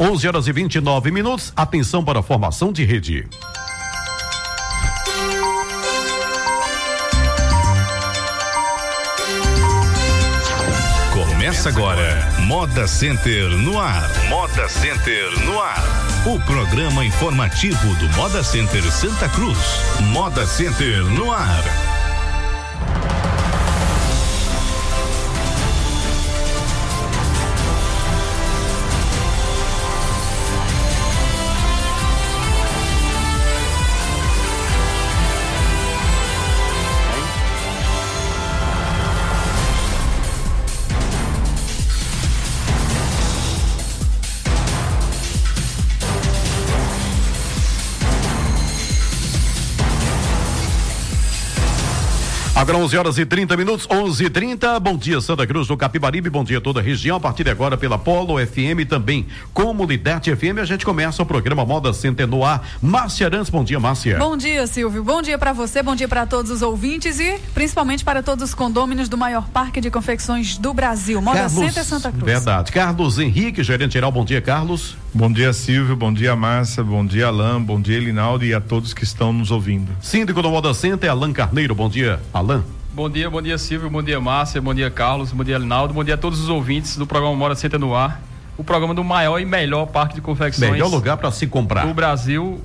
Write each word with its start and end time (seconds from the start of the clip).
11 0.00 0.26
horas 0.26 0.48
e 0.48 0.52
29 0.52 1.10
minutos. 1.10 1.52
Atenção 1.54 2.02
para 2.02 2.20
a 2.20 2.22
formação 2.22 2.72
de 2.72 2.84
rede. 2.86 3.28
Começa 11.12 11.68
agora, 11.68 12.32
Moda 12.46 12.86
Center 12.86 13.50
no 13.50 13.78
ar. 13.78 14.08
Moda 14.30 14.66
Center 14.70 15.38
no 15.44 15.60
ar. 15.60 15.84
O 16.24 16.40
programa 16.46 17.04
informativo 17.04 17.94
do 17.96 18.08
Moda 18.16 18.42
Center 18.42 18.82
Santa 18.90 19.28
Cruz. 19.28 19.58
Moda 20.00 20.46
Center 20.46 21.04
no 21.04 21.30
ar. 21.30 21.89
Agora 52.70 52.84
11 52.84 52.98
horas 52.98 53.18
e 53.18 53.26
30 53.26 53.56
minutos, 53.56 53.88
11 53.90 54.26
e 54.26 54.30
30 54.30 54.78
Bom 54.78 54.96
dia, 54.96 55.20
Santa 55.20 55.44
Cruz 55.44 55.66
do 55.66 55.76
Capibaribe. 55.76 56.30
Bom 56.30 56.44
dia 56.44 56.58
a 56.58 56.60
toda 56.60 56.78
a 56.78 56.82
região. 56.82 57.16
A 57.16 57.20
partir 57.20 57.42
de 57.42 57.50
agora, 57.50 57.76
pela 57.76 57.98
Polo 57.98 58.38
FM 58.38 58.88
também 58.88 59.26
Comunidade 59.52 60.32
FM, 60.36 60.60
a 60.60 60.64
gente 60.64 60.84
começa 60.84 61.20
o 61.20 61.26
programa 61.26 61.66
Moda 61.66 61.92
Center 61.92 62.28
no 62.28 62.44
ar. 62.44 62.64
Márcia 62.80 63.26
Arantes, 63.26 63.50
bom 63.50 63.64
dia, 63.64 63.80
Márcia. 63.80 64.18
Bom 64.18 64.36
dia, 64.36 64.68
Silvio. 64.68 65.02
Bom 65.02 65.20
dia 65.20 65.36
para 65.36 65.52
você, 65.52 65.82
bom 65.82 65.96
dia 65.96 66.06
para 66.06 66.24
todos 66.26 66.48
os 66.52 66.62
ouvintes 66.62 67.18
e 67.18 67.40
principalmente 67.52 68.04
para 68.04 68.22
todos 68.22 68.44
os 68.44 68.54
condôminos 68.54 69.08
do 69.08 69.18
maior 69.18 69.48
parque 69.48 69.80
de 69.80 69.90
confecções 69.90 70.56
do 70.56 70.72
Brasil. 70.72 71.20
Moda 71.20 71.40
Carlos, 71.40 71.64
Center 71.64 71.84
Santa 71.84 72.12
Cruz. 72.12 72.24
Verdade. 72.24 72.70
Carlos 72.70 73.18
Henrique, 73.18 73.64
gerente 73.64 73.94
geral. 73.94 74.12
Bom 74.12 74.24
dia, 74.24 74.40
Carlos. 74.40 74.96
Bom 75.12 75.30
dia, 75.32 75.52
Silvio. 75.52 75.96
Bom 75.96 76.12
dia, 76.12 76.36
Márcia. 76.36 76.84
Bom 76.84 77.04
dia, 77.04 77.26
Alain. 77.26 77.60
Bom 77.60 77.80
dia, 77.80 77.96
Elinaldo 77.96 78.44
e 78.44 78.54
a 78.54 78.60
todos 78.60 78.94
que 78.94 79.02
estão 79.02 79.32
nos 79.32 79.50
ouvindo. 79.50 79.90
Síndico 80.00 80.40
do 80.40 80.50
Moda 80.50 80.72
Center, 80.72 81.10
Alain 81.10 81.32
Carneiro. 81.32 81.74
Bom 81.74 81.88
dia, 81.88 82.20
Alain. 82.32 82.62
Bom 82.92 83.08
dia, 83.08 83.30
bom 83.30 83.40
dia 83.40 83.56
Silvio, 83.56 83.88
bom 83.88 84.02
dia 84.02 84.20
Márcia, 84.20 84.60
bom 84.60 84.74
dia 84.74 84.90
Carlos, 84.90 85.30
bom 85.30 85.44
dia 85.44 85.56
Linaldo, 85.56 85.94
bom 85.94 86.02
dia 86.02 86.14
a 86.14 86.18
todos 86.18 86.40
os 86.40 86.48
ouvintes 86.48 86.96
do 86.96 87.06
programa 87.06 87.36
Mora 87.36 87.54
Senta 87.54 87.78
no 87.78 87.94
Ar, 87.94 88.20
o 88.58 88.64
programa 88.64 88.92
do 88.92 89.04
maior 89.04 89.38
e 89.38 89.44
melhor 89.44 89.86
parque 89.86 90.16
de 90.16 90.20
confecções. 90.20 90.72
Melhor 90.72 90.88
lugar 90.88 91.16
para 91.16 91.30
se 91.30 91.46
comprar. 91.46 91.86
Do 91.86 91.94
Brasil, 91.94 92.60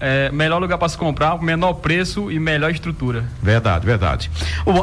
é, 0.00 0.30
melhor 0.30 0.60
lugar 0.60 0.78
para 0.78 0.88
se 0.88 0.98
comprar, 0.98 1.40
menor 1.42 1.74
preço 1.74 2.30
e 2.30 2.38
melhor 2.38 2.70
estrutura. 2.70 3.24
Verdade, 3.42 3.86
verdade. 3.86 4.30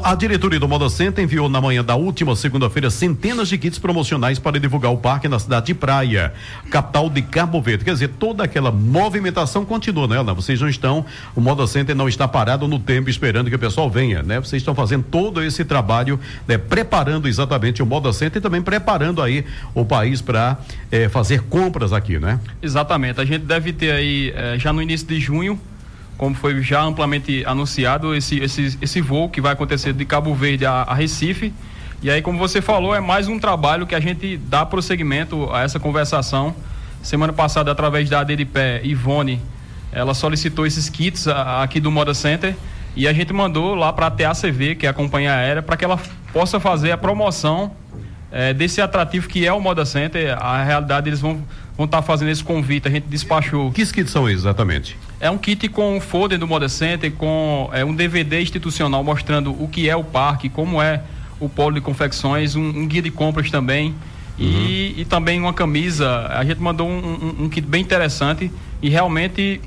A 0.04 0.16
diretoria 0.16 0.60
do 0.60 0.68
Moda 0.68 0.90
Center 0.90 1.24
enviou 1.24 1.50
na 1.50 1.62
manhã 1.62 1.84
da 1.84 1.96
última 1.96 2.36
segunda-feira 2.36 2.90
centenas 2.90 3.48
de 3.50 3.58
kits 3.58 3.78
promocionais 3.80 4.40
para 4.40 4.60
divulgar 4.60 4.92
o 4.92 4.98
parque 4.98 5.28
na 5.28 5.40
cidade 5.40 5.68
de 5.68 5.74
Praia, 5.74 6.34
capital 6.70 7.10
de 7.10 7.22
Cabo 7.22 7.62
Verde. 7.62 7.86
Quer 7.86 7.94
dizer, 7.94 8.10
toda 8.20 8.44
aquela 8.44 8.72
movimentação 8.72 9.66
continua, 9.66 10.08
né, 10.08 10.20
Ana? 10.20 10.34
Vocês 10.34 10.60
não 10.60 10.70
estão, 10.70 11.06
o 11.36 11.42
Moda 11.42 11.66
Center 11.68 11.96
não 11.96 12.08
está 12.08 12.28
parado 12.28 12.68
no 12.68 12.80
tempo 12.80 13.10
esperando 13.10 13.50
que 13.50 13.56
o 13.56 13.60
pessoal 13.60 13.90
venha, 13.90 14.24
né? 14.24 14.40
Vocês 14.40 14.62
estão 14.62 14.74
fazendo 14.74 15.04
todo 15.04 15.44
esse 15.44 15.64
trabalho, 15.66 16.20
né? 16.48 16.58
preparando 16.58 17.28
exatamente 17.28 17.84
o 17.84 17.86
Moda 17.86 18.14
Center 18.14 18.40
e 18.40 18.42
também 18.42 18.62
preparando 18.62 19.22
aí 19.22 19.46
o 19.74 19.86
país 19.86 20.22
para 20.22 20.58
eh, 20.92 21.10
fazer 21.10 21.42
compras 21.44 21.94
aqui, 21.94 22.18
né? 22.20 22.40
Exatamente. 22.62 23.20
A 23.20 23.26
gente 23.26 23.46
deve 23.46 23.74
ter 23.74 23.92
aí, 23.92 24.34
eh, 24.36 24.56
já 24.58 24.72
no 24.72 24.82
início 24.82 25.01
de 25.06 25.20
junho, 25.20 25.60
como 26.18 26.36
foi 26.36 26.62
já 26.62 26.82
amplamente 26.82 27.44
anunciado, 27.46 28.14
esse, 28.16 28.40
esse, 28.40 28.78
esse 28.82 29.02
voo 29.02 29.30
que 29.30 29.42
vai 29.42 29.54
acontecer 29.54 29.94
de 29.94 30.06
Cabo 30.06 30.34
Verde 30.36 30.66
a, 30.66 30.84
a 30.84 30.94
Recife. 30.94 31.54
E 32.02 32.10
aí, 32.10 32.22
como 32.22 32.38
você 32.38 32.62
falou, 32.62 32.96
é 32.96 33.00
mais 33.00 33.28
um 33.28 33.40
trabalho 33.40 33.86
que 33.86 33.96
a 33.96 34.00
gente 34.00 34.38
dá 34.38 34.66
prosseguimento 34.66 35.50
a 35.52 35.62
essa 35.62 35.80
conversação. 35.80 36.56
Semana 37.02 37.34
passada, 37.34 37.72
através 37.72 38.10
da 38.10 38.20
Aderipé, 38.20 38.82
Ivone, 38.84 39.42
ela 39.92 40.14
solicitou 40.14 40.66
esses 40.66 40.90
kits 40.90 41.28
a, 41.28 41.64
aqui 41.64 41.80
do 41.80 41.92
Moda 41.92 42.14
Center 42.14 42.56
e 42.96 43.08
a 43.08 43.14
gente 43.14 43.32
mandou 43.34 43.74
lá 43.76 43.94
para 43.94 44.08
a 44.08 44.12
TACV, 44.12 44.76
que 44.76 44.86
é 44.86 44.90
a 44.90 44.94
companhia 44.94 45.34
aérea, 45.34 45.62
para 45.62 45.78
que 45.78 45.86
ela 45.86 46.00
possa 46.34 46.60
fazer 46.60 46.92
a 46.92 46.98
promoção 46.98 47.72
é, 48.32 48.54
desse 48.54 48.82
atrativo 48.82 49.28
que 49.28 49.46
é 49.46 49.54
o 49.54 49.60
Moda 49.60 49.86
Center. 49.86 50.38
A 50.40 50.64
realidade, 50.64 51.10
eles 51.10 51.20
vão 51.20 51.42
vão 51.82 51.86
estar 51.86 51.98
tá 51.98 52.04
fazendo 52.04 52.30
esse 52.30 52.44
convite. 52.44 52.88
A 52.88 52.92
gente 52.92 53.06
despachou. 53.08 53.72
Que 53.72 53.86
kits 53.86 54.12
são 54.12 54.30
exatamente? 54.30 54.98
É 55.20 55.30
um 55.30 55.38
kit 55.38 55.68
com 55.68 55.98
um 55.98 56.02
folder 56.02 56.38
do 56.38 56.48
Moda 56.48 56.70
Center, 56.70 57.12
com 57.12 57.70
é, 57.74 57.84
um 57.84 57.94
DVD 57.94 58.42
institucional 58.42 59.04
mostrando 59.04 59.52
o 59.52 59.68
que 59.68 59.90
é 59.90 59.96
o 59.96 60.04
parque, 60.04 60.48
como 60.48 60.82
é 60.82 61.02
o 61.40 61.50
polo 61.50 61.74
de 61.74 61.82
confecções, 61.82 62.56
um, 62.56 62.62
um 62.62 62.88
guia 62.88 63.02
de 63.02 63.10
compras 63.10 63.50
também. 63.50 63.96
Uhum. 64.40 64.46
E, 64.46 65.02
e, 65.02 65.06
também 65.06 65.40
uma 65.40 65.54
camisa. 65.54 66.28
A 66.28 66.44
gente 66.46 66.62
mandou 66.62 66.88
um, 66.88 67.36
um, 67.40 67.46
um 67.46 67.50
kit 67.50 67.68
bem 67.68 67.82
interessante 67.82 68.52
e 68.82 68.90
realmente. 68.90 69.60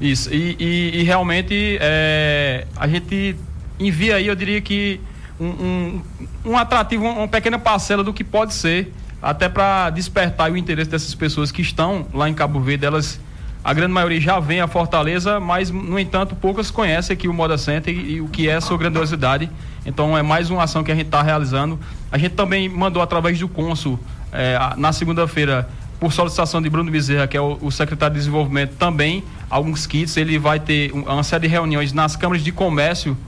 Isso, 0.00 0.32
e, 0.32 0.56
e, 0.58 1.00
e 1.00 1.02
realmente 1.04 1.78
é, 1.80 2.66
a 2.76 2.86
gente 2.86 3.34
envia 3.80 4.16
aí, 4.16 4.26
eu 4.26 4.34
diria 4.34 4.60
que 4.60 5.00
um, 5.40 5.46
um, 5.46 6.02
um 6.44 6.58
atrativo, 6.58 7.06
uma 7.06 7.28
pequena 7.28 7.58
parcela 7.58 8.04
do 8.04 8.12
que 8.12 8.22
pode 8.22 8.52
ser 8.52 8.92
até 9.26 9.48
para 9.48 9.90
despertar 9.90 10.52
o 10.52 10.56
interesse 10.56 10.88
dessas 10.88 11.12
pessoas 11.12 11.50
que 11.50 11.60
estão 11.60 12.06
lá 12.14 12.28
em 12.28 12.34
Cabo 12.34 12.60
Verde, 12.60 12.86
elas 12.86 13.18
a 13.64 13.74
grande 13.74 13.92
maioria 13.92 14.20
já 14.20 14.38
vem 14.38 14.60
a 14.60 14.68
Fortaleza, 14.68 15.40
mas 15.40 15.68
no 15.72 15.98
entanto 15.98 16.36
poucas 16.36 16.70
conhecem 16.70 17.12
aqui 17.12 17.26
o 17.26 17.34
Moda 17.34 17.58
Center 17.58 17.92
e, 17.92 18.12
e 18.12 18.20
o 18.20 18.28
que 18.28 18.48
é 18.48 18.60
sua 18.60 18.78
grandiosidade. 18.78 19.50
Então 19.84 20.16
é 20.16 20.22
mais 20.22 20.48
uma 20.48 20.62
ação 20.62 20.84
que 20.84 20.92
a 20.92 20.94
gente 20.94 21.06
está 21.06 21.20
realizando. 21.22 21.76
A 22.12 22.16
gente 22.16 22.36
também 22.36 22.68
mandou 22.68 23.02
através 23.02 23.36
do 23.40 23.48
cônsul 23.48 23.98
é, 24.32 24.56
na 24.76 24.92
segunda-feira 24.92 25.68
por 25.98 26.12
solicitação 26.12 26.62
de 26.62 26.70
Bruno 26.70 26.88
Bezerra, 26.88 27.26
que 27.26 27.36
é 27.36 27.40
o, 27.40 27.58
o, 27.60 27.72
secretário 27.72 28.14
de 28.14 28.20
desenvolvimento, 28.20 28.76
também 28.76 29.24
alguns 29.50 29.88
kits. 29.88 30.16
Ele 30.16 30.38
vai 30.38 30.60
ter 30.60 30.92
uma 30.92 31.24
série 31.24 31.48
de 31.48 31.48
reuniões 31.48 31.92
nas 31.92 32.14
câmaras 32.14 32.44
de 32.44 32.52
comércio 32.52 33.18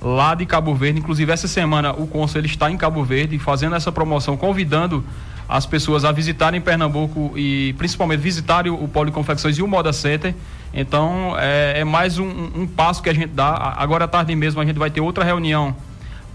lá 0.00 0.34
de 0.34 0.46
Cabo 0.46 0.74
Verde. 0.74 1.00
Inclusive, 1.00 1.30
essa 1.30 1.46
semana 1.46 1.92
o 1.92 2.06
cônsul 2.06 2.40
ele 2.40 2.46
está 2.46 2.70
em 2.70 2.78
Cabo 2.78 3.04
Verde 3.04 3.38
fazendo 3.38 3.76
essa 3.76 3.92
promoção, 3.92 4.38
convidando 4.38 5.04
as 5.48 5.66
pessoas 5.66 6.04
a 6.04 6.12
visitarem 6.12 6.60
Pernambuco 6.60 7.32
e 7.36 7.74
principalmente 7.76 8.20
visitarem 8.20 8.72
o, 8.72 8.82
o 8.82 8.88
Polo 8.88 9.06
de 9.06 9.12
Confecções 9.12 9.58
e 9.58 9.62
o 9.62 9.68
Moda 9.68 9.92
Center. 9.92 10.34
Então 10.72 11.34
é, 11.38 11.80
é 11.80 11.84
mais 11.84 12.18
um, 12.18 12.26
um, 12.26 12.66
passo 12.66 13.02
que 13.02 13.08
a 13.08 13.14
gente 13.14 13.28
dá. 13.28 13.74
Agora 13.76 14.06
à 14.06 14.08
tarde 14.08 14.34
mesmo 14.34 14.60
a 14.60 14.64
gente 14.64 14.78
vai 14.78 14.90
ter 14.90 15.00
outra 15.00 15.22
reunião 15.22 15.76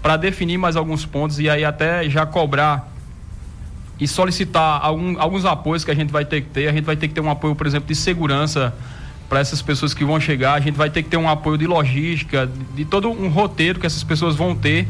para 0.00 0.16
definir 0.16 0.58
mais 0.58 0.76
alguns 0.76 1.04
pontos 1.04 1.38
e 1.38 1.50
aí 1.50 1.64
até 1.64 2.08
já 2.08 2.24
cobrar 2.24 2.88
e 3.98 4.08
solicitar 4.08 4.80
algum, 4.82 5.20
alguns 5.20 5.44
apoios 5.44 5.84
que 5.84 5.90
a 5.90 5.94
gente 5.94 6.10
vai 6.10 6.24
ter 6.24 6.40
que 6.40 6.48
ter. 6.48 6.68
A 6.68 6.72
gente 6.72 6.84
vai 6.84 6.96
ter 6.96 7.08
que 7.08 7.14
ter 7.14 7.20
um 7.20 7.30
apoio, 7.30 7.54
por 7.54 7.66
exemplo, 7.66 7.86
de 7.86 7.94
segurança 7.94 8.74
para 9.28 9.40
essas 9.40 9.60
pessoas 9.60 9.92
que 9.92 10.04
vão 10.04 10.18
chegar. 10.18 10.54
A 10.54 10.60
gente 10.60 10.76
vai 10.76 10.88
ter 10.88 11.02
que 11.02 11.10
ter 11.10 11.18
um 11.18 11.28
apoio 11.28 11.58
de 11.58 11.66
logística, 11.66 12.46
de, 12.46 12.64
de 12.76 12.84
todo 12.86 13.10
um 13.10 13.28
roteiro 13.28 13.78
que 13.78 13.86
essas 13.86 14.02
pessoas 14.02 14.34
vão 14.36 14.54
ter. 14.54 14.88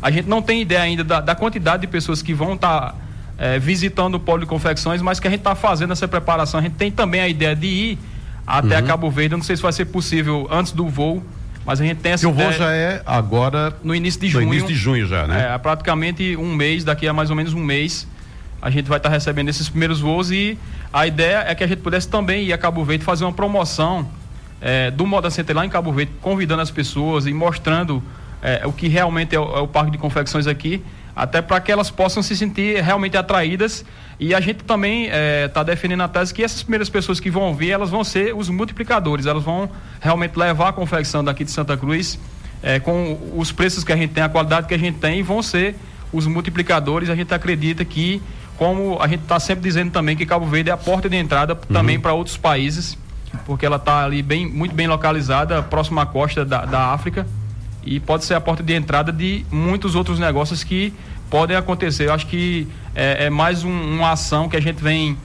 A 0.00 0.10
gente 0.10 0.26
não 0.26 0.40
tem 0.40 0.62
ideia 0.62 0.80
ainda 0.80 1.04
da, 1.04 1.20
da 1.20 1.34
quantidade 1.34 1.82
de 1.82 1.86
pessoas 1.86 2.22
que 2.22 2.32
vão 2.32 2.54
estar 2.54 2.92
tá 2.92 2.94
é, 3.38 3.58
visitando 3.58 4.14
o 4.14 4.20
polo 4.20 4.40
de 4.40 4.46
confecções, 4.46 5.02
mas 5.02 5.20
que 5.20 5.26
a 5.26 5.30
gente 5.30 5.40
está 5.40 5.54
fazendo 5.54 5.92
essa 5.92 6.08
preparação. 6.08 6.60
A 6.60 6.62
gente 6.62 6.74
tem 6.74 6.90
também 6.90 7.20
a 7.20 7.28
ideia 7.28 7.54
de 7.54 7.66
ir 7.66 7.98
até 8.46 8.78
uhum. 8.78 8.86
Cabo 8.86 9.10
Verde. 9.10 9.34
Eu 9.34 9.38
não 9.38 9.44
sei 9.44 9.56
se 9.56 9.62
vai 9.62 9.72
ser 9.72 9.86
possível 9.86 10.48
antes 10.50 10.72
do 10.72 10.88
voo, 10.88 11.22
mas 11.64 11.80
a 11.80 11.84
gente 11.84 11.98
tem 11.98 12.12
essa 12.12 12.26
que 12.26 12.32
ideia. 12.32 12.48
o 12.48 12.52
voo 12.52 12.58
já 12.58 12.72
é 12.72 13.02
agora. 13.04 13.76
No 13.82 13.94
início 13.94 14.20
de 14.20 14.28
junho. 14.28 14.46
No 14.46 14.54
início 14.54 14.68
de 14.68 14.74
junho 14.74 15.06
já, 15.06 15.26
né? 15.26 15.54
É, 15.54 15.58
praticamente 15.58 16.36
um 16.36 16.54
mês, 16.54 16.84
daqui 16.84 17.06
a 17.06 17.12
mais 17.12 17.28
ou 17.28 17.36
menos 17.36 17.52
um 17.52 17.62
mês, 17.62 18.06
a 18.62 18.70
gente 18.70 18.88
vai 18.88 18.98
estar 18.98 19.10
tá 19.10 19.14
recebendo 19.14 19.48
esses 19.48 19.68
primeiros 19.68 20.00
voos 20.00 20.30
e 20.30 20.58
a 20.92 21.06
ideia 21.06 21.44
é 21.46 21.54
que 21.54 21.62
a 21.62 21.66
gente 21.66 21.80
pudesse 21.80 22.08
também 22.08 22.44
ir 22.44 22.52
a 22.52 22.58
Cabo 22.58 22.84
Verde 22.84 23.04
fazer 23.04 23.24
uma 23.24 23.32
promoção 23.32 24.08
é, 24.60 24.90
do 24.90 25.06
Moda 25.06 25.28
Center 25.28 25.54
lá 25.54 25.66
em 25.66 25.68
Cabo 25.68 25.92
Verde, 25.92 26.12
convidando 26.22 26.62
as 26.62 26.70
pessoas 26.70 27.26
e 27.26 27.34
mostrando 27.34 28.02
é, 28.42 28.66
o 28.66 28.72
que 28.72 28.88
realmente 28.88 29.34
é 29.34 29.40
o, 29.40 29.56
é 29.56 29.60
o 29.60 29.68
parque 29.68 29.90
de 29.90 29.98
confecções 29.98 30.46
aqui 30.46 30.82
até 31.16 31.40
para 31.40 31.58
que 31.60 31.72
elas 31.72 31.90
possam 31.90 32.22
se 32.22 32.36
sentir 32.36 32.82
realmente 32.82 33.16
atraídas. 33.16 33.82
E 34.20 34.34
a 34.34 34.40
gente 34.40 34.62
também 34.64 35.04
está 35.04 35.16
é, 35.16 35.48
tá 35.48 35.62
defendendo 35.62 36.02
a 36.02 36.08
tese 36.08 36.32
que 36.32 36.44
essas 36.44 36.62
primeiras 36.62 36.90
pessoas 36.90 37.18
que 37.18 37.30
vão 37.30 37.54
vir, 37.54 37.70
elas 37.70 37.88
vão 37.88 38.04
ser 38.04 38.36
os 38.36 38.50
multiplicadores, 38.50 39.24
elas 39.24 39.42
vão 39.42 39.70
realmente 39.98 40.38
levar 40.38 40.68
a 40.68 40.72
confecção 40.74 41.24
daqui 41.24 41.42
de 41.42 41.50
Santa 41.50 41.74
Cruz 41.74 42.18
é, 42.62 42.78
com 42.78 43.18
os 43.34 43.50
preços 43.50 43.82
que 43.82 43.92
a 43.92 43.96
gente 43.96 44.12
tem, 44.12 44.22
a 44.22 44.28
qualidade 44.28 44.66
que 44.66 44.74
a 44.74 44.78
gente 44.78 44.98
tem, 44.98 45.20
e 45.20 45.22
vão 45.22 45.42
ser 45.42 45.74
os 46.12 46.26
multiplicadores. 46.26 47.08
A 47.08 47.14
gente 47.14 47.32
acredita 47.32 47.82
que, 47.82 48.20
como 48.58 48.98
a 49.00 49.08
gente 49.08 49.22
está 49.22 49.40
sempre 49.40 49.64
dizendo 49.64 49.90
também, 49.90 50.16
que 50.16 50.26
Cabo 50.26 50.44
Verde 50.46 50.68
é 50.68 50.72
a 50.72 50.76
porta 50.76 51.08
de 51.08 51.16
entrada 51.16 51.54
uhum. 51.54 51.74
também 51.74 51.98
para 51.98 52.12
outros 52.12 52.36
países, 52.36 52.96
porque 53.46 53.64
ela 53.64 53.76
está 53.76 54.04
ali 54.04 54.22
bem, 54.22 54.46
muito 54.46 54.74
bem 54.74 54.86
localizada, 54.86 55.62
próxima 55.62 56.02
à 56.02 56.06
costa 56.06 56.44
da, 56.44 56.66
da 56.66 56.92
África 56.92 57.26
e 57.86 58.00
pode 58.00 58.24
ser 58.24 58.34
a 58.34 58.40
porta 58.40 58.62
de 58.62 58.74
entrada 58.74 59.12
de 59.12 59.46
muitos 59.50 59.94
outros 59.94 60.18
negócios 60.18 60.64
que 60.64 60.92
podem 61.30 61.56
acontecer. 61.56 62.08
Eu 62.08 62.12
acho 62.12 62.26
que 62.26 62.66
é, 62.94 63.26
é 63.26 63.30
mais 63.30 63.62
um, 63.64 63.70
uma 63.70 64.10
ação 64.10 64.48
que 64.48 64.56
a 64.56 64.60
gente 64.60 64.82
vem 64.82 65.16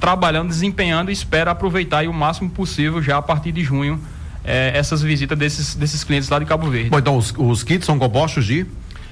trabalhando, 0.00 0.48
desempenhando 0.48 1.10
e 1.10 1.12
espera 1.12 1.52
aproveitar 1.52 2.06
o 2.06 2.12
máximo 2.12 2.50
possível 2.50 3.00
já 3.00 3.16
a 3.18 3.22
partir 3.22 3.52
de 3.52 3.62
junho 3.62 4.00
é, 4.44 4.72
essas 4.74 5.02
visitas 5.02 5.38
desses, 5.38 5.74
desses 5.74 6.02
clientes 6.04 6.28
lá 6.28 6.38
de 6.38 6.44
Cabo 6.44 6.68
Verde. 6.68 6.90
Bom, 6.90 6.98
então 6.98 7.16
os, 7.16 7.32
os 7.36 7.62
kits 7.62 7.84
são 7.84 7.98
compostos 7.98 8.44
de? 8.44 8.66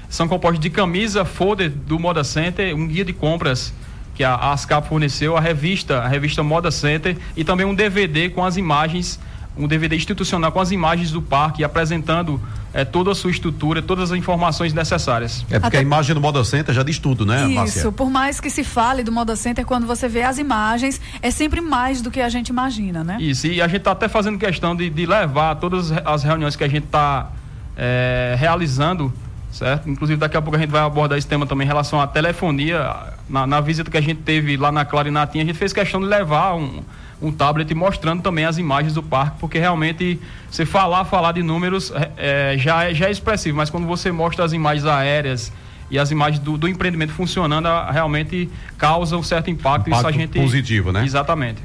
São 0.09 0.27
compostos 0.27 0.59
de 0.59 0.69
camisa, 0.69 1.25
folder 1.25 1.69
do 1.69 1.99
Moda 1.99 2.23
Center, 2.23 2.75
um 2.75 2.87
guia 2.87 3.05
de 3.05 3.13
compras 3.13 3.73
que 4.15 4.23
a, 4.23 4.33
a 4.33 4.53
ASCAP 4.53 4.87
forneceu, 4.87 5.37
a 5.37 5.39
revista, 5.39 5.99
a 5.99 6.07
revista 6.07 6.41
Moda 6.41 6.71
Center 6.71 7.17
e 7.35 7.43
também 7.43 7.65
um 7.65 7.75
DVD 7.75 8.29
com 8.29 8.43
as 8.43 8.57
imagens, 8.57 9.19
um 9.57 9.67
DVD 9.67 9.95
institucional 9.95 10.51
com 10.51 10.59
as 10.59 10.71
imagens 10.71 11.11
do 11.11 11.21
parque, 11.21 11.63
apresentando 11.63 12.41
é, 12.73 12.85
toda 12.85 13.11
a 13.11 13.15
sua 13.15 13.31
estrutura, 13.31 13.81
todas 13.81 14.11
as 14.11 14.17
informações 14.17 14.73
necessárias. 14.73 15.45
É 15.49 15.59
porque 15.59 15.67
Até... 15.67 15.77
a 15.79 15.81
imagem 15.81 16.13
do 16.13 16.21
Moda 16.21 16.43
Center 16.43 16.73
já 16.73 16.83
diz 16.83 16.99
tudo, 16.99 17.25
né, 17.25 17.47
Márcia? 17.47 17.79
Isso, 17.79 17.91
por 17.91 18.09
mais 18.09 18.39
que 18.39 18.49
se 18.49 18.63
fale 18.63 19.03
do 19.03 19.11
Moda 19.11 19.35
Center, 19.35 19.65
quando 19.65 19.87
você 19.87 20.07
vê 20.07 20.23
as 20.23 20.37
imagens, 20.37 21.01
é 21.21 21.31
sempre 21.31 21.61
mais 21.61 22.01
do 22.01 22.11
que 22.11 22.21
a 22.21 22.29
gente 22.29 22.49
imagina, 22.49 23.03
né? 23.03 23.17
Isso, 23.19 23.47
e 23.47 23.61
a 23.61 23.67
gente 23.67 23.79
está 23.79 23.91
até 23.91 24.07
fazendo 24.07 24.37
questão 24.37 24.75
de, 24.75 24.89
de, 24.89 25.05
levar 25.05 25.55
todas 25.55 25.91
as 25.91 26.23
reuniões 26.23 26.55
que 26.55 26.63
a 26.63 26.67
gente 26.67 26.85
está 26.85 27.31
é, 27.75 28.35
realizando 28.37 29.11
certo? 29.51 29.89
Inclusive 29.89 30.19
daqui 30.19 30.37
a 30.37 30.41
pouco 30.41 30.55
a 30.55 30.59
gente 30.59 30.69
vai 30.69 30.81
abordar 30.81 31.17
esse 31.17 31.27
tema 31.27 31.45
também 31.45 31.65
em 31.65 31.67
relação 31.67 31.99
à 31.99 32.07
telefonia. 32.07 33.16
Na, 33.29 33.45
na 33.45 33.59
visita 33.59 33.91
que 33.91 33.97
a 33.97 34.01
gente 34.01 34.21
teve 34.21 34.55
lá 34.57 34.71
na 34.71 34.85
Clarinatinha, 34.85 35.43
a 35.43 35.47
gente 35.47 35.57
fez 35.57 35.73
questão 35.73 35.99
de 35.99 36.07
levar 36.07 36.55
um, 36.55 36.81
um 37.21 37.31
tablet 37.31 37.73
mostrando 37.73 38.21
também 38.21 38.45
as 38.45 38.57
imagens 38.57 38.93
do 38.93 39.03
parque, 39.03 39.37
porque 39.39 39.59
realmente 39.59 40.19
você 40.49 40.65
falar, 40.65 41.03
falar 41.05 41.33
de 41.33 41.43
números 41.43 41.91
é, 41.91 42.53
é 42.53 42.57
já, 42.57 42.85
é, 42.85 42.93
já 42.93 43.07
é 43.07 43.11
expressivo, 43.11 43.57
mas 43.57 43.69
quando 43.69 43.85
você 43.85 44.11
mostra 44.11 44.45
as 44.45 44.53
imagens 44.53 44.85
aéreas 44.85 45.51
e 45.89 45.97
as 45.97 46.11
imagens 46.11 46.39
do, 46.43 46.57
do 46.57 46.67
empreendimento 46.67 47.13
funcionando 47.13 47.67
realmente 47.91 48.49
causa 48.77 49.17
um 49.17 49.23
certo 49.23 49.49
impacto. 49.49 49.89
impacto 49.89 49.97
isso 49.97 50.07
a 50.07 50.11
gente 50.11 50.39
positivo, 50.39 50.91
né? 50.91 51.03
Exatamente. 51.03 51.61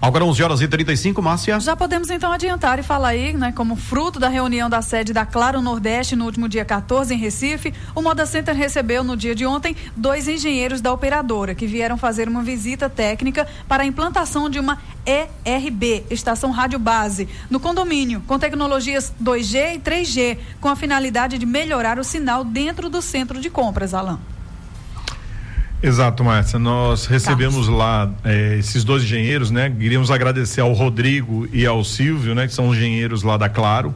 Agora 0.00 0.24
11 0.24 0.42
horas 0.44 0.60
e 0.60 0.68
35, 0.68 1.20
Márcia. 1.20 1.58
Já 1.58 1.74
podemos 1.74 2.08
então 2.08 2.30
adiantar 2.30 2.78
e 2.78 2.84
falar 2.84 3.08
aí, 3.08 3.32
né, 3.32 3.50
como 3.50 3.74
fruto 3.74 4.20
da 4.20 4.28
reunião 4.28 4.70
da 4.70 4.80
sede 4.80 5.12
da 5.12 5.26
Claro 5.26 5.60
Nordeste 5.60 6.14
no 6.14 6.24
último 6.24 6.48
dia 6.48 6.64
14 6.64 7.12
em 7.12 7.18
Recife, 7.18 7.74
o 7.96 8.00
Moda 8.00 8.24
Center 8.24 8.54
recebeu 8.54 9.02
no 9.02 9.16
dia 9.16 9.34
de 9.34 9.44
ontem 9.44 9.74
dois 9.96 10.28
engenheiros 10.28 10.80
da 10.80 10.92
operadora 10.92 11.52
que 11.52 11.66
vieram 11.66 11.98
fazer 11.98 12.28
uma 12.28 12.44
visita 12.44 12.88
técnica 12.88 13.48
para 13.66 13.82
a 13.82 13.86
implantação 13.86 14.48
de 14.48 14.60
uma 14.60 14.78
ERB, 15.04 16.04
Estação 16.10 16.52
Rádio 16.52 16.78
Base, 16.78 17.28
no 17.50 17.58
condomínio, 17.58 18.22
com 18.24 18.38
tecnologias 18.38 19.12
2G 19.20 19.74
e 19.74 19.78
3G, 19.80 20.38
com 20.60 20.68
a 20.68 20.76
finalidade 20.76 21.38
de 21.38 21.46
melhorar 21.46 21.98
o 21.98 22.04
sinal 22.04 22.44
dentro 22.44 22.88
do 22.88 23.02
centro 23.02 23.40
de 23.40 23.50
compras, 23.50 23.94
Alain. 23.94 24.18
Exato, 25.82 26.24
Márcia. 26.24 26.58
Nós 26.58 27.06
recebemos 27.06 27.66
Carlos. 27.66 27.68
lá 27.68 28.10
é, 28.24 28.56
esses 28.58 28.82
dois 28.82 29.04
engenheiros, 29.04 29.50
né? 29.50 29.70
Queríamos 29.70 30.10
agradecer 30.10 30.60
ao 30.60 30.72
Rodrigo 30.72 31.48
e 31.52 31.64
ao 31.64 31.84
Silvio, 31.84 32.34
né? 32.34 32.46
Que 32.46 32.52
são 32.52 32.74
engenheiros 32.74 33.22
lá 33.22 33.36
da 33.36 33.48
Claro. 33.48 33.94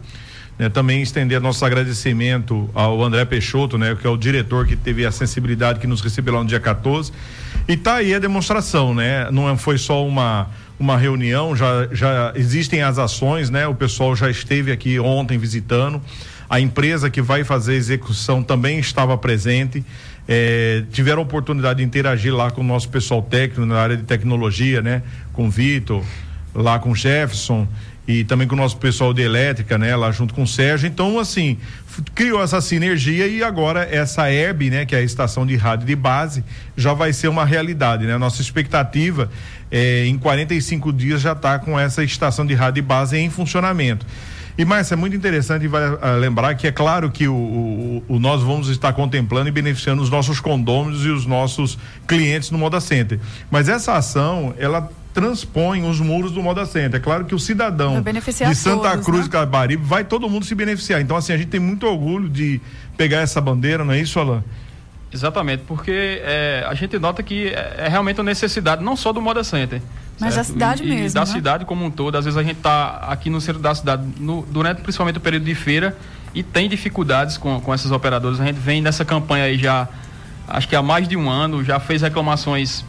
Né? 0.58 0.68
Também 0.68 1.02
estender 1.02 1.40
nosso 1.40 1.64
agradecimento 1.64 2.70
ao 2.72 3.02
André 3.02 3.24
Peixoto, 3.24 3.76
né? 3.76 3.96
Que 4.00 4.06
é 4.06 4.10
o 4.10 4.16
diretor 4.16 4.66
que 4.66 4.76
teve 4.76 5.04
a 5.04 5.10
sensibilidade 5.10 5.80
que 5.80 5.86
nos 5.86 6.00
recebeu 6.00 6.34
lá 6.34 6.40
no 6.40 6.48
dia 6.48 6.60
14. 6.60 7.12
E 7.66 7.76
tá 7.76 7.96
aí 7.96 8.14
a 8.14 8.18
demonstração, 8.20 8.94
né? 8.94 9.28
Não 9.30 9.56
foi 9.56 9.76
só 9.76 10.06
uma 10.06 10.48
uma 10.82 10.96
reunião, 10.96 11.54
já, 11.54 11.86
já 11.92 12.32
existem 12.34 12.82
as 12.82 12.98
ações, 12.98 13.48
né? 13.48 13.68
O 13.68 13.74
pessoal 13.74 14.16
já 14.16 14.28
esteve 14.28 14.72
aqui 14.72 14.98
ontem 14.98 15.38
visitando. 15.38 16.02
A 16.48 16.60
empresa 16.60 17.10
que 17.10 17.22
vai 17.22 17.44
fazer 17.44 17.72
a 17.72 17.76
execução 17.76 18.42
também 18.42 18.78
estava 18.78 19.16
presente. 19.16 19.84
É, 20.28 20.84
tiveram 20.92 21.20
a 21.20 21.24
oportunidade 21.24 21.78
de 21.78 21.84
interagir 21.84 22.34
lá 22.34 22.50
com 22.50 22.60
o 22.60 22.64
nosso 22.64 22.88
pessoal 22.88 23.22
técnico 23.22 23.66
na 23.66 23.78
área 23.78 23.96
de 23.96 24.04
tecnologia, 24.04 24.80
né? 24.80 25.02
Com 25.32 25.46
o 25.46 25.50
Vitor, 25.50 26.04
lá 26.54 26.78
com 26.78 26.90
o 26.90 26.94
Jefferson 26.94 27.66
e 28.06 28.24
também 28.24 28.48
com 28.48 28.54
o 28.54 28.58
nosso 28.58 28.76
pessoal 28.76 29.14
de 29.14 29.22
elétrica, 29.22 29.78
né? 29.78 29.94
Lá 29.94 30.10
junto 30.10 30.34
com 30.34 30.42
o 30.42 30.46
Sérgio. 30.46 30.86
Então, 30.86 31.18
assim, 31.18 31.56
criou 32.14 32.42
essa 32.42 32.60
sinergia 32.60 33.26
e 33.26 33.42
agora 33.42 33.88
essa 33.90 34.30
ERB, 34.30 34.70
né? 34.70 34.86
Que 34.86 34.94
é 34.94 34.98
a 34.98 35.02
estação 35.02 35.46
de 35.46 35.56
rádio 35.56 35.86
de 35.86 35.96
base, 35.96 36.44
já 36.76 36.92
vai 36.92 37.12
ser 37.12 37.28
uma 37.28 37.44
realidade, 37.44 38.04
né? 38.04 38.16
Nossa 38.18 38.42
expectativa 38.42 39.30
é, 39.70 40.04
em 40.06 40.18
45 40.18 40.92
dias 40.92 41.20
já 41.20 41.32
está 41.32 41.58
com 41.58 41.78
essa 41.78 42.02
estação 42.04 42.44
de 42.44 42.54
rádio 42.54 42.82
de 42.82 42.82
base 42.82 43.16
em 43.16 43.30
funcionamento. 43.30 44.04
E 44.56 44.64
Márcia, 44.64 44.94
é 44.94 44.96
muito 44.96 45.16
interessante 45.16 45.66
uh, 45.66 45.70
lembrar 46.20 46.54
que 46.54 46.66
é 46.66 46.72
claro 46.72 47.10
que 47.10 47.26
o, 47.26 47.34
o, 47.34 48.04
o, 48.06 48.18
nós 48.18 48.42
vamos 48.42 48.68
estar 48.68 48.92
contemplando 48.92 49.48
e 49.48 49.52
beneficiando 49.52 50.02
os 50.02 50.10
nossos 50.10 50.40
condôminos 50.40 51.04
e 51.06 51.08
os 51.08 51.24
nossos 51.24 51.78
clientes 52.06 52.50
no 52.50 52.58
Moda 52.58 52.80
Center. 52.80 53.18
Mas 53.50 53.68
essa 53.68 53.94
ação, 53.94 54.54
ela 54.58 54.90
transpõe 55.14 55.88
os 55.88 56.00
muros 56.00 56.32
do 56.32 56.42
Moda 56.42 56.66
Center. 56.66 57.00
É 57.00 57.02
claro 57.02 57.24
que 57.24 57.34
o 57.34 57.38
cidadão 57.38 57.94
de 58.52 58.54
Santa 58.54 58.90
todos, 58.90 59.06
Cruz 59.06 59.20
né? 59.20 59.26
e 59.26 59.30
Cabaribe 59.30 59.82
vai 59.84 60.04
todo 60.04 60.28
mundo 60.28 60.44
se 60.44 60.54
beneficiar. 60.54 61.00
Então, 61.00 61.16
assim, 61.16 61.32
a 61.32 61.36
gente 61.36 61.48
tem 61.48 61.60
muito 61.60 61.86
orgulho 61.86 62.28
de 62.28 62.60
pegar 62.96 63.20
essa 63.20 63.40
bandeira, 63.40 63.84
não 63.84 63.92
é 63.92 64.00
isso, 64.00 64.18
Alain? 64.18 64.42
Exatamente, 65.12 65.64
porque 65.66 66.22
é, 66.24 66.64
a 66.66 66.74
gente 66.74 66.98
nota 66.98 67.22
que 67.22 67.48
é, 67.48 67.74
é, 67.78 67.88
realmente 67.88 68.18
uma 68.18 68.30
necessidade 68.30 68.82
não 68.82 68.96
só 68.96 69.12
do 69.12 69.20
Moda 69.20 69.44
Center. 69.44 69.82
Mas 70.18 70.34
certo? 70.34 70.48
da 70.48 70.52
cidade 70.52 70.82
e, 70.82 70.86
mesmo. 70.86 71.06
E 71.06 71.12
da 71.12 71.20
né? 71.20 71.26
cidade 71.26 71.64
como 71.64 71.84
um 71.84 71.90
todo. 71.90 72.16
Às 72.16 72.24
vezes 72.24 72.38
a 72.38 72.42
gente 72.42 72.56
está 72.56 72.96
aqui 73.08 73.28
no 73.28 73.40
centro 73.40 73.60
da 73.60 73.74
cidade, 73.74 74.02
no, 74.18 74.42
durante 74.50 74.80
principalmente 74.80 75.18
o 75.18 75.20
período 75.20 75.44
de 75.44 75.54
feira, 75.54 75.96
e 76.34 76.42
tem 76.42 76.68
dificuldades 76.68 77.36
com, 77.36 77.60
com 77.60 77.74
essas 77.74 77.90
operadoras. 77.90 78.40
A 78.40 78.46
gente 78.46 78.58
vem 78.58 78.80
nessa 78.80 79.04
campanha 79.04 79.44
aí 79.44 79.58
já, 79.58 79.86
acho 80.48 80.66
que 80.66 80.74
há 80.74 80.82
mais 80.82 81.06
de 81.06 81.16
um 81.16 81.28
ano, 81.28 81.62
já 81.62 81.78
fez 81.78 82.00
reclamações 82.00 82.84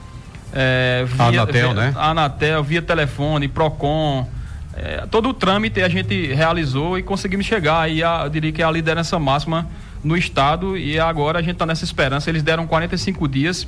é, 0.54 1.04
via, 1.06 1.42
Anatel, 1.42 1.74
via, 1.74 1.74
né? 1.74 1.94
Anatel, 1.98 2.64
via 2.64 2.82
telefone, 2.82 3.48
PROCON. 3.50 4.30
É, 4.76 5.06
todo 5.12 5.30
o 5.30 5.34
trâmite 5.34 5.82
a 5.82 5.90
gente 5.90 6.34
realizou 6.34 6.98
e 6.98 7.04
conseguimos 7.04 7.46
chegar 7.46 7.82
aí, 7.82 8.02
a, 8.02 8.22
eu 8.24 8.30
diria 8.30 8.52
que 8.52 8.62
é 8.62 8.66
a 8.66 8.72
liderança 8.72 9.20
máxima 9.20 9.68
no 10.04 10.18
estado 10.18 10.78
e 10.78 11.00
agora 11.00 11.40
a 11.40 11.42
gente 11.42 11.54
está 11.54 11.66
nessa 11.66 11.84
esperança. 11.84 12.30
Eles 12.30 12.44
deram 12.44 12.68
45 12.68 13.28
dias 13.28 13.68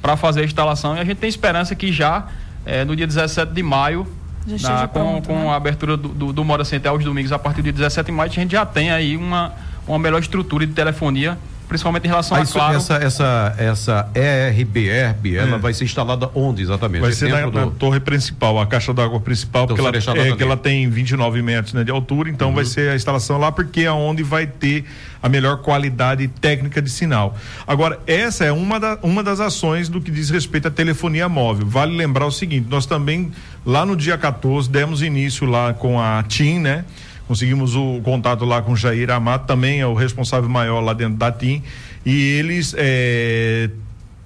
para 0.00 0.16
fazer 0.16 0.42
a 0.42 0.44
instalação 0.44 0.96
e 0.96 1.00
a 1.00 1.04
gente 1.04 1.18
tem 1.18 1.28
esperança 1.28 1.74
que 1.74 1.92
já 1.92 2.28
é, 2.64 2.84
no 2.84 2.96
dia 2.96 3.06
17 3.06 3.52
de 3.52 3.62
maio, 3.62 4.06
na, 4.46 4.86
com, 4.88 4.98
pronto, 4.98 5.26
com 5.28 5.34
né? 5.34 5.48
a 5.48 5.56
abertura 5.56 5.96
do, 5.96 6.08
do, 6.08 6.32
do 6.32 6.44
Moda 6.44 6.64
Center 6.64 6.90
aos 6.90 7.04
domingos, 7.04 7.32
a 7.32 7.38
partir 7.38 7.60
do 7.60 7.64
dia 7.64 7.72
17 7.72 8.06
de 8.06 8.12
maio, 8.12 8.30
a 8.30 8.34
gente 8.34 8.52
já 8.52 8.66
tem 8.66 8.90
aí 8.90 9.16
uma, 9.16 9.52
uma 9.86 9.98
melhor 9.98 10.20
estrutura 10.20 10.66
de 10.66 10.72
telefonia 10.72 11.38
principalmente 11.68 12.04
em 12.04 12.08
relação 12.08 12.36
a 12.36 12.44
claro. 12.44 12.76
Essa, 12.76 12.94
essa, 12.94 13.54
essa 13.58 14.10
ERB, 14.14 14.88
ERB, 14.88 15.36
ela 15.36 15.56
é. 15.56 15.58
vai 15.58 15.72
ser 15.72 15.84
instalada 15.84 16.30
onde 16.34 16.62
exatamente? 16.62 17.00
Vai 17.00 17.12
ser 17.12 17.30
na, 17.30 17.48
do... 17.48 17.52
na, 17.52 17.66
torre 17.68 18.00
principal, 18.00 18.60
a 18.60 18.66
caixa 18.66 18.92
d'água 18.92 19.20
principal, 19.20 19.64
então, 19.64 19.76
porque 19.76 20.10
ela, 20.10 20.18
é, 20.26 20.36
que 20.36 20.42
ela 20.42 20.56
tem 20.56 20.88
29 20.88 21.42
metros 21.42 21.74
né, 21.74 21.84
de 21.84 21.90
altura, 21.90 22.30
então 22.30 22.48
uhum. 22.48 22.54
vai 22.54 22.64
ser 22.64 22.90
a 22.90 22.96
instalação 22.96 23.38
lá, 23.38 23.50
porque 23.50 23.82
é 23.82 23.92
onde 23.92 24.22
vai 24.22 24.46
ter 24.46 24.84
a 25.22 25.28
melhor 25.28 25.58
qualidade 25.58 26.28
técnica 26.28 26.82
de 26.82 26.90
sinal. 26.90 27.36
Agora, 27.66 27.98
essa 28.06 28.44
é 28.44 28.52
uma, 28.52 28.78
da, 28.78 28.98
uma 29.02 29.22
das 29.22 29.40
ações 29.40 29.88
do 29.88 30.00
que 30.00 30.10
diz 30.10 30.28
respeito 30.28 30.68
à 30.68 30.70
telefonia 30.70 31.28
móvel. 31.28 31.66
Vale 31.66 31.96
lembrar 31.96 32.26
o 32.26 32.30
seguinte, 32.30 32.66
nós 32.68 32.84
também, 32.84 33.32
lá 33.64 33.86
no 33.86 33.96
dia 33.96 34.18
14, 34.18 34.68
demos 34.68 35.02
início 35.02 35.46
lá 35.46 35.72
com 35.72 35.98
a 35.98 36.22
TIM, 36.24 36.58
né? 36.58 36.84
Conseguimos 37.26 37.74
o 37.74 38.00
contato 38.02 38.44
lá 38.44 38.60
com 38.60 38.72
o 38.72 38.76
Jair 38.76 39.10
Amato, 39.10 39.46
também 39.46 39.80
é 39.80 39.86
o 39.86 39.94
responsável 39.94 40.48
maior 40.48 40.80
lá 40.80 40.92
dentro 40.92 41.16
da 41.16 41.32
TIM. 41.32 41.62
E 42.04 42.12
eles 42.12 42.74
é, 42.76 43.70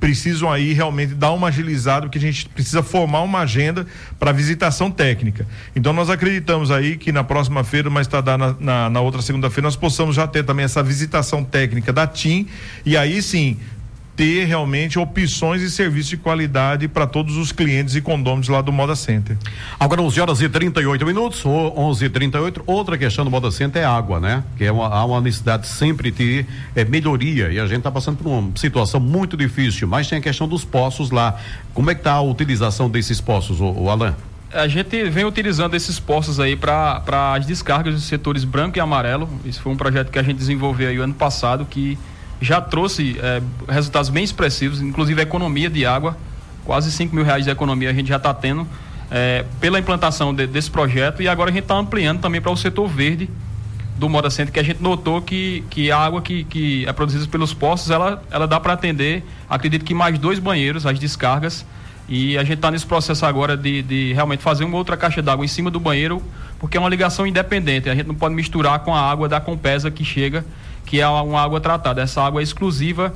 precisam 0.00 0.50
aí 0.50 0.72
realmente 0.72 1.14
dar 1.14 1.32
uma 1.32 1.48
agilizada, 1.48 2.02
porque 2.02 2.18
a 2.18 2.20
gente 2.20 2.48
precisa 2.48 2.82
formar 2.82 3.22
uma 3.22 3.40
agenda 3.40 3.86
para 4.18 4.32
visitação 4.32 4.90
técnica. 4.90 5.46
Então 5.74 5.92
nós 5.92 6.10
acreditamos 6.10 6.70
aí 6.70 6.96
que 6.96 7.12
na 7.12 7.24
próxima 7.24 7.64
feira, 7.64 7.90
mas 7.90 8.06
está 8.06 8.22
na, 8.36 8.54
na, 8.58 8.90
na 8.90 9.00
outra 9.00 9.22
segunda-feira, 9.22 9.66
nós 9.66 9.76
possamos 9.76 10.14
já 10.16 10.26
ter 10.26 10.44
também 10.44 10.64
essa 10.64 10.82
visitação 10.82 11.44
técnica 11.44 11.92
da 11.92 12.06
TIM 12.06 12.46
e 12.84 12.96
aí 12.96 13.22
sim 13.22 13.56
ter 14.18 14.46
realmente 14.46 14.98
opções 14.98 15.62
e 15.62 15.70
serviços 15.70 16.08
de 16.08 16.16
qualidade 16.16 16.88
para 16.88 17.06
todos 17.06 17.36
os 17.36 17.52
clientes 17.52 17.94
e 17.94 18.00
condôminos 18.00 18.48
lá 18.48 18.60
do 18.60 18.72
Moda 18.72 18.96
Center. 18.96 19.36
Agora 19.78 20.02
11 20.02 20.20
horas 20.20 20.42
e 20.42 20.48
38 20.48 21.06
minutos, 21.06 21.44
ou 21.44 21.78
11 21.78 22.04
e 22.04 22.10
38 22.10 22.64
outra 22.66 22.98
questão 22.98 23.24
do 23.24 23.30
Moda 23.30 23.48
Center 23.52 23.80
é 23.80 23.84
água, 23.84 24.18
né? 24.18 24.42
Que 24.56 24.64
é 24.64 24.72
uma, 24.72 24.88
há 24.88 25.04
uma 25.04 25.20
necessidade 25.20 25.68
sempre 25.68 26.10
de 26.10 26.44
é, 26.74 26.84
melhoria 26.84 27.52
e 27.52 27.60
a 27.60 27.66
gente 27.66 27.78
está 27.78 27.92
passando 27.92 28.16
por 28.16 28.28
uma 28.28 28.50
situação 28.56 28.98
muito 28.98 29.36
difícil, 29.36 29.86
mas 29.86 30.08
tem 30.08 30.18
a 30.18 30.20
questão 30.20 30.48
dos 30.48 30.64
poços 30.64 31.12
lá. 31.12 31.40
Como 31.72 31.88
é 31.88 31.94
que 31.94 32.00
está 32.00 32.14
a 32.14 32.20
utilização 32.20 32.90
desses 32.90 33.20
poços, 33.20 33.60
o, 33.60 33.66
o 33.66 33.88
Alan? 33.88 34.16
a 34.52 34.66
gente 34.66 35.04
vem 35.10 35.26
utilizando 35.26 35.74
esses 35.74 36.00
postos 36.00 36.40
aí 36.40 36.56
para 36.56 37.34
as 37.34 37.46
descargas 37.46 37.94
dos 37.94 38.04
setores 38.04 38.42
branco 38.44 38.78
e 38.78 38.80
amarelo. 38.80 39.28
Isso 39.44 39.60
foi 39.60 39.70
um 39.70 39.76
projeto 39.76 40.10
que 40.10 40.18
a 40.18 40.22
gente 40.22 40.38
desenvolveu 40.38 40.88
aí 40.88 40.98
o 40.98 41.02
ano 41.02 41.14
passado 41.14 41.66
que 41.66 41.98
já 42.40 42.60
trouxe 42.60 43.18
é, 43.20 43.42
resultados 43.68 44.10
bem 44.10 44.24
expressivos, 44.24 44.80
inclusive 44.80 45.20
a 45.20 45.22
economia 45.22 45.68
de 45.68 45.84
água, 45.84 46.16
quase 46.64 46.90
5 46.92 47.14
mil 47.14 47.24
reais 47.24 47.44
de 47.44 47.50
economia 47.50 47.90
a 47.90 47.92
gente 47.92 48.08
já 48.08 48.16
está 48.16 48.32
tendo 48.32 48.66
é, 49.10 49.44
pela 49.60 49.78
implantação 49.78 50.34
de, 50.34 50.46
desse 50.46 50.70
projeto. 50.70 51.22
E 51.22 51.28
agora 51.28 51.50
a 51.50 51.52
gente 51.52 51.64
está 51.64 51.74
ampliando 51.74 52.20
também 52.20 52.40
para 52.40 52.50
o 52.50 52.56
setor 52.56 52.86
verde, 52.88 53.28
do 53.98 54.08
Moda 54.08 54.30
Center 54.30 54.52
que 54.52 54.60
a 54.60 54.62
gente 54.62 54.80
notou 54.80 55.20
que, 55.20 55.64
que 55.68 55.90
a 55.90 55.98
água 55.98 56.22
que, 56.22 56.44
que 56.44 56.86
é 56.86 56.92
produzida 56.92 57.26
pelos 57.26 57.52
poços, 57.52 57.90
ela, 57.90 58.22
ela 58.30 58.46
dá 58.46 58.60
para 58.60 58.72
atender, 58.72 59.24
acredito 59.50 59.84
que 59.84 59.92
mais 59.92 60.16
dois 60.18 60.38
banheiros, 60.38 60.86
as 60.86 60.98
descargas, 60.98 61.66
e 62.08 62.38
a 62.38 62.42
gente 62.42 62.54
está 62.54 62.70
nesse 62.70 62.86
processo 62.86 63.26
agora 63.26 63.56
de, 63.56 63.82
de 63.82 64.12
realmente 64.12 64.42
fazer 64.42 64.64
uma 64.64 64.76
outra 64.76 64.96
caixa 64.96 65.20
d'água 65.20 65.44
em 65.44 65.48
cima 65.48 65.70
do 65.70 65.80
banheiro, 65.80 66.22
porque 66.60 66.76
é 66.76 66.80
uma 66.80 66.88
ligação 66.88 67.26
independente, 67.26 67.90
a 67.90 67.94
gente 67.94 68.06
não 68.06 68.14
pode 68.14 68.34
misturar 68.34 68.78
com 68.80 68.94
a 68.94 69.00
água 69.00 69.28
da 69.28 69.40
Compesa 69.40 69.90
que 69.90 70.04
chega, 70.04 70.44
que 70.88 71.00
é 71.00 71.06
uma 71.06 71.40
água 71.40 71.60
tratada, 71.60 72.00
essa 72.00 72.22
água 72.22 72.40
é 72.40 72.42
exclusiva 72.42 73.12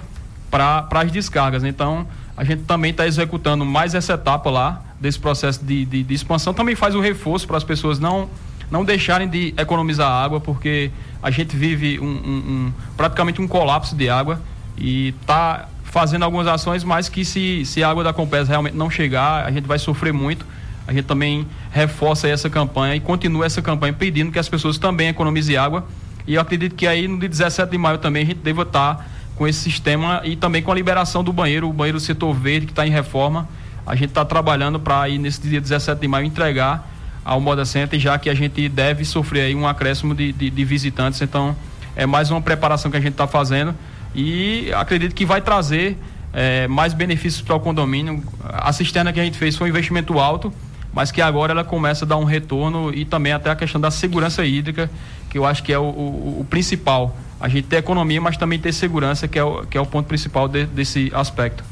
para 0.50 0.86
as 0.90 1.10
descargas, 1.10 1.64
então 1.64 2.06
a 2.36 2.44
gente 2.44 2.64
também 2.64 2.90
está 2.90 3.06
executando 3.06 3.64
mais 3.64 3.94
essa 3.94 4.12
etapa 4.12 4.50
lá, 4.50 4.82
desse 5.00 5.18
processo 5.18 5.64
de, 5.64 5.86
de, 5.86 6.02
de 6.02 6.14
expansão, 6.14 6.52
também 6.52 6.76
faz 6.76 6.94
o 6.94 7.00
reforço 7.00 7.46
para 7.46 7.56
as 7.56 7.64
pessoas 7.64 7.98
não 7.98 8.28
não 8.70 8.84
deixarem 8.84 9.28
de 9.28 9.52
economizar 9.58 10.08
água, 10.08 10.40
porque 10.40 10.90
a 11.22 11.30
gente 11.30 11.54
vive 11.54 12.00
um, 12.00 12.06
um, 12.06 12.08
um 12.08 12.72
praticamente 12.96 13.40
um 13.40 13.46
colapso 13.46 13.94
de 13.94 14.08
água 14.08 14.40
e 14.78 15.08
está 15.20 15.68
fazendo 15.84 16.22
algumas 16.22 16.46
ações, 16.46 16.82
mas 16.82 17.06
que 17.06 17.22
se, 17.22 17.66
se 17.66 17.84
a 17.84 17.90
água 17.90 18.02
da 18.02 18.14
Compesa 18.14 18.48
realmente 18.48 18.74
não 18.74 18.88
chegar, 18.88 19.44
a 19.44 19.50
gente 19.50 19.66
vai 19.66 19.78
sofrer 19.78 20.10
muito. 20.10 20.46
A 20.86 20.92
gente 20.92 21.04
também 21.04 21.46
reforça 21.70 22.26
essa 22.26 22.48
campanha 22.48 22.96
e 22.96 23.00
continua 23.00 23.44
essa 23.44 23.60
campanha 23.60 23.92
pedindo 23.92 24.32
que 24.32 24.38
as 24.38 24.48
pessoas 24.48 24.78
também 24.78 25.08
economizem 25.08 25.54
água. 25.54 25.86
E 26.26 26.34
eu 26.34 26.40
acredito 26.40 26.74
que 26.74 26.86
aí 26.86 27.08
no 27.08 27.18
dia 27.18 27.28
17 27.28 27.70
de 27.70 27.78
maio 27.78 27.98
também 27.98 28.22
a 28.22 28.26
gente 28.26 28.38
deva 28.38 28.62
estar 28.62 29.08
com 29.36 29.46
esse 29.46 29.58
sistema 29.58 30.20
e 30.24 30.36
também 30.36 30.62
com 30.62 30.70
a 30.70 30.74
liberação 30.74 31.24
do 31.24 31.32
banheiro, 31.32 31.68
o 31.68 31.72
banheiro 31.72 31.98
do 31.98 32.02
setor 32.02 32.32
verde 32.34 32.66
que 32.66 32.72
está 32.72 32.86
em 32.86 32.90
reforma. 32.90 33.48
A 33.86 33.94
gente 33.94 34.10
está 34.10 34.24
trabalhando 34.24 34.78
para 34.78 35.02
aí 35.02 35.18
nesse 35.18 35.40
dia 35.40 35.60
17 35.60 36.00
de 36.00 36.08
maio 36.08 36.26
entregar 36.26 36.88
ao 37.24 37.40
Moda 37.40 37.64
Center, 37.64 37.98
já 37.98 38.18
que 38.18 38.28
a 38.28 38.34
gente 38.34 38.68
deve 38.68 39.04
sofrer 39.04 39.42
aí 39.42 39.54
um 39.54 39.66
acréscimo 39.66 40.14
de, 40.14 40.32
de, 40.32 40.50
de 40.50 40.64
visitantes. 40.64 41.20
Então, 41.20 41.56
é 41.94 42.06
mais 42.06 42.30
uma 42.30 42.40
preparação 42.40 42.90
que 42.90 42.96
a 42.96 43.00
gente 43.00 43.12
está 43.12 43.26
fazendo 43.26 43.74
e 44.14 44.72
acredito 44.74 45.14
que 45.14 45.24
vai 45.24 45.40
trazer 45.40 45.96
é, 46.32 46.66
mais 46.68 46.94
benefícios 46.94 47.42
para 47.42 47.54
o 47.54 47.60
condomínio. 47.60 48.22
A 48.42 48.72
cisterna 48.72 49.12
que 49.12 49.20
a 49.20 49.24
gente 49.24 49.38
fez 49.38 49.56
foi 49.56 49.68
um 49.68 49.70
investimento 49.70 50.18
alto, 50.18 50.52
mas 50.92 51.10
que 51.10 51.20
agora 51.20 51.52
ela 51.52 51.64
começa 51.64 52.04
a 52.04 52.08
dar 52.08 52.16
um 52.16 52.24
retorno 52.24 52.92
e 52.94 53.04
também 53.04 53.32
até 53.32 53.50
a 53.50 53.56
questão 53.56 53.80
da 53.80 53.90
segurança 53.90 54.44
hídrica, 54.44 54.90
que 55.32 55.38
eu 55.38 55.46
acho 55.46 55.62
que 55.62 55.72
é 55.72 55.78
o, 55.78 55.84
o, 55.84 56.40
o 56.40 56.46
principal. 56.48 57.16
A 57.40 57.48
gente 57.48 57.66
ter 57.66 57.78
economia, 57.78 58.20
mas 58.20 58.36
também 58.36 58.58
ter 58.58 58.72
segurança, 58.72 59.26
que 59.26 59.38
é 59.38 59.42
o, 59.42 59.66
que 59.66 59.78
é 59.78 59.80
o 59.80 59.86
ponto 59.86 60.06
principal 60.06 60.46
de, 60.46 60.66
desse 60.66 61.10
aspecto. 61.14 61.64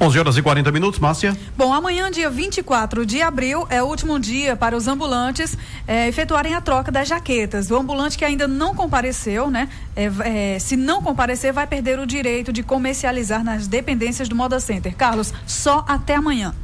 11 0.00 0.18
horas 0.18 0.36
e 0.38 0.42
40 0.42 0.72
minutos, 0.72 0.98
Márcia. 0.98 1.36
Bom, 1.56 1.72
amanhã, 1.72 2.10
dia 2.10 2.30
24 2.30 3.04
de 3.04 3.20
abril, 3.20 3.66
é 3.68 3.82
o 3.82 3.86
último 3.86 4.18
dia 4.18 4.56
para 4.56 4.74
os 4.74 4.88
ambulantes 4.88 5.56
é, 5.86 6.08
efetuarem 6.08 6.54
a 6.54 6.60
troca 6.62 6.90
das 6.90 7.06
jaquetas. 7.06 7.70
O 7.70 7.76
ambulante 7.76 8.16
que 8.16 8.24
ainda 8.24 8.48
não 8.48 8.74
compareceu, 8.74 9.50
né? 9.50 9.68
É, 9.94 10.54
é, 10.54 10.58
se 10.58 10.74
não 10.74 11.02
comparecer, 11.02 11.52
vai 11.52 11.66
perder 11.66 12.00
o 12.00 12.06
direito 12.06 12.50
de 12.50 12.62
comercializar 12.62 13.44
nas 13.44 13.68
dependências 13.68 14.26
do 14.26 14.34
Moda 14.34 14.58
Center. 14.58 14.96
Carlos, 14.96 15.34
só 15.46 15.84
até 15.86 16.14
amanhã. 16.14 16.54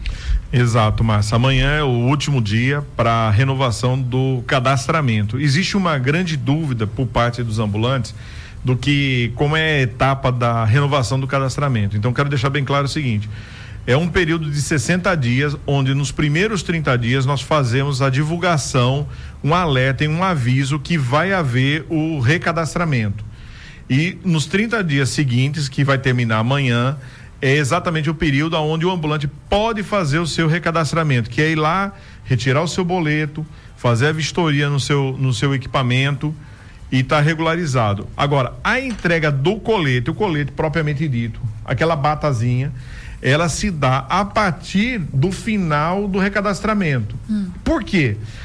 Exato, 0.52 1.04
Márcia. 1.04 1.36
Amanhã 1.36 1.72
é 1.72 1.82
o 1.82 1.88
último 1.88 2.40
dia 2.40 2.82
para 2.96 3.28
renovação 3.30 4.00
do 4.00 4.42
cadastramento. 4.46 5.38
Existe 5.38 5.76
uma 5.76 5.98
grande 5.98 6.38
dúvida 6.38 6.86
por 6.86 7.06
parte 7.06 7.42
dos 7.42 7.58
ambulantes 7.58 8.14
do 8.64 8.74
que 8.74 9.30
como 9.34 9.56
é 9.56 9.76
a 9.76 9.80
etapa 9.82 10.32
da 10.32 10.64
renovação 10.64 11.20
do 11.20 11.26
cadastramento. 11.26 11.96
Então, 11.96 12.14
quero 12.14 12.30
deixar 12.30 12.48
bem 12.48 12.64
claro 12.64 12.86
o 12.86 12.88
seguinte: 12.88 13.28
é 13.86 13.94
um 13.94 14.08
período 14.08 14.50
de 14.50 14.60
60 14.60 15.14
dias, 15.16 15.54
onde 15.66 15.94
nos 15.94 16.10
primeiros 16.10 16.62
30 16.62 16.96
dias 16.96 17.26
nós 17.26 17.42
fazemos 17.42 18.00
a 18.00 18.08
divulgação, 18.08 19.06
um 19.44 19.54
alerta 19.54 20.02
e 20.04 20.08
um 20.08 20.24
aviso 20.24 20.78
que 20.78 20.96
vai 20.96 21.32
haver 21.32 21.84
o 21.90 22.20
recadastramento. 22.20 23.22
E 23.88 24.18
nos 24.24 24.46
30 24.46 24.82
dias 24.84 25.08
seguintes, 25.10 25.68
que 25.68 25.84
vai 25.84 25.98
terminar 25.98 26.38
amanhã, 26.38 26.96
é 27.40 27.54
exatamente 27.54 28.10
o 28.10 28.14
período 28.14 28.56
onde 28.56 28.84
o 28.84 28.90
ambulante 28.90 29.28
pode 29.48 29.82
fazer 29.82 30.18
o 30.18 30.26
seu 30.26 30.48
recadastramento, 30.48 31.30
que 31.30 31.40
é 31.40 31.50
ir 31.50 31.56
lá, 31.56 31.92
retirar 32.24 32.62
o 32.62 32.68
seu 32.68 32.84
boleto, 32.84 33.46
fazer 33.76 34.08
a 34.08 34.12
vistoria 34.12 34.68
no 34.68 34.80
seu, 34.80 35.16
no 35.18 35.32
seu 35.32 35.54
equipamento 35.54 36.34
e 36.90 37.00
está 37.00 37.20
regularizado. 37.20 38.08
Agora, 38.16 38.54
a 38.64 38.80
entrega 38.80 39.30
do 39.30 39.56
colete, 39.56 40.10
o 40.10 40.14
colete 40.14 40.52
propriamente 40.52 41.06
dito, 41.06 41.40
aquela 41.64 41.94
batazinha, 41.94 42.72
ela 43.22 43.48
se 43.48 43.70
dá 43.70 44.06
a 44.08 44.24
partir 44.24 44.98
do 44.98 45.30
final 45.30 46.08
do 46.08 46.18
recadastramento. 46.18 47.16
Hum. 47.28 47.50
Por 47.62 47.84
quê? 47.84 48.16
Porque 48.16 48.38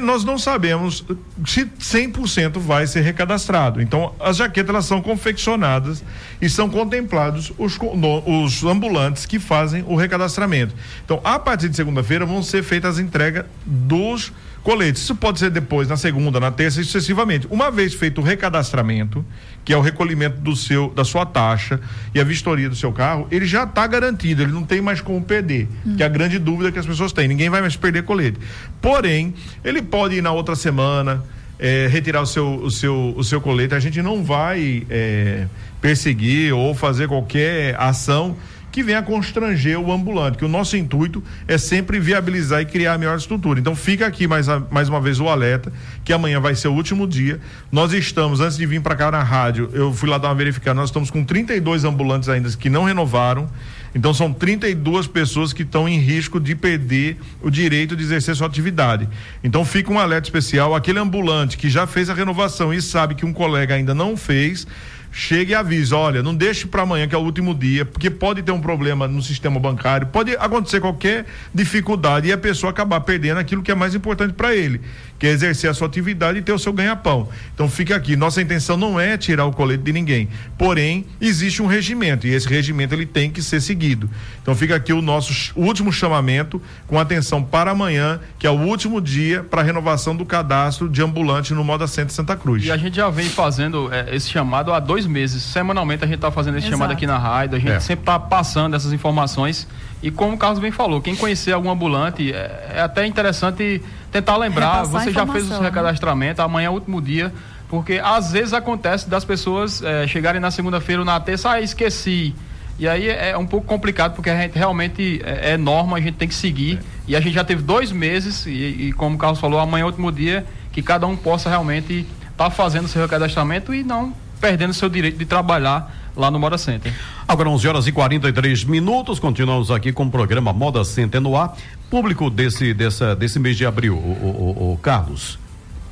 nós 0.00 0.24
não 0.24 0.38
sabemos 0.38 1.04
se 1.44 1.64
100% 1.64 2.58
vai 2.58 2.86
ser 2.86 3.00
recadastrado. 3.00 3.82
Então, 3.82 4.14
as 4.20 4.36
jaquetas 4.36 4.70
elas 4.70 4.84
são 4.86 5.02
confeccionadas 5.02 6.04
e 6.40 6.48
são 6.48 6.70
contemplados 6.70 7.52
os, 7.58 7.76
os 8.24 8.64
ambulantes 8.64 9.26
que 9.26 9.40
fazem 9.40 9.84
o 9.88 9.96
recadastramento. 9.96 10.74
Então, 11.04 11.20
a 11.24 11.38
partir 11.38 11.68
de 11.68 11.76
segunda-feira 11.76 12.24
vão 12.24 12.42
ser 12.42 12.62
feitas 12.62 12.94
as 12.94 12.98
entregas 13.00 13.46
dos 13.66 14.32
coletes. 14.64 15.02
Isso 15.02 15.14
pode 15.14 15.38
ser 15.38 15.50
depois, 15.50 15.86
na 15.86 15.96
segunda, 15.96 16.40
na 16.40 16.50
terça 16.50 16.82
sucessivamente. 16.82 17.46
Uma 17.50 17.70
vez 17.70 17.94
feito 17.94 18.20
o 18.20 18.24
recadastramento, 18.24 19.24
que 19.64 19.72
é 19.72 19.76
o 19.76 19.80
recolhimento 19.80 20.40
do 20.40 20.56
seu, 20.56 20.88
da 20.88 21.04
sua 21.04 21.24
taxa 21.24 21.78
e 22.14 22.18
a 22.18 22.24
vistoria 22.24 22.68
do 22.68 22.74
seu 22.74 22.90
carro, 22.90 23.28
ele 23.30 23.46
já 23.46 23.64
está 23.64 23.86
garantido, 23.86 24.42
ele 24.42 24.52
não 24.52 24.64
tem 24.64 24.80
mais 24.80 25.00
como 25.00 25.22
perder, 25.22 25.68
hum. 25.86 25.96
que 25.96 26.02
é 26.02 26.06
a 26.06 26.08
grande 26.08 26.38
dúvida 26.38 26.72
que 26.72 26.78
as 26.78 26.86
pessoas 26.86 27.12
têm. 27.12 27.28
Ninguém 27.28 27.50
vai 27.50 27.60
mais 27.60 27.76
perder 27.76 28.02
colete. 28.02 28.40
Porém, 28.80 29.34
ele 29.62 29.82
pode 29.82 30.16
ir 30.16 30.22
na 30.22 30.32
outra 30.32 30.56
semana, 30.56 31.22
é, 31.58 31.86
retirar 31.86 32.22
o 32.22 32.26
seu, 32.26 32.56
o, 32.56 32.70
seu, 32.70 33.14
o 33.16 33.22
seu 33.22 33.40
colete. 33.40 33.74
A 33.74 33.80
gente 33.80 34.00
não 34.00 34.24
vai 34.24 34.86
é, 34.88 35.46
perseguir 35.80 36.54
ou 36.54 36.74
fazer 36.74 37.06
qualquer 37.06 37.76
ação 37.78 38.34
que 38.74 38.82
venha 38.82 39.00
constranger 39.00 39.78
o 39.78 39.92
ambulante, 39.92 40.36
que 40.36 40.44
o 40.44 40.48
nosso 40.48 40.76
intuito 40.76 41.22
é 41.46 41.56
sempre 41.56 42.00
viabilizar 42.00 42.60
e 42.60 42.66
criar 42.66 42.94
a 42.94 42.98
melhor 42.98 43.16
estrutura. 43.16 43.60
Então 43.60 43.76
fica 43.76 44.04
aqui 44.04 44.26
mais, 44.26 44.48
mais 44.68 44.88
uma 44.88 45.00
vez 45.00 45.20
o 45.20 45.28
alerta, 45.28 45.72
que 46.04 46.12
amanhã 46.12 46.40
vai 46.40 46.56
ser 46.56 46.66
o 46.66 46.72
último 46.72 47.06
dia. 47.06 47.40
Nós 47.70 47.92
estamos, 47.92 48.40
antes 48.40 48.56
de 48.56 48.66
vir 48.66 48.82
para 48.82 48.96
cá 48.96 49.12
na 49.12 49.22
rádio, 49.22 49.70
eu 49.72 49.92
fui 49.92 50.08
lá 50.08 50.18
dar 50.18 50.26
uma 50.26 50.34
verificada, 50.34 50.74
nós 50.74 50.88
estamos 50.88 51.08
com 51.08 51.22
32 51.22 51.84
ambulantes 51.84 52.28
ainda 52.28 52.50
que 52.50 52.68
não 52.68 52.82
renovaram. 52.82 53.48
Então 53.94 54.12
são 54.12 54.32
32 54.32 55.06
pessoas 55.06 55.52
que 55.52 55.62
estão 55.62 55.88
em 55.88 56.00
risco 56.00 56.40
de 56.40 56.56
perder 56.56 57.16
o 57.40 57.50
direito 57.50 57.94
de 57.94 58.02
exercer 58.02 58.34
sua 58.34 58.48
atividade. 58.48 59.08
Então 59.44 59.64
fica 59.64 59.92
um 59.92 60.00
alerta 60.00 60.26
especial, 60.26 60.74
aquele 60.74 60.98
ambulante 60.98 61.56
que 61.56 61.70
já 61.70 61.86
fez 61.86 62.10
a 62.10 62.14
renovação 62.14 62.74
e 62.74 62.82
sabe 62.82 63.14
que 63.14 63.24
um 63.24 63.32
colega 63.32 63.76
ainda 63.76 63.94
não 63.94 64.16
fez, 64.16 64.66
chegue 65.14 65.52
e 65.52 65.54
avise, 65.54 65.94
olha, 65.94 66.24
não 66.24 66.34
deixe 66.34 66.66
para 66.66 66.82
amanhã 66.82 67.06
que 67.06 67.14
é 67.14 67.18
o 67.18 67.20
último 67.20 67.54
dia, 67.54 67.84
porque 67.84 68.10
pode 68.10 68.42
ter 68.42 68.50
um 68.50 68.60
problema 68.60 69.06
no 69.06 69.22
sistema 69.22 69.60
bancário, 69.60 70.08
pode 70.08 70.32
acontecer 70.32 70.80
qualquer 70.80 71.24
dificuldade 71.54 72.26
e 72.26 72.32
a 72.32 72.36
pessoa 72.36 72.70
acabar 72.70 73.00
perdendo 73.00 73.38
aquilo 73.38 73.62
que 73.62 73.70
é 73.70 73.74
mais 73.76 73.94
importante 73.94 74.34
para 74.34 74.54
ele, 74.54 74.80
que 75.16 75.26
é 75.28 75.30
exercer 75.30 75.70
a 75.70 75.74
sua 75.74 75.86
atividade 75.86 76.40
e 76.40 76.42
ter 76.42 76.52
o 76.52 76.58
seu 76.58 76.72
ganha-pão. 76.72 77.28
Então 77.54 77.68
fica 77.68 77.94
aqui, 77.94 78.16
nossa 78.16 78.42
intenção 78.42 78.76
não 78.76 78.98
é 78.98 79.16
tirar 79.16 79.46
o 79.46 79.52
colete 79.52 79.84
de 79.84 79.92
ninguém, 79.92 80.28
porém 80.58 81.06
existe 81.20 81.62
um 81.62 81.66
regimento 81.66 82.26
e 82.26 82.34
esse 82.34 82.48
regimento 82.48 82.92
ele 82.92 83.06
tem 83.06 83.30
que 83.30 83.40
ser 83.40 83.60
seguido. 83.60 84.10
Então 84.42 84.52
fica 84.56 84.74
aqui 84.74 84.92
o 84.92 85.00
nosso 85.00 85.52
último 85.54 85.92
chamamento 85.92 86.60
com 86.88 86.98
atenção 86.98 87.40
para 87.40 87.70
amanhã, 87.70 88.18
que 88.36 88.48
é 88.48 88.50
o 88.50 88.58
último 88.58 89.00
dia 89.00 89.44
para 89.44 89.62
renovação 89.62 90.16
do 90.16 90.26
cadastro 90.26 90.88
de 90.88 91.00
ambulante 91.00 91.54
no 91.54 91.62
Moda 91.62 91.86
Centro 91.86 92.12
Santa 92.12 92.36
Cruz. 92.36 92.64
E 92.64 92.72
a 92.72 92.76
gente 92.76 92.96
já 92.96 93.08
vem 93.08 93.28
fazendo 93.28 93.92
é, 93.94 94.14
esse 94.14 94.28
chamado 94.28 94.72
há 94.72 94.80
dois 94.80 95.03
dois 95.04 95.06
meses. 95.06 95.42
Semanalmente 95.42 96.04
a 96.04 96.06
gente 96.06 96.16
está 96.16 96.30
fazendo 96.30 96.56
esse 96.58 96.66
Exato. 96.66 96.78
chamado 96.78 96.92
aqui 96.92 97.06
na 97.06 97.18
rádio, 97.18 97.56
a 97.56 97.60
gente 97.60 97.72
é. 97.72 97.80
sempre 97.80 98.02
está 98.02 98.18
passando 98.18 98.74
essas 98.74 98.92
informações. 98.92 99.68
E 100.02 100.10
como 100.10 100.34
o 100.34 100.38
Carlos 100.38 100.58
bem 100.58 100.70
falou, 100.70 101.00
quem 101.00 101.14
conhecer 101.14 101.52
algum 101.52 101.70
ambulante, 101.70 102.32
é, 102.32 102.74
é 102.76 102.80
até 102.80 103.06
interessante 103.06 103.82
tentar 104.10 104.36
lembrar. 104.36 104.84
Você 104.84 105.12
já 105.12 105.26
fez 105.26 105.44
o 105.44 105.48
seu 105.48 105.60
né? 105.60 105.68
recadastramento, 105.68 106.42
amanhã 106.42 106.66
é 106.66 106.70
o 106.70 106.74
último 106.74 107.00
dia. 107.00 107.32
Porque 107.68 108.00
às 108.02 108.32
vezes 108.32 108.52
acontece 108.52 109.08
das 109.08 109.24
pessoas 109.24 109.82
é, 109.82 110.06
chegarem 110.06 110.40
na 110.40 110.50
segunda-feira 110.50 111.00
ou 111.00 111.06
na 111.06 111.18
terça, 111.18 111.50
ah, 111.50 111.60
esqueci. 111.60 112.34
E 112.78 112.86
aí 112.86 113.08
é, 113.08 113.30
é 113.30 113.38
um 113.38 113.46
pouco 113.46 113.66
complicado, 113.66 114.14
porque 114.14 114.28
a 114.28 114.36
gente 114.36 114.56
realmente 114.56 115.20
é, 115.24 115.52
é 115.52 115.56
norma, 115.56 115.96
a 115.96 116.00
gente 116.00 116.14
tem 116.14 116.28
que 116.28 116.34
seguir. 116.34 116.78
É. 116.78 116.80
E 117.08 117.16
a 117.16 117.20
gente 117.20 117.34
já 117.34 117.42
teve 117.42 117.62
dois 117.62 117.90
meses, 117.90 118.46
e, 118.46 118.50
e, 118.50 118.92
como 118.92 119.16
o 119.16 119.18
Carlos 119.18 119.40
falou, 119.40 119.58
amanhã 119.58 119.82
é 119.82 119.84
o 119.84 119.88
último 119.88 120.12
dia, 120.12 120.44
que 120.72 120.82
cada 120.82 121.06
um 121.06 121.16
possa 121.16 121.48
realmente 121.48 122.06
estar 122.30 122.44
tá 122.44 122.50
fazendo 122.50 122.86
seu 122.86 123.00
recadastramento 123.02 123.72
e 123.74 123.82
não 123.82 124.12
perdendo 124.44 124.74
seu 124.74 124.90
direito 124.90 125.16
de 125.16 125.24
trabalhar 125.24 125.90
lá 126.14 126.30
no 126.30 126.38
Moda 126.38 126.58
Center. 126.58 126.92
Agora 127.26 127.48
11 127.48 127.66
horas 127.66 127.86
e 127.86 127.92
43 127.92 128.64
minutos, 128.64 129.18
continuamos 129.18 129.70
aqui 129.70 129.90
com 129.90 130.04
o 130.04 130.10
programa 130.10 130.52
Moda 130.52 130.84
Center 130.84 131.18
no 131.18 131.34
ar. 131.34 131.56
Público 131.88 132.28
desse, 132.28 132.74
dessa, 132.74 133.16
desse 133.16 133.38
mês 133.38 133.56
de 133.56 133.64
abril, 133.64 133.94
o, 133.94 133.96
o, 133.96 134.70
o, 134.70 134.72
o 134.74 134.76
Carlos. 134.76 135.38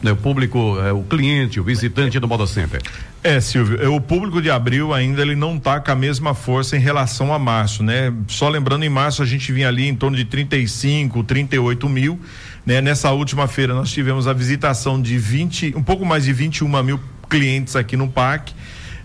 né, 0.03 0.13
o 0.13 0.17
público, 0.17 0.79
é, 0.81 0.93
o 0.93 1.03
cliente, 1.03 1.59
o 1.59 1.65
visitante 1.65 2.21
do 2.21 2.29
Moda 2.29 2.47
Center? 2.47 2.83
É, 3.25 3.41
Silvio, 3.41 3.83
é, 3.83 3.89
o 3.89 3.99
público 4.03 4.43
de 4.43 4.51
abril 4.51 4.93
ainda 4.93 5.23
ele 5.23 5.35
não 5.35 5.57
está 5.57 5.81
com 5.81 5.91
a 5.91 5.95
mesma 5.95 6.35
força 6.35 6.77
em 6.77 6.81
relação 6.81 7.33
a 7.33 7.39
março, 7.39 7.83
né? 7.83 8.13
Só 8.29 8.51
lembrando, 8.51 8.85
em 8.85 8.91
março 8.91 9.23
a 9.23 9.27
gente 9.27 9.51
vinha 9.51 9.69
ali 9.69 9.89
em 9.89 9.95
torno 9.95 10.15
de 10.15 10.27
35, 10.27 11.25
38 11.25 11.89
mil, 11.89 12.21
né? 12.67 12.83
Nessa 12.83 13.13
última 13.13 13.49
feira 13.49 13.73
nós 13.73 13.91
tivemos 13.91 14.29
a 14.29 14.35
visitação 14.35 15.01
de 15.01 15.17
20, 15.17 15.73
um 15.75 15.83
pouco 15.83 16.05
mais 16.05 16.25
de 16.25 16.35
21 16.35 16.83
mil 16.83 17.01
clientes 17.33 17.75
aqui 17.77 17.97
no 17.97 18.09
parque. 18.09 18.53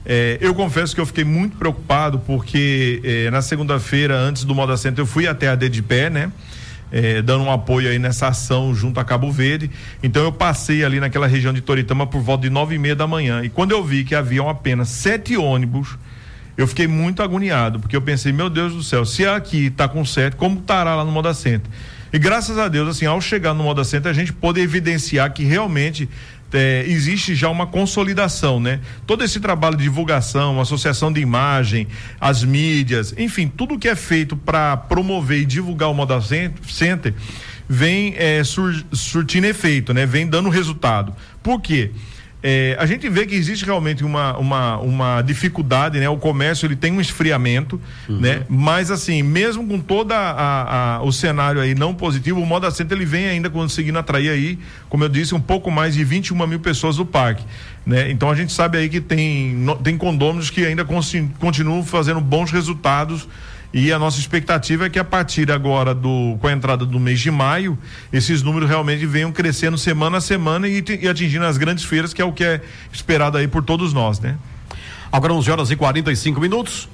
É, 0.05 0.38
eu 0.41 0.53
confesso 0.53 0.93
que 0.93 1.00
eu 1.00 1.05
fiquei 1.05 1.24
muito 1.24 1.55
preocupado 1.55 2.19
porque 2.19 3.01
é, 3.05 3.31
na 3.31 3.41
segunda-feira, 3.41 4.17
antes 4.17 4.43
do 4.43 4.53
Moda 4.53 4.75
Center, 4.75 5.01
eu 5.01 5.05
fui 5.05 5.25
até 5.27 5.48
a 5.48 5.55
D 5.55 5.69
de 5.69 5.81
pé, 5.81 6.10
né? 6.10 6.29
É, 6.91 7.22
dando 7.22 7.46
um 7.46 7.51
apoio 7.51 7.89
aí 7.89 8.00
nessa 8.00 8.27
ação 8.27 8.75
junto 8.75 9.00
a 9.00 9.05
Cabo 9.05 9.31
Verde. 9.31 9.72
Então 10.03 10.24
eu 10.24 10.31
passei 10.31 10.84
ali 10.84 11.00
naquela 11.00 11.25
região 11.25 11.53
de 11.53 11.62
Toritama 11.62 12.05
por 12.05 12.22
volta 12.22 12.43
de 12.43 12.50
nove 12.50 12.75
e 12.75 12.77
meia 12.77 12.96
da 12.96 13.07
manhã. 13.07 13.43
E 13.43 13.50
quando 13.50 13.72
eu 13.72 13.81
vi 13.81 14.03
que 14.03 14.13
haviam 14.13 14.50
apenas 14.50 14.89
sete 14.89 15.38
ônibus, 15.38 15.98
eu 16.57 16.67
fiquei 16.67 16.88
muito 16.88 17.24
agoniado, 17.24 17.79
porque 17.79 17.96
eu 17.96 18.01
pensei, 18.01 18.34
meu 18.34 18.50
Deus 18.50 18.74
do 18.74 18.84
céu, 18.84 19.05
se 19.05 19.25
aqui 19.25 19.67
está 19.67 19.88
com 19.88 20.03
sete, 20.03 20.36
como 20.36 20.60
estará 20.60 20.96
lá 20.96 21.05
no 21.05 21.12
Moda 21.12 21.34
Center? 21.34 21.69
E 22.12 22.17
graças 22.17 22.57
a 22.57 22.69
Deus, 22.69 22.88
assim, 22.88 23.05
ao 23.05 23.19
chegar 23.19 23.53
no 23.53 23.63
Moda 23.63 23.84
Center, 23.84 24.10
a 24.10 24.13
gente 24.13 24.31
pôde 24.31 24.62
evidenciar 24.62 25.31
que 25.34 25.43
realmente 25.43 26.07
é, 26.53 26.85
existe 26.87 27.35
já 27.35 27.49
uma 27.49 27.67
consolidação, 27.67 28.59
né? 28.59 28.79
Todo 29.05 29.23
esse 29.23 29.39
trabalho 29.39 29.75
de 29.75 29.83
divulgação, 29.83 30.59
associação 30.61 31.11
de 31.11 31.19
imagem, 31.19 31.87
as 32.19 32.43
mídias, 32.43 33.13
enfim, 33.17 33.47
tudo 33.47 33.77
que 33.77 33.87
é 33.87 33.95
feito 33.95 34.35
para 34.35 34.77
promover 34.77 35.41
e 35.41 35.45
divulgar 35.45 35.89
o 35.89 35.93
Moda 35.93 36.19
Center 36.21 37.13
vem 37.69 38.13
é, 38.17 38.43
sur, 38.43 38.73
surtindo 38.93 39.45
efeito, 39.45 39.93
né? 39.93 40.05
Vem 40.05 40.25
dando 40.27 40.49
resultado. 40.49 41.13
Por 41.43 41.61
quê? 41.61 41.91
É, 42.44 42.77
a 42.79 42.86
gente 42.86 43.10
vê 43.10 43.25
que 43.25 43.34
existe 43.34 43.65
realmente 43.65 44.03
uma, 44.03 44.38
uma, 44.38 44.77
uma 44.77 45.22
dificuldade, 45.22 46.00
né? 46.00 46.08
O 46.08 46.17
comércio 46.17 46.67
ele 46.67 46.75
tem 46.75 46.91
um 46.91 47.01
esfriamento, 47.01 47.82
uhum. 48.08 48.20
né? 48.20 48.44
Mas 48.48 48.91
assim, 48.91 49.24
mesmo 49.24 49.65
com 49.65 49.79
todo 49.79 50.13
o 51.03 51.12
cenário 51.12 51.60
aí 51.60 51.74
não 51.74 51.96
positivo, 51.96 52.39
o 52.39 52.46
Moda 52.46 52.70
Center 52.70 52.96
ele 52.96 53.06
vem 53.06 53.27
ainda 53.27 53.50
conseguindo 53.50 53.98
atrair 53.98 54.29
aí, 54.29 54.60
como 54.88 55.03
eu 55.03 55.10
disse, 55.10 55.34
um 55.34 55.41
pouco 55.41 55.72
mais 55.72 55.96
de 55.96 56.03
21 56.03 56.46
mil 56.46 56.60
pessoas 56.60 56.98
do 56.98 57.06
parque, 57.06 57.44
né? 57.86 58.12
Então 58.12 58.29
a 58.29 58.36
gente 58.36 58.53
sabe 58.53 58.77
aí 58.77 58.88
que 58.88 59.01
tem, 59.01 59.65
tem 59.84 59.98
condôminos 59.98 60.51
que 60.51 60.63
ainda 60.63 60.86
continuam 60.86 61.84
fazendo 61.84 62.22
bons 62.22 62.51
resultados 62.51 63.27
e 63.74 63.91
a 63.91 64.00
nossa 64.00 64.19
expectativa 64.19 64.86
é 64.86 64.89
que 64.89 64.97
a 64.97 65.03
partir 65.03 65.51
agora 65.51 65.93
do 65.93 66.38
com 66.39 66.47
a 66.47 66.51
entrada 66.51 66.86
do 66.86 67.00
mês 67.00 67.19
de 67.19 67.29
maio, 67.29 67.77
esses 68.12 68.41
números 68.41 68.69
realmente 68.69 69.05
venham 69.05 69.31
crescendo 69.31 69.77
semana 69.77 70.17
a 70.17 70.21
semana 70.21 70.67
e, 70.67 70.83
e 71.01 71.07
atingindo 71.07 71.45
as 71.45 71.57
grandes 71.57 71.83
feiras, 71.83 72.13
que 72.13 72.21
é 72.21 72.25
o 72.25 72.31
que 72.31 72.43
é 72.43 72.62
esperado 72.91 73.38
aí 73.38 73.47
por 73.47 73.63
todos 73.63 73.93
nós, 73.93 74.19
né? 74.19 74.38
Agora 75.12 75.33
11 75.33 75.51
horas 75.51 75.71
e 75.71 75.75
45 75.75 76.39
minutos. 76.39 76.89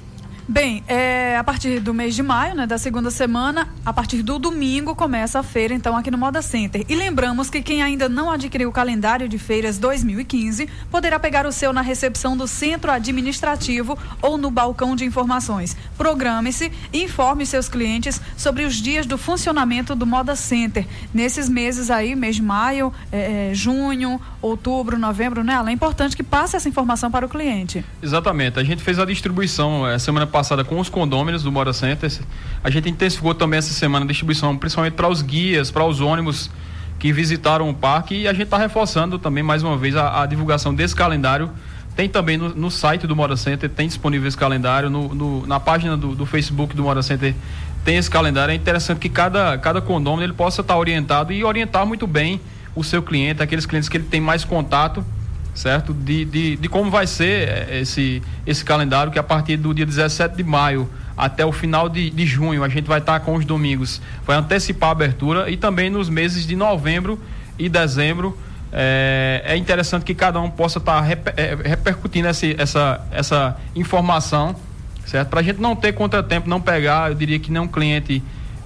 Bem, 0.45 0.83
é, 0.89 1.37
a 1.37 1.43
partir 1.43 1.79
do 1.79 1.93
mês 1.93 2.13
de 2.13 2.21
maio, 2.21 2.53
né, 2.53 2.67
da 2.67 2.77
segunda 2.77 3.09
semana, 3.09 3.69
a 3.85 3.93
partir 3.93 4.21
do 4.21 4.37
domingo 4.37 4.93
começa 4.93 5.39
a 5.39 5.43
feira, 5.43 5.73
então, 5.73 5.95
aqui 5.95 6.11
no 6.11 6.17
Moda 6.17 6.41
Center. 6.41 6.85
E 6.89 6.95
lembramos 6.95 7.49
que 7.49 7.61
quem 7.61 7.81
ainda 7.81 8.09
não 8.09 8.29
adquiriu 8.29 8.67
o 8.67 8.71
calendário 8.71 9.29
de 9.29 9.37
feiras 9.37 9.77
2015 9.77 10.67
poderá 10.91 11.17
pegar 11.17 11.45
o 11.45 11.51
seu 11.51 11.71
na 11.71 11.79
recepção 11.79 12.35
do 12.35 12.45
centro 12.45 12.91
administrativo 12.91 13.97
ou 14.21 14.37
no 14.37 14.51
balcão 14.51 14.97
de 14.97 15.05
informações. 15.05 15.77
Programe-se 15.97 16.69
e 16.91 17.03
informe 17.03 17.45
seus 17.45 17.69
clientes 17.69 18.19
sobre 18.35 18.65
os 18.65 18.75
dias 18.75 19.05
do 19.05 19.17
funcionamento 19.17 19.95
do 19.95 20.05
Moda 20.05 20.35
Center. 20.35 20.85
Nesses 21.13 21.47
meses 21.47 21.89
aí, 21.89 22.15
mês 22.15 22.35
de 22.35 22.41
maio, 22.41 22.91
é, 23.13 23.51
é 23.51 23.53
junho, 23.53 24.19
outubro, 24.41 24.99
novembro, 24.99 25.41
né? 25.41 25.57
É 25.65 25.71
importante 25.71 26.17
que 26.17 26.23
passe 26.23 26.57
essa 26.57 26.67
informação 26.67 27.09
para 27.09 27.25
o 27.25 27.29
cliente. 27.29 27.83
Exatamente. 28.01 28.59
A 28.59 28.63
gente 28.63 28.83
fez 28.83 28.99
a 28.99 29.05
distribuição 29.05 29.87
é, 29.87 29.97
semana 29.97 30.32
passada 30.33 30.63
com 30.63 30.79
os 30.79 30.89
condôminos 30.89 31.43
do 31.43 31.51
Mora 31.51 31.71
Center. 31.71 32.11
A 32.63 32.69
gente 32.71 32.89
intensificou 32.89 33.35
também 33.35 33.59
essa 33.59 33.71
semana 33.71 34.03
a 34.03 34.07
distribuição, 34.07 34.57
principalmente 34.57 34.93
para 34.93 35.07
os 35.07 35.21
guias, 35.21 35.69
para 35.69 35.85
os 35.85 36.01
ônibus 36.01 36.49
que 36.97 37.13
visitaram 37.13 37.69
o 37.69 37.73
parque 37.73 38.15
e 38.15 38.27
a 38.27 38.33
gente 38.33 38.45
está 38.45 38.57
reforçando 38.57 39.19
também 39.19 39.43
mais 39.43 39.61
uma 39.61 39.77
vez 39.77 39.95
a, 39.95 40.23
a, 40.23 40.25
divulgação 40.25 40.73
desse 40.73 40.95
calendário. 40.95 41.51
Tem 41.95 42.09
também 42.09 42.37
no, 42.37 42.49
no, 42.49 42.71
site 42.71 43.05
do 43.05 43.15
Mora 43.15 43.37
Center, 43.37 43.69
tem 43.69 43.87
disponível 43.87 44.27
esse 44.27 44.37
calendário, 44.37 44.89
no, 44.89 45.13
no 45.13 45.45
na 45.45 45.59
página 45.59 45.95
do, 45.95 46.15
do, 46.15 46.25
Facebook 46.25 46.75
do 46.75 46.81
Mora 46.81 47.03
Center 47.03 47.35
tem 47.85 47.97
esse 47.97 48.09
calendário. 48.09 48.51
É 48.51 48.55
interessante 48.55 48.97
que 48.97 49.09
cada, 49.09 49.55
cada 49.59 49.81
condômino 49.81 50.23
ele 50.23 50.33
possa 50.33 50.61
estar 50.61 50.73
tá 50.73 50.79
orientado 50.79 51.31
e 51.31 51.43
orientar 51.43 51.85
muito 51.85 52.07
bem 52.07 52.41
o 52.75 52.83
seu 52.83 53.03
cliente, 53.03 53.43
aqueles 53.43 53.67
clientes 53.67 53.87
que 53.87 53.97
ele 53.97 54.05
tem 54.05 54.19
mais 54.19 54.43
contato 54.43 55.05
certo? 55.53 55.93
De, 55.93 56.25
de, 56.25 56.55
de 56.55 56.69
como 56.69 56.89
vai 56.89 57.05
ser 57.05 57.47
eh, 57.47 57.79
esse, 57.81 58.21
esse 58.45 58.63
calendário, 58.65 59.11
que 59.11 59.19
a 59.19 59.23
partir 59.23 59.57
do 59.57 59.73
dia 59.73 59.85
17 59.85 60.35
de 60.35 60.43
maio 60.43 60.89
até 61.15 61.45
o 61.45 61.51
final 61.51 61.87
de, 61.87 62.09
de 62.09 62.25
junho 62.25 62.63
a 62.63 62.69
gente 62.69 62.85
vai 62.85 62.99
estar 62.99 63.19
com 63.19 63.35
os 63.35 63.45
domingos, 63.45 64.01
vai 64.25 64.35
antecipar 64.35 64.89
a 64.89 64.91
abertura 64.93 65.49
e 65.49 65.57
também 65.57 65.89
nos 65.89 66.09
meses 66.09 66.45
de 66.47 66.55
novembro 66.55 67.19
e 67.57 67.69
dezembro. 67.69 68.37
É, 68.71 69.43
é 69.45 69.55
interessante 69.55 70.03
que 70.03 70.15
cada 70.15 70.41
um 70.41 70.49
possa 70.49 70.79
estar 70.79 70.99
reper, 71.01 71.33
é, 71.37 71.55
repercutindo 71.63 72.27
essa, 72.27 72.47
essa, 72.57 73.01
essa 73.11 73.57
informação, 73.75 74.55
certo? 75.05 75.29
Para 75.29 75.41
a 75.41 75.43
gente 75.43 75.61
não 75.61 75.75
ter 75.75 75.93
contratempo, 75.93 76.49
não 76.49 76.59
pegar, 76.59 77.11
eu 77.11 77.15
diria 77.15 77.37
que 77.37 77.51
nem 77.51 77.61
um 77.61 77.67
cliente 77.67 78.23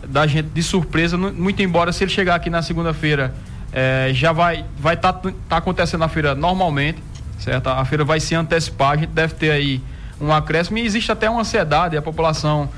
da 0.08 0.26
gente 0.26 0.48
de 0.48 0.64
surpresa, 0.64 1.18
muito 1.18 1.62
embora 1.62 1.92
se 1.92 2.06
ele 2.06 2.12
chegar 2.12 2.36
aqui 2.36 2.50
na 2.50 2.62
segunda-feira 2.62 3.34
é, 3.72 4.12
já 4.14 4.32
vai 4.32 4.66
vai 4.78 4.96
estar 4.96 5.14
tá, 5.14 5.32
tá 5.50 5.58
acontecendo 5.58 6.04
a 6.04 6.08
feira 6.08 6.34
normalmente, 6.34 7.02
certo? 7.40 7.70
A 7.70 7.84
feira 7.86 8.04
vai 8.04 8.20
se 8.20 8.36
antecipar, 8.36 8.92
a 8.92 8.98
gente 8.98 9.10
deve 9.10 9.34
ter 9.36 9.52
aí 9.52 9.82
um 10.20 10.32
acréscimo 10.32 10.78
e 10.78 10.82
existe 10.82 11.12
até 11.12 11.30
uma 11.30 11.42
ansiedade, 11.42 11.96
a 11.96 12.02
população 12.02 12.70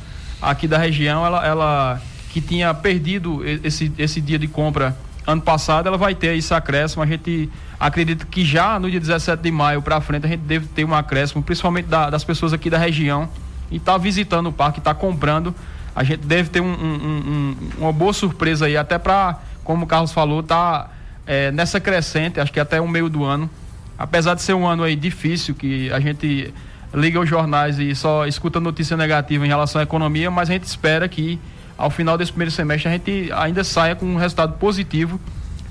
aqui 0.41 0.67
da 0.67 0.78
região, 0.78 1.25
ela, 1.25 1.45
ela 1.45 2.02
que 2.30 2.41
tinha 2.41 2.73
perdido 2.73 3.41
esse, 3.63 3.91
esse 3.97 4.21
dia 4.21 4.38
de 4.38 4.47
compra 4.47 4.95
ano 5.25 5.41
passado, 5.41 5.88
ela 5.88 5.97
vai 5.97 6.15
ter 6.15 6.36
esse 6.36 6.54
acréscimo. 6.54 7.04
A 7.04 7.06
gente 7.06 7.49
acredita 7.80 8.25
que 8.25 8.43
já 8.43 8.80
no 8.80 8.89
dia 8.89 8.99
17 8.99 9.41
de 9.41 9.52
maio 9.52 9.82
para 9.82 9.99
frente 10.02 10.25
a 10.25 10.30
gente 10.30 10.41
deve 10.41 10.67
ter 10.67 10.86
um 10.86 10.93
acréscimo, 10.93 11.41
principalmente 11.43 11.86
da, 11.86 12.10
das 12.10 12.23
pessoas 12.23 12.54
aqui 12.54 12.69
da 12.69 12.78
região 12.78 13.30
e 13.71 13.78
está 13.78 13.97
visitando 13.97 14.47
o 14.47 14.52
parque, 14.52 14.80
está 14.80 14.93
comprando. 14.93 15.54
A 15.95 16.04
gente 16.04 16.25
deve 16.25 16.49
ter 16.49 16.62
um, 16.62 16.71
um, 16.71 16.93
um, 16.95 17.56
uma 17.80 17.91
boa 17.91 18.13
surpresa 18.13 18.65
aí, 18.65 18.78
até 18.78 18.97
para 18.97 19.39
como 19.63 19.86
o 19.86 19.88
Carlos 19.88 20.12
falou, 20.12 20.39
está 20.39 20.89
é, 21.26 21.52
nessa 21.52 21.80
crescente, 21.80 22.39
acho 22.39 22.52
que 22.52 22.60
até 22.60 22.82
o 22.82 22.88
meio 22.88 23.10
do 23.10 23.24
ano. 23.24 23.50
Apesar 23.98 24.34
de 24.34 24.41
ser 24.41 24.54
um 24.54 24.65
ano 24.65 24.84
aí 24.84 24.95
difícil, 24.95 25.54
que 25.54 25.91
a 25.91 26.00
gente 26.00 26.54
liga 26.93 27.19
os 27.19 27.30
jornais 27.30 27.78
e 27.78 27.93
só 27.93 28.26
escuta 28.26 28.60
notícia 28.60 28.98
negativa 28.98 29.45
em 29.45 29.50
relação 29.50 29.80
à 29.80 29.84
economia, 29.84 30.32
mas 30.32 30.50
a 30.50 30.54
gente 30.54 30.63
espera 30.63 31.08
que 31.08 31.39
ao 31.78 31.89
final 31.89 32.17
desse 32.17 32.32
primeiro 32.32 32.52
semestre 32.52 32.89
a 32.89 32.91
gente 32.91 33.32
ainda 33.32 33.63
saia 33.63 33.95
com 33.95 34.06
um 34.06 34.15
resultado 34.15 34.54
positivo 34.54 35.19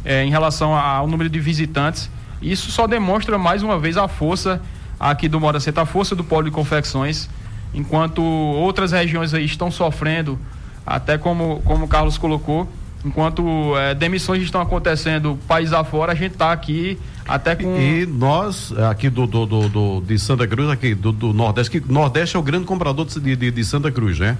é, 0.04 0.24
em 0.24 0.30
relação 0.30 0.74
ao 0.74 1.06
número 1.06 1.28
de 1.28 1.40
visitantes. 1.40 2.10
Isso 2.40 2.70
só 2.70 2.86
demonstra 2.86 3.36
mais 3.36 3.62
uma 3.62 3.78
vez 3.78 3.96
a 3.96 4.06
força 4.06 4.60
aqui 4.98 5.28
do 5.28 5.40
Mora 5.40 5.60
Center, 5.60 5.82
a 5.82 5.86
força 5.86 6.14
do 6.14 6.24
polo 6.24 6.44
de 6.44 6.50
confecções, 6.50 7.28
enquanto 7.74 8.22
outras 8.22 8.92
regiões 8.92 9.34
aí 9.34 9.44
estão 9.44 9.70
sofrendo, 9.70 10.38
até 10.86 11.18
como, 11.18 11.60
como 11.64 11.84
o 11.84 11.88
Carlos 11.88 12.16
colocou, 12.16 12.68
Enquanto 13.04 13.76
é, 13.76 13.94
demissões 13.94 14.42
estão 14.42 14.60
acontecendo 14.60 15.38
país 15.46 15.72
afora, 15.72 16.12
a 16.12 16.14
gente 16.14 16.32
está 16.32 16.52
aqui 16.52 16.98
até 17.26 17.54
com. 17.54 17.78
E, 17.78 18.04
nós, 18.06 18.72
aqui 18.90 19.08
do, 19.08 19.26
do, 19.26 19.46
do, 19.46 19.68
do, 19.68 20.00
de 20.00 20.18
Santa 20.18 20.46
Cruz, 20.46 20.68
aqui 20.68 20.94
do, 20.94 21.12
do 21.12 21.32
Nordeste, 21.32 21.80
que 21.80 21.92
Nordeste 21.92 22.36
é 22.36 22.38
o 22.38 22.42
grande 22.42 22.64
comprador 22.64 23.06
de, 23.06 23.36
de, 23.36 23.50
de 23.50 23.64
Santa 23.64 23.92
Cruz, 23.92 24.18
né? 24.18 24.36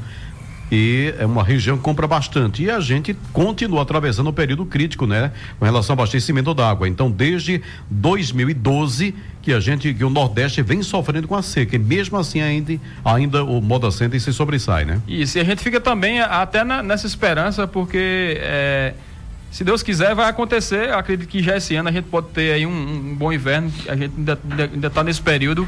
e 0.70 1.14
é 1.18 1.24
uma 1.24 1.42
região 1.42 1.76
que 1.76 1.82
compra 1.82 2.06
bastante. 2.06 2.62
E 2.62 2.70
a 2.70 2.80
gente 2.80 3.16
continua 3.32 3.82
atravessando 3.82 4.28
o 4.28 4.32
período 4.32 4.66
crítico, 4.66 5.06
né? 5.06 5.32
Com 5.58 5.64
relação 5.64 5.94
ao 5.94 6.00
abastecimento 6.00 6.52
da 6.52 6.68
água. 6.68 6.88
Então, 6.88 7.10
desde 7.10 7.62
2012 7.90 9.14
que 9.48 9.54
a 9.54 9.60
gente, 9.60 9.94
que 9.94 10.04
o 10.04 10.10
Nordeste 10.10 10.60
vem 10.60 10.82
sofrendo 10.82 11.26
com 11.26 11.34
a 11.34 11.40
seca. 11.40 11.74
E 11.74 11.78
mesmo 11.78 12.18
assim 12.18 12.42
ainda, 12.42 12.78
ainda 13.02 13.42
o 13.42 13.62
Moda 13.62 13.90
Center 13.90 14.20
se 14.20 14.30
sobressai, 14.30 14.84
né? 14.84 15.00
Isso, 15.08 15.38
e 15.38 15.40
a 15.40 15.44
gente 15.44 15.62
fica 15.62 15.80
também 15.80 16.20
até 16.20 16.62
na, 16.62 16.82
nessa 16.82 17.06
esperança, 17.06 17.66
porque 17.66 18.38
é, 18.42 18.92
se 19.50 19.64
Deus 19.64 19.82
quiser, 19.82 20.14
vai 20.14 20.28
acontecer. 20.28 20.92
Acredito 20.92 21.26
que 21.26 21.42
já 21.42 21.56
esse 21.56 21.74
ano 21.74 21.88
a 21.88 21.92
gente 21.92 22.04
pode 22.04 22.28
ter 22.28 22.52
aí 22.52 22.66
um, 22.66 22.70
um 22.70 23.14
bom 23.14 23.32
inverno. 23.32 23.72
A 23.88 23.96
gente 23.96 24.12
ainda 24.18 24.86
está 24.86 25.02
nesse 25.02 25.22
período 25.22 25.66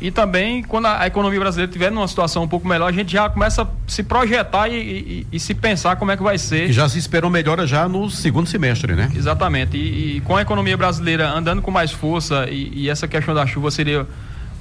e 0.00 0.10
também, 0.10 0.62
quando 0.62 0.86
a, 0.86 1.06
economia 1.06 1.38
brasileira 1.38 1.68
estiver 1.68 1.90
numa 1.92 2.08
situação 2.08 2.42
um 2.42 2.48
pouco 2.48 2.66
melhor, 2.66 2.88
a 2.88 2.92
gente 2.92 3.12
já 3.12 3.28
começa 3.28 3.62
a 3.62 3.66
se 3.86 4.02
projetar 4.02 4.68
e, 4.68 4.74
e, 4.74 5.26
e 5.30 5.38
se 5.38 5.54
pensar 5.54 5.96
como 5.96 6.10
é 6.10 6.16
que 6.16 6.22
vai 6.22 6.38
ser. 6.38 6.68
Que 6.68 6.72
já 6.72 6.88
se 6.88 6.98
esperou 6.98 7.30
melhora 7.30 7.66
já 7.66 7.86
no 7.86 8.08
segundo 8.08 8.48
semestre, 8.48 8.94
né? 8.94 9.10
Exatamente. 9.14 9.76
E, 9.76 10.16
e 10.16 10.20
com 10.22 10.36
a 10.36 10.42
economia 10.42 10.74
brasileira 10.74 11.28
andando 11.28 11.60
com 11.60 11.70
mais 11.70 11.92
força 11.92 12.48
e, 12.50 12.88
essa 12.88 13.06
questão 13.06 13.34
da 13.34 13.46
chuva 13.46 13.70
seria 13.70 14.06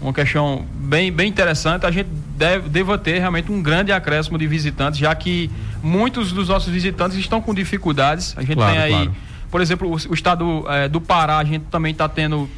uma 0.02 0.14
questão 0.14 0.66
bem, 0.76 1.10
bem 1.10 1.30
interessante. 1.30 1.86
A 1.86 1.92
gente 1.92 2.10
deve, 2.38 2.68
deva 2.68 2.98
ter 2.98 3.20
realmente 3.20 3.50
um 3.50 3.62
grande 3.62 3.94
acréscimo 3.94 4.38
de 4.38 4.46
visitantes, 4.46 5.00
já 5.00 5.16
que 5.16 5.50
muitos 5.82 6.34
dos 6.34 6.50
nossos 6.50 6.72
visitantes 6.72 7.18
estão 7.18 7.42
com 7.42 7.54
dificuldades. 7.54 8.34
A 8.38 8.42
gente 8.42 8.56
claro, 8.56 8.74
tem 8.74 8.82
aí. 8.82 8.92
Claro 8.92 9.16
Por 9.50 9.62
exemplo, 9.62 9.88
o, 9.90 9.94
o 9.94 10.14
estado 10.14 10.66
é, 10.68 10.90
do 10.90 11.00
Pará, 11.00 11.38
a 11.38 11.44
gente 11.46 11.64
também 11.72 11.94
está 11.94 12.10
tendo 12.10 12.50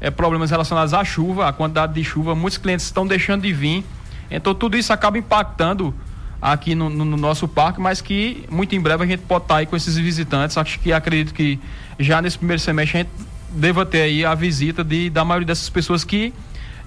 é, 0.00 0.10
problemas 0.10 0.50
relacionados 0.50 0.94
à 0.94 1.04
chuva, 1.04 1.48
à 1.48 1.52
quantidade 1.52 1.92
de 1.92 2.02
chuva. 2.02 2.34
Muitos 2.34 2.58
clientes 2.58 2.86
estão 2.86 3.06
deixando 3.06 3.42
de 3.42 3.52
vir. 3.52 3.84
Então, 4.30 4.54
tudo 4.54 4.76
isso 4.76 4.92
acaba 4.92 5.18
impactando 5.18 5.94
aqui 6.40 6.74
no, 6.74 6.88
no, 6.88 7.04
no, 7.04 7.16
nosso 7.16 7.46
parque, 7.46 7.80
mas 7.80 8.00
que 8.00 8.44
muito 8.50 8.74
em 8.74 8.80
breve 8.80 9.04
a 9.04 9.06
gente 9.06 9.20
pode 9.20 9.44
estar 9.44 9.56
aí 9.56 9.66
com 9.66 9.76
esses 9.76 9.96
visitantes. 9.96 10.56
Acho 10.56 10.78
que 10.78 10.92
acredito 10.92 11.34
que 11.34 11.58
já 11.98 12.22
nesse 12.22 12.38
primeiro 12.38 12.60
semestre 12.60 12.98
a 12.98 13.02
gente 13.02 13.10
deva 13.50 13.84
ter 13.84 14.02
aí 14.02 14.24
a 14.24 14.34
visita 14.34 14.82
de, 14.82 15.10
da 15.10 15.24
maioria 15.24 15.46
dessas 15.46 15.68
pessoas 15.68 16.04
que 16.04 16.32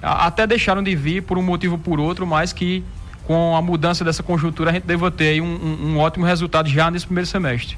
até 0.01 0.47
deixaram 0.47 0.81
de 0.81 0.95
vir 0.95 1.21
por 1.21 1.37
um 1.37 1.41
motivo 1.41 1.75
ou 1.75 1.79
por 1.79 1.99
outro, 1.99 2.25
mas 2.25 2.51
que 2.51 2.83
com 3.25 3.55
a 3.55 3.61
mudança 3.61 4.03
dessa 4.03 4.21
conjuntura, 4.21 4.69
a 4.69 4.73
gente 4.73 4.85
deva 4.85 5.09
ter 5.09 5.41
um, 5.41 5.45
um, 5.45 5.97
ótimo 5.97 6.25
resultado 6.25 6.67
já 6.67 6.91
nesse 6.91 7.05
primeiro 7.05 7.27
semestre. 7.27 7.77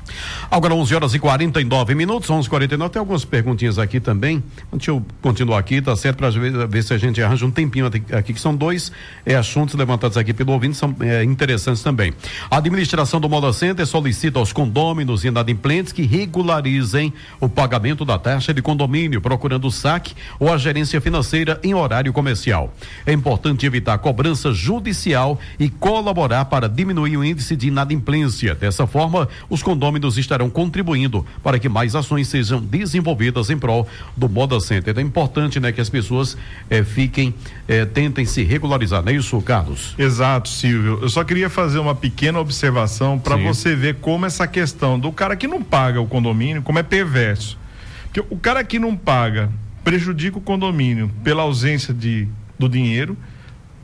Agora, 0.49 0.73
11 0.73 0.95
horas 0.95 1.13
e 1.13 1.19
49 1.19 1.93
minutos, 1.93 2.29
11 2.29 2.49
49 2.49 2.91
Tem 2.91 2.99
algumas 2.99 3.23
perguntinhas 3.23 3.77
aqui 3.77 3.99
também. 3.99 4.43
Deixa 4.73 4.91
eu 4.91 5.05
continuar 5.21 5.59
aqui, 5.59 5.81
tá 5.81 5.95
certo? 5.95 6.17
Para 6.17 6.29
ver, 6.29 6.67
ver, 6.67 6.83
se 6.83 6.93
a 6.93 6.97
gente 6.97 7.21
arranja 7.21 7.45
um 7.45 7.51
tempinho 7.51 7.85
aqui, 7.85 8.33
que 8.33 8.41
são 8.41 8.55
dois 8.55 8.91
é, 9.25 9.35
assuntos 9.35 9.75
levantados 9.75 10.17
aqui 10.17 10.33
pelo 10.33 10.51
ouvinte, 10.51 10.77
são 10.77 10.95
é, 10.99 11.23
interessantes 11.23 11.83
também. 11.83 12.13
A 12.49 12.57
administração 12.57 13.19
do 13.19 13.29
Moda 13.29 13.53
Center 13.53 13.85
solicita 13.85 14.39
aos 14.39 14.51
condôminos 14.51 15.23
e 15.23 15.27
inadimplentes 15.27 15.93
que 15.93 16.03
regularizem 16.03 17.13
o 17.39 17.47
pagamento 17.47 18.03
da 18.03 18.17
taxa 18.17 18.53
de 18.53 18.61
condomínio, 18.61 19.21
procurando 19.21 19.67
o 19.67 19.71
saque 19.71 20.15
ou 20.39 20.51
a 20.51 20.57
gerência 20.57 20.99
financeira 20.99 21.59
em 21.63 21.73
horário 21.73 22.11
comercial. 22.11 22.73
É 23.05 23.13
importante 23.13 23.65
evitar 23.65 23.97
cobrança 23.99 24.51
judicial 24.51 25.34
e 25.59 25.69
colaborar 25.69 26.45
para 26.45 26.67
diminuir 26.67 27.17
o 27.17 27.23
índice 27.23 27.55
de 27.55 27.67
inadimplência. 27.67 28.55
Dessa 28.55 28.87
forma, 28.87 29.27
os 29.49 29.61
condôminos 29.61 30.17
estarão 30.17 30.49
contribuindo 30.49 31.25
para 31.43 31.59
que 31.59 31.69
mais 31.69 31.95
ações 31.95 32.27
sejam 32.27 32.61
desenvolvidas 32.61 33.49
em 33.49 33.57
prol 33.57 33.87
do 34.15 34.29
Moda 34.29 34.59
Center. 34.59 34.97
É 34.97 35.01
importante, 35.01 35.59
né, 35.59 35.71
que 35.71 35.81
as 35.81 35.89
pessoas 35.89 36.37
eh, 36.69 36.83
fiquem, 36.83 37.33
eh, 37.67 37.85
tentem 37.85 38.25
se 38.25 38.43
regularizar, 38.43 39.03
não 39.03 39.11
é 39.11 39.15
isso, 39.15 39.39
Carlos? 39.41 39.95
Exato, 39.97 40.49
Silvio. 40.49 40.99
Eu 41.01 41.09
só 41.09 41.23
queria 41.23 41.49
fazer 41.49 41.79
uma 41.79 41.95
pequena 41.95 42.39
observação 42.39 43.19
para 43.19 43.35
você 43.35 43.75
ver 43.75 43.95
como 43.95 44.25
essa 44.25 44.47
questão 44.47 44.99
do 44.99 45.11
cara 45.11 45.35
que 45.35 45.47
não 45.47 45.61
paga 45.61 46.01
o 46.01 46.07
condomínio, 46.07 46.61
como 46.61 46.79
é 46.79 46.83
perverso. 46.83 47.57
Porque 48.05 48.33
o 48.33 48.37
cara 48.37 48.63
que 48.63 48.79
não 48.79 48.95
paga 48.95 49.49
prejudica 49.83 50.37
o 50.37 50.41
condomínio 50.41 51.11
pela 51.23 51.43
ausência 51.43 51.93
de, 51.93 52.27
do 52.57 52.67
dinheiro 52.67 53.15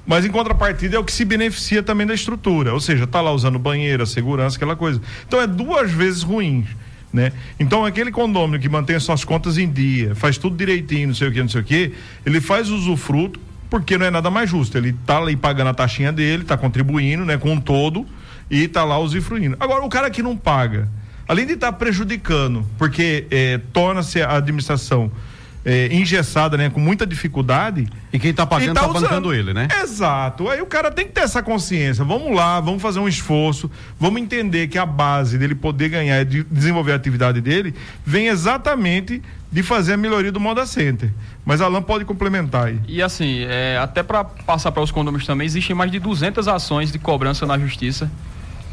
mas 0.06 0.26
em 0.26 0.30
contrapartida 0.30 0.96
é 0.96 1.00
o 1.00 1.04
que 1.04 1.12
se 1.12 1.24
beneficia 1.24 1.84
também 1.84 2.08
da 2.08 2.14
estrutura, 2.14 2.74
ou 2.74 2.80
seja, 2.80 3.06
tá 3.06 3.22
lá 3.22 3.32
usando 3.32 3.60
banheira, 3.60 4.06
segurança, 4.06 4.56
aquela 4.56 4.76
coisa. 4.76 5.02
Então 5.28 5.40
é 5.42 5.48
duas 5.48 5.92
vezes 5.92 6.24
ruim. 6.24 6.66
Né? 7.14 7.34
Então 7.60 7.86
aquele 7.86 8.10
condomínio 8.10 8.60
que 8.60 8.70
mantém 8.70 8.98
suas 9.00 9.26
contas 9.26 9.58
em 9.58 9.70
dia, 9.70 10.16
faz 10.16 10.38
tudo 10.38 10.56
direitinho, 10.56 11.10
não 11.10 11.16
sei 11.16 11.28
o 11.28 11.32
que, 11.32 11.42
não 11.42 11.50
sei 11.50 11.62
o 11.62 11.64
que, 11.64 11.92
ele 12.26 12.40
faz 12.40 12.70
usufruto 12.70 13.40
porque 13.70 13.98
não 13.98 14.06
é 14.06 14.12
nada 14.12 14.30
mais 14.30 14.50
justo. 14.50 14.78
Ele 14.78 14.94
tá 15.06 15.18
ali 15.18 15.36
pagando 15.36 15.70
a 15.70 15.74
taxinha 15.74 16.12
dele, 16.12 16.44
tá 16.44 16.58
contribuindo, 16.58 17.26
né, 17.26 17.38
com 17.38 17.52
um 17.52 17.60
todo 17.60 18.06
e 18.50 18.68
tá 18.68 18.84
lá 18.84 18.98
usufruindo. 19.00 19.56
Agora 19.60 19.84
o 19.84 19.90
cara 19.90 20.10
que 20.10 20.24
não 20.24 20.36
paga, 20.36 20.90
além 21.28 21.46
de 21.46 21.54
estar 21.54 21.72
tá 21.72 21.78
prejudicando, 21.78 22.66
porque 22.78 23.26
eh, 23.30 23.60
torna-se 23.72 24.22
a 24.22 24.36
administração 24.38 25.12
é, 25.64 25.94
engessada, 25.94 26.58
né? 26.58 26.70
Com 26.70 26.80
muita 26.80 27.06
dificuldade. 27.06 27.88
E 28.12 28.20
quem 28.20 28.32
está 28.32 28.46
pagando 28.46 28.72
está 28.72 28.88
tá 28.88 28.88
bancando 28.88 29.34
ele, 29.34 29.54
né? 29.54 29.68
Exato. 29.82 30.50
Aí 30.50 30.62
o 30.62 30.66
cara 30.66 30.92
tem 30.92 31.06
que 31.06 31.14
ter 31.14 31.22
essa 31.22 31.42
consciência. 31.42 32.04
Vamos 32.04 32.36
lá, 32.36 32.60
vamos 32.60 32.82
fazer 32.82 33.00
um 33.00 33.08
esforço, 33.08 33.70
vamos 34.00 34.22
entender 34.22 34.68
que 34.68 34.78
a 34.78 34.86
base 34.86 35.38
dele 35.38 35.56
poder 35.56 35.90
ganhar 35.90 36.22
e 36.22 36.26
de 36.26 36.44
desenvolver 36.44 36.94
a 36.94 36.96
atividade 36.96 37.42
dele 37.42 37.74
vem 38.06 38.28
exatamente 38.28 39.22
de 39.52 39.62
fazer 39.62 39.94
a 39.94 39.98
melhoria 39.98 40.32
do 40.32 40.40
Moda 40.40 40.66
Center. 40.66 41.12
Mas 41.46 41.60
Alan 41.60 41.82
pode 41.82 42.06
complementar 42.06 42.68
aí. 42.68 42.80
E 42.88 43.02
assim, 43.02 43.42
é, 43.42 43.78
até 43.78 44.02
para 44.02 44.24
passar 44.24 44.72
para 44.72 44.82
os 44.82 44.92
condomínios 44.92 45.28
também, 45.28 45.46
existem 45.46 45.76
mais 45.76 45.92
de 45.92 46.00
200 46.00 46.48
ações 46.48 46.92
de 46.92 46.98
cobrança 46.98 47.46
na 47.46 47.60
justiça 47.60 48.10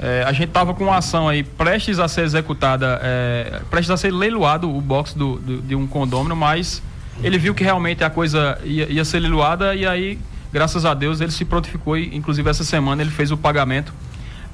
é, 0.01 0.23
a 0.27 0.33
gente 0.33 0.49
estava 0.49 0.73
com 0.75 0.85
uma 0.85 0.97
ação 0.97 1.29
aí 1.29 1.43
prestes 1.43 1.99
a 1.99 2.07
ser 2.07 2.23
executada, 2.23 3.01
é, 3.03 3.61
prestes 3.71 3.91
a 3.91 3.97
ser 3.97 4.13
leiloado 4.13 4.75
o 4.75 4.81
box 4.81 5.15
do, 5.15 5.39
do, 5.39 5.61
de 5.61 5.75
um 5.75 5.87
condômino, 5.87 6.37
mas 6.37 6.83
ele 7.23 7.37
viu 7.37 7.55
que 7.55 7.65
realmente 7.65 8.05
a 8.05 8.11
coisa 8.11 8.59
ia, 8.65 8.91
ia, 8.91 9.05
ser 9.05 9.19
leiloada 9.19 9.75
e 9.75 9.85
aí, 9.85 10.19
graças 10.53 10.85
a 10.85 10.95
Deus, 10.95 11.21
ele 11.21 11.33
se 11.33 11.45
prontificou 11.45 11.97
e, 11.97 12.17
inclusive, 12.17 12.49
essa 12.49 12.63
semana 12.63 13.03
ele 13.03 13.11
fez 13.11 13.33
o 13.33 13.37
pagamento. 13.37 13.93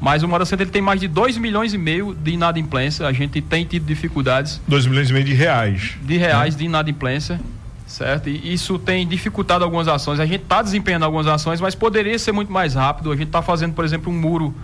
Mas 0.00 0.22
o 0.22 0.28
Moda 0.28 0.44
Center 0.44 0.64
ele 0.64 0.72
tem 0.72 0.82
mais 0.82 1.00
de 1.00 1.08
2 1.08 1.38
milhões 1.38 1.72
e 1.72 1.78
meio 1.78 2.14
de 2.14 2.32
inadimplência. 2.32 3.06
A 3.06 3.12
gente 3.12 3.40
tem 3.40 3.64
tido 3.64 3.86
dificuldades. 3.86 4.60
2 4.66 4.86
milhões 4.86 5.08
e 5.08 5.12
meio 5.12 5.24
de 5.24 5.32
reais. 5.32 5.96
De 6.02 6.16
reais 6.16 6.54
né? 6.54 6.58
de 6.58 6.64
inadimplência 6.64 7.40
certo? 7.86 8.28
E 8.28 8.52
isso 8.52 8.78
tem 8.78 9.06
dificultado 9.06 9.62
algumas 9.62 9.86
ações. 9.86 10.18
A 10.18 10.26
gente 10.26 10.42
está 10.42 10.60
desempenhando 10.60 11.04
algumas 11.04 11.26
ações, 11.28 11.60
mas 11.60 11.74
poderia 11.76 12.18
ser 12.18 12.32
muito 12.32 12.52
mais 12.52 12.74
rápido. 12.74 13.12
A 13.12 13.16
gente 13.16 13.28
está 13.28 13.40
fazendo, 13.40 13.72
por 13.72 13.84
exemplo, 13.84 14.12
um 14.12 14.16
muro 14.16 14.54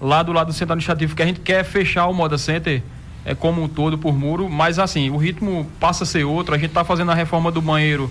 lá 0.00 0.22
do 0.22 0.32
lado 0.32 0.48
do 0.48 0.52
centro 0.52 0.72
administrativo, 0.72 1.14
que 1.14 1.22
a 1.22 1.26
gente 1.26 1.40
quer 1.40 1.64
fechar 1.64 2.06
o 2.06 2.14
Moda 2.14 2.38
Center 2.38 2.82
é, 3.24 3.34
como 3.34 3.62
um 3.62 3.68
todo 3.68 3.98
por 3.98 4.16
muro, 4.16 4.48
mas 4.48 4.78
assim, 4.78 5.10
o 5.10 5.16
ritmo 5.16 5.66
passa 5.78 6.04
a 6.04 6.06
ser 6.06 6.24
outro, 6.24 6.54
a 6.54 6.58
gente 6.58 6.70
está 6.70 6.84
fazendo 6.84 7.10
a 7.10 7.14
reforma 7.14 7.50
do 7.50 7.60
banheiro, 7.60 8.10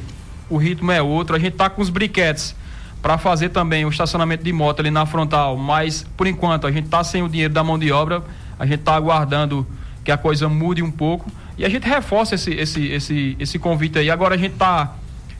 o 0.50 0.58
ritmo 0.58 0.92
é 0.92 1.02
outro, 1.02 1.36
a 1.36 1.40
gente 1.40 1.54
está 1.54 1.70
com 1.70 1.82
os 1.82 1.90
briquetes 1.90 2.56
para 3.02 3.18
fazer 3.18 3.50
também 3.50 3.86
o 3.86 3.90
estacionamento 3.90 4.44
de 4.44 4.52
moto 4.52 4.80
ali 4.80 4.92
na 4.92 5.06
frontal, 5.06 5.56
mas 5.56 6.06
por 6.16 6.28
enquanto 6.28 6.68
a 6.68 6.72
gente 6.72 6.86
está 6.86 7.04
sem 7.04 7.24
o 7.24 7.30
dinheiro 7.30 7.54
da 7.54 7.64
mão 7.64 7.78
de 7.80 7.92
obra, 7.92 8.24
a 8.60 8.66
gente 8.66 8.80
está 8.80 8.96
aguardando 8.96 9.66
que 10.04 10.12
a 10.12 10.18
coisa 10.18 10.50
mude 10.50 10.82
um 10.82 10.92
pouco 10.92 11.30
e 11.58 11.66
a 11.66 11.70
gente 11.70 11.88
reforça 11.88 12.36
esse, 12.36 12.54
esse, 12.54 12.88
esse, 12.88 13.36
esse 13.40 13.60
convite 13.60 13.98
aí. 13.98 14.10
Agora 14.10 14.36
a 14.36 14.38
gente 14.38 14.54
está 14.54 14.96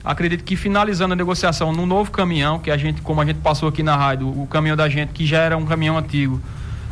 acredito 0.08 0.44
que 0.46 0.56
finalizando 0.56 1.12
a 1.14 1.16
negociação 1.16 1.74
no 1.74 1.86
novo 1.86 2.12
caminhão, 2.12 2.60
que 2.60 2.72
a 2.72 2.78
gente, 2.78 3.02
como 3.02 3.20
a 3.20 3.26
gente 3.26 3.40
passou 3.40 3.68
aqui 3.68 3.84
na 3.84 3.98
rádio, 3.98 4.28
o 4.28 4.48
caminhão 4.48 4.78
da 4.78 4.88
gente, 4.88 5.12
que 5.12 5.26
já 5.26 5.40
era 5.40 5.58
um 5.58 5.66
caminhão 5.66 5.98
antigo, 5.98 6.42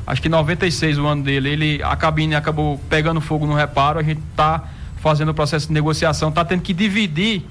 acho 0.05 0.21
que 0.21 0.27
96 0.27 0.97
o 0.97 1.05
ano 1.07 1.23
dele, 1.23 1.49
ele, 1.49 1.83
a 1.83 1.95
cabine 1.95 2.35
acabou 2.35 2.77
pegando 2.89 3.21
fogo 3.21 3.47
no 3.47 3.53
reparo, 3.53 3.99
a 3.99 4.03
gente 4.03 4.21
está 4.31 4.65
fazendo 4.97 5.29
o 5.29 5.33
processo 5.33 5.67
de 5.67 5.73
negociação, 5.73 6.27
está 6.27 6.43
tendo 6.43 6.61
que 6.61 6.73
dividir 6.73 7.43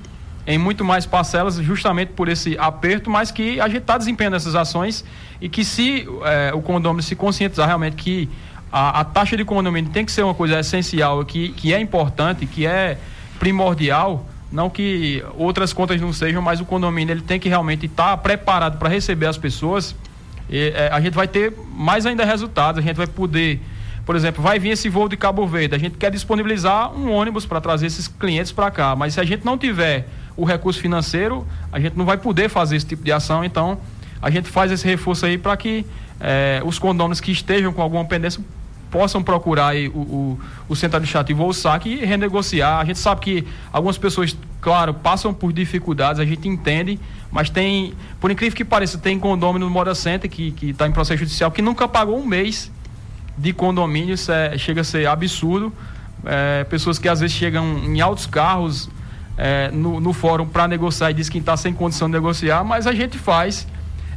em 0.47 0.59
muito 0.59 0.85
mais 0.85 1.07
parcelas, 1.07 1.57
justamente 1.57 2.09
por 2.09 2.29
esse 2.29 2.59
aperto, 2.59 3.09
mas 3.09 3.31
que 3.31 3.59
a 3.59 3.67
gente 3.67 3.79
está 3.79 3.97
desempenhando 3.97 4.37
essas 4.37 4.55
ações 4.55 5.03
e 5.41 5.49
que 5.49 5.65
se 5.65 6.07
é, 6.25 6.53
o 6.53 6.61
condomínio 6.61 7.03
se 7.03 7.17
conscientizar 7.17 7.67
realmente 7.67 7.97
que 7.97 8.29
a, 8.71 9.01
a, 9.01 9.05
taxa 9.05 9.35
de 9.35 9.47
condomínio 9.47 9.91
tem 9.91 10.05
que 10.05 10.13
ser 10.13 10.23
uma 10.23 10.35
coisa 10.35 10.61
essencial, 10.61 11.25
que, 11.25 11.49
que 11.51 11.73
é 11.73 11.81
importante, 11.81 12.45
que 12.45 12.67
é 12.67 12.99
primordial, 13.39 14.27
não 14.55 14.71
que 14.71 15.21
outras 15.37 15.73
contas 15.73 16.01
não 16.01 16.13
sejam, 16.13 16.41
mas 16.41 16.61
o 16.61 16.65
condomínio 16.65 17.13
ele 17.13 17.23
tem 17.23 17.41
que 17.41 17.49
realmente 17.49 17.87
estar 17.87 18.11
tá 18.11 18.17
preparado 18.17 18.79
para 18.79 18.89
receber 18.89 19.27
as 19.27 19.37
pessoas. 19.37 19.97
E, 20.49 20.73
é, 20.77 20.91
a 20.93 21.01
gente 21.01 21.15
vai 21.15 21.27
ter 21.27 21.53
mais 21.75 22.07
ainda 22.07 22.25
resultados, 22.25 22.79
a 22.79 22.87
gente 22.87 22.97
vai 22.97 23.09
poder, 23.09 23.61
por 24.07 24.15
exemplo, 24.15 24.41
vai 24.41 24.61
vir 24.61 24.71
esse 24.71 24.89
voo 24.89 25.09
de 25.09 25.17
Cabo 25.17 25.45
Verde, 25.45 25.75
a 25.75 25.79
gente 25.79 25.97
quer 25.99 26.09
disponibilizar 26.09 26.97
um 26.97 27.11
ônibus 27.11 27.45
para 27.45 27.61
trazer 27.61 27.87
esses 27.87 28.07
clientes 28.07 28.53
para 28.53 28.71
cá, 28.71 28.95
mas 28.95 29.15
se 29.15 29.21
a 29.21 29.25
gente 29.25 29.45
não 29.45 29.59
tiver 29.59 30.07
o 30.37 30.45
recurso 30.45 30.81
financeiro, 30.81 31.45
a 31.73 31.81
gente 31.81 31.97
não 31.97 32.05
vai 32.05 32.17
poder 32.17 32.49
fazer 32.49 32.77
esse 32.77 32.87
tipo 32.87 33.03
de 33.03 33.11
ação, 33.11 33.45
então 33.45 33.81
a 34.23 34.31
gente 34.31 34.49
faz 34.49 34.71
esse 34.71 34.87
reforço 34.87 35.27
aí 35.27 35.37
para 35.37 35.57
que 35.57 35.85
é, 36.21 36.63
os 36.65 36.79
condôminos 36.79 37.21
que 37.21 37.33
estejam 37.33 37.73
com 37.73 37.83
alguma 37.83 38.05
pendência 38.05 38.41
possam 38.95 39.21
procurar 39.21 39.75
o, 39.75 39.99
o, 39.99 40.41
o 40.69 40.77
centro 40.77 40.99
administrativo 40.99 41.43
ou 41.43 41.49
o 41.49 41.53
SAC 41.53 41.87
e 41.87 42.05
renegociar. 42.05 42.81
A 42.81 42.85
gente 42.85 43.01
sabe 43.01 43.21
que 43.21 43.45
algumas 43.73 43.99
pessoas, 43.99 44.37
claro, 44.61 44.95
passam 44.95 45.35
por 45.35 45.53
dificuldades, 45.53 46.21
a 46.21 46.25
gente 46.25 46.47
entende, 46.47 47.01
mas 47.29 47.51
tem, 47.51 47.93
por 48.21 48.31
incrível 48.31 48.57
que 48.57 48.65
pareça, 48.65 48.97
tem 48.97 49.19
condomínio 49.19 49.67
no 49.67 49.75
Moda 49.75 49.97
Center 49.97 50.31
que 50.31 50.55
está 50.63 50.87
em 50.87 50.93
processo 50.93 51.19
judicial 51.19 51.51
que 51.51 51.61
nunca 51.61 51.89
pagou 51.89 52.17
um 52.21 52.25
mês 52.25 52.71
de 53.37 53.53
condomínio, 53.53 54.15
isso 54.15 54.31
é, 54.31 54.57
chega 54.57 54.83
a 54.83 54.85
ser 54.85 55.09
absurdo. 55.09 55.73
É, 56.25 56.63
pessoas 56.63 56.97
que 56.97 57.09
às 57.09 57.19
vezes 57.19 57.37
chegam 57.37 57.79
em 57.79 58.01
altos 58.01 58.27
carros 58.27 58.89
é, 59.37 59.73
no, 59.73 59.99
no 59.99 60.13
fórum 60.13 60.47
para 60.47 60.69
negociar 60.69 61.11
e 61.11 61.15
diz 61.15 61.29
que 61.29 61.39
está 61.39 61.57
sem 61.57 61.75
condição 61.75 62.07
de 62.07 62.13
negociar, 62.13 62.63
mas 62.63 62.87
a 62.87 62.93
gente 62.93 63.19
faz 63.19 63.67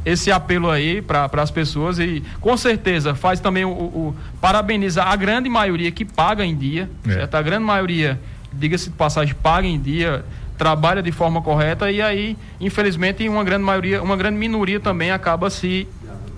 esse 0.08 0.30
apelo 0.32 0.70
aí 0.70 1.02
para 1.02 1.28
as 1.34 1.50
pessoas 1.50 1.98
e 1.98 2.22
com 2.40 2.56
certeza 2.56 3.14
faz 3.14 3.40
também 3.40 3.64
o, 3.64 3.70
o, 3.70 4.16
parabenizar 4.40 5.08
a 5.08 5.16
grande 5.16 5.48
maioria 5.48 5.90
que 5.90 6.04
paga 6.04 6.44
em 6.44 6.56
dia, 6.56 6.88
é. 7.06 7.12
certo? 7.12 7.34
A 7.34 7.42
grande 7.42 7.64
maioria, 7.64 8.20
diga-se 8.52 8.90
de 8.90 8.96
passagem, 8.96 9.34
paga 9.34 9.66
em 9.66 9.78
dia, 9.78 10.24
trabalha 10.56 11.02
de 11.02 11.12
forma 11.12 11.42
correta 11.42 11.90
e 11.90 12.00
aí, 12.00 12.36
infelizmente, 12.60 13.28
uma 13.28 13.44
grande 13.44 13.64
maioria, 13.64 14.02
uma 14.02 14.16
grande 14.16 14.38
minoria 14.38 14.80
também 14.80 15.10
acaba 15.10 15.50
se 15.50 15.86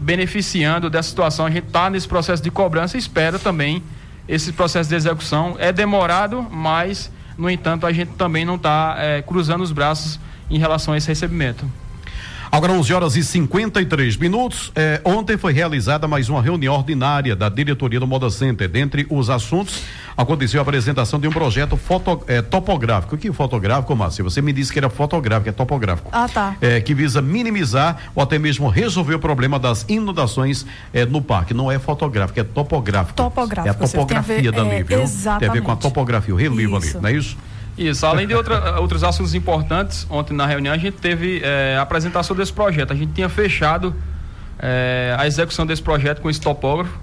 beneficiando 0.01 0.91
dessa 0.91 1.09
situação. 1.09 1.47
A 1.47 1.51
gente 1.51 1.67
está 1.67 1.89
nesse 1.89 2.09
processo 2.09 2.43
de 2.43 2.51
cobrança 2.51 2.97
e 2.97 3.01
espera 3.01 3.39
também 3.39 3.83
esse 4.29 4.53
processo 4.53 4.89
de 4.89 4.97
execução. 4.97 5.57
É 5.59 5.73
demorado, 5.73 6.47
mas, 6.51 7.11
no 7.37 7.49
entanto, 7.49 7.87
a 7.87 7.93
gente 7.93 8.13
também 8.13 8.45
não 8.45 8.57
está 8.57 8.97
é, 8.99 9.23
cruzando 9.23 9.63
os 9.63 9.73
braços 9.73 10.19
em 10.51 10.59
relação 10.59 10.95
a 10.95 10.97
esse 10.97 11.09
recebimento. 11.09 11.65
Agora 12.53 12.73
11 12.73 12.93
horas 12.93 13.17
e 13.17 13.23
53 13.23 14.17
minutos. 14.17 14.73
É, 14.75 15.01
ontem 15.05 15.37
foi 15.37 15.53
realizada 15.53 16.09
mais 16.09 16.29
uma 16.29 16.43
reunião 16.43 16.75
ordinária 16.75 17.37
da 17.37 17.49
diretoria 17.49 18.01
do 18.01 18.09
Moda 18.09 18.29
Center. 18.29 18.69
Dentre 18.69 19.07
os 19.09 19.31
assuntos, 19.31 19.85
aconteceu 20.17 20.59
a 20.61 20.63
apresentação 20.63 21.21
de 21.21 21.29
um 21.29 21.31
projeto 21.31 21.77
foto, 21.77 22.25
é, 22.27 22.43
topográfico. 22.43 23.15
O 23.15 23.19
que 23.19 23.29
é 23.29 23.33
fotográfico, 23.33 23.95
Márcia? 23.95 24.25
Você 24.25 24.43
me 24.43 24.53
disse 24.53 24.73
que 24.73 24.81
era 24.81 24.91
fotográfico, 24.91 25.49
é 25.49 25.53
topográfico. 25.53 26.09
Ah, 26.11 26.29
tá. 26.29 26.57
É, 26.61 26.81
que 26.81 26.93
visa 26.93 27.23
minimizar 27.23 28.11
ou 28.17 28.23
até 28.23 28.37
mesmo 28.37 28.69
resolver 28.69 29.15
o 29.15 29.21
problema 29.21 29.57
das 29.57 29.87
inundações 29.89 30.67
no 31.09 31.23
parque. 31.23 31.55
Não 31.55 31.71
é 31.71 31.79
fotográfico, 31.79 32.41
é 32.41 32.45
topográfico. 32.45 33.15
Topográfico. 33.15 33.69
É 33.69 33.85
a 33.85 33.89
topografia 33.89 34.43
ver, 34.43 34.53
dali, 34.53 34.71
é, 34.71 34.83
viu? 34.83 35.03
Exatamente. 35.03 35.41
Tem 35.41 35.49
a 35.49 35.53
ver 35.53 35.63
com 35.63 35.71
a 35.71 35.77
topografia, 35.77 36.35
o 36.35 36.37
relevo 36.37 36.79
Isso. 36.79 36.97
ali, 36.97 37.03
não 37.03 37.09
é 37.11 37.13
isso? 37.13 37.37
Isso, 37.77 38.05
além 38.05 38.27
de 38.27 38.35
outra, 38.35 38.79
outros 38.81 39.03
assuntos 39.03 39.35
importantes, 39.35 40.07
ontem 40.11 40.35
na 40.35 40.47
reunião 40.47 40.75
a 40.75 40.79
gente 40.79 40.97
teve 40.99 41.41
é, 41.43 41.77
a 41.79 41.83
apresentação 41.83 42.37
desse 42.37 42.53
projeto. 42.53 42.93
A 42.93 42.97
gente 42.97 43.13
tinha 43.13 43.29
fechado 43.29 43.95
é, 44.59 45.15
a 45.19 45.27
execução 45.27 45.67
desse 45.67 45.83
projeto 45.83 46.21
com 46.21 46.29
esse 46.29 46.41
topógrafo 46.41 46.99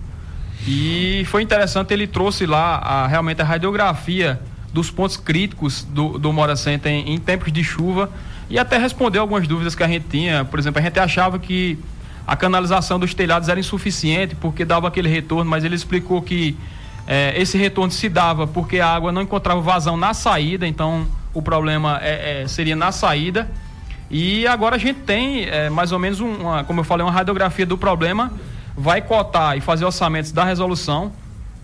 e 0.66 1.24
foi 1.28 1.42
interessante, 1.42 1.94
ele 1.94 2.08
trouxe 2.08 2.46
lá 2.46 2.78
a, 2.78 3.08
realmente 3.08 3.42
a 3.42 3.46
radiografia 3.46 4.40
dos 4.74 4.92
pontos 4.92 5.18
críticos 5.18 5.84
do, 5.84 6.18
do 6.18 6.32
Mora 6.34 6.56
Center 6.56 6.92
em, 6.92 7.14
em 7.14 7.18
tempos 7.18 7.52
de 7.52 7.64
chuva 7.64 8.10
e 8.50 8.58
até 8.58 8.78
respondeu 8.78 9.22
algumas 9.22 9.48
dúvidas 9.48 9.76
que 9.76 9.84
a 9.84 9.88
gente 9.88 10.06
tinha. 10.10 10.46
Por 10.46 10.60
exemplo, 10.60 10.80
a 10.80 10.84
gente 10.84 11.00
achava 11.00 11.40
que 11.40 11.78
a 12.26 12.36
canalização 12.36 13.00
dos 13.00 13.14
telhados 13.14 13.48
era 13.50 13.60
insuficiente 13.60 14.36
porque 14.36 14.66
dava 14.66 14.88
aquele 14.88 15.08
retorno, 15.08 15.50
mas 15.50 15.64
ele 15.64 15.76
explicou 15.76 16.22
que 16.22 16.58
é, 17.08 17.34
esse 17.40 17.58
retorno 17.58 17.92
se 17.92 18.10
dava 18.10 18.46
porque 18.46 18.80
a 18.80 18.88
água 18.88 19.12
não 19.12 19.22
encontrava 19.22 19.62
vazão 19.62 19.96
na 19.96 20.14
saída, 20.14 20.68
então 20.68 21.08
o 21.34 21.42
problema 21.42 22.00
é, 22.02 22.42
é, 22.42 22.48
seria 22.48 22.76
na 22.76 22.92
saída. 22.92 23.50
E 24.12 24.46
agora 24.46 24.76
a 24.76 24.80
gente 24.80 25.00
tem 25.02 25.46
é, 25.46 25.70
mais 25.70 25.92
ou 25.92 26.00
menos 26.00 26.20
uma, 26.20 26.64
como 26.66 26.82
eu 26.82 26.84
falei, 26.84 27.06
uma 27.06 27.12
radiografia 27.12 27.66
do 27.66 27.78
problema, 27.78 28.32
vai 28.76 29.02
cotar 29.02 29.58
e 29.58 29.62
fazer 29.62 29.86
orçamentos 29.86 30.32
da 30.32 30.44
resolução. 30.44 31.12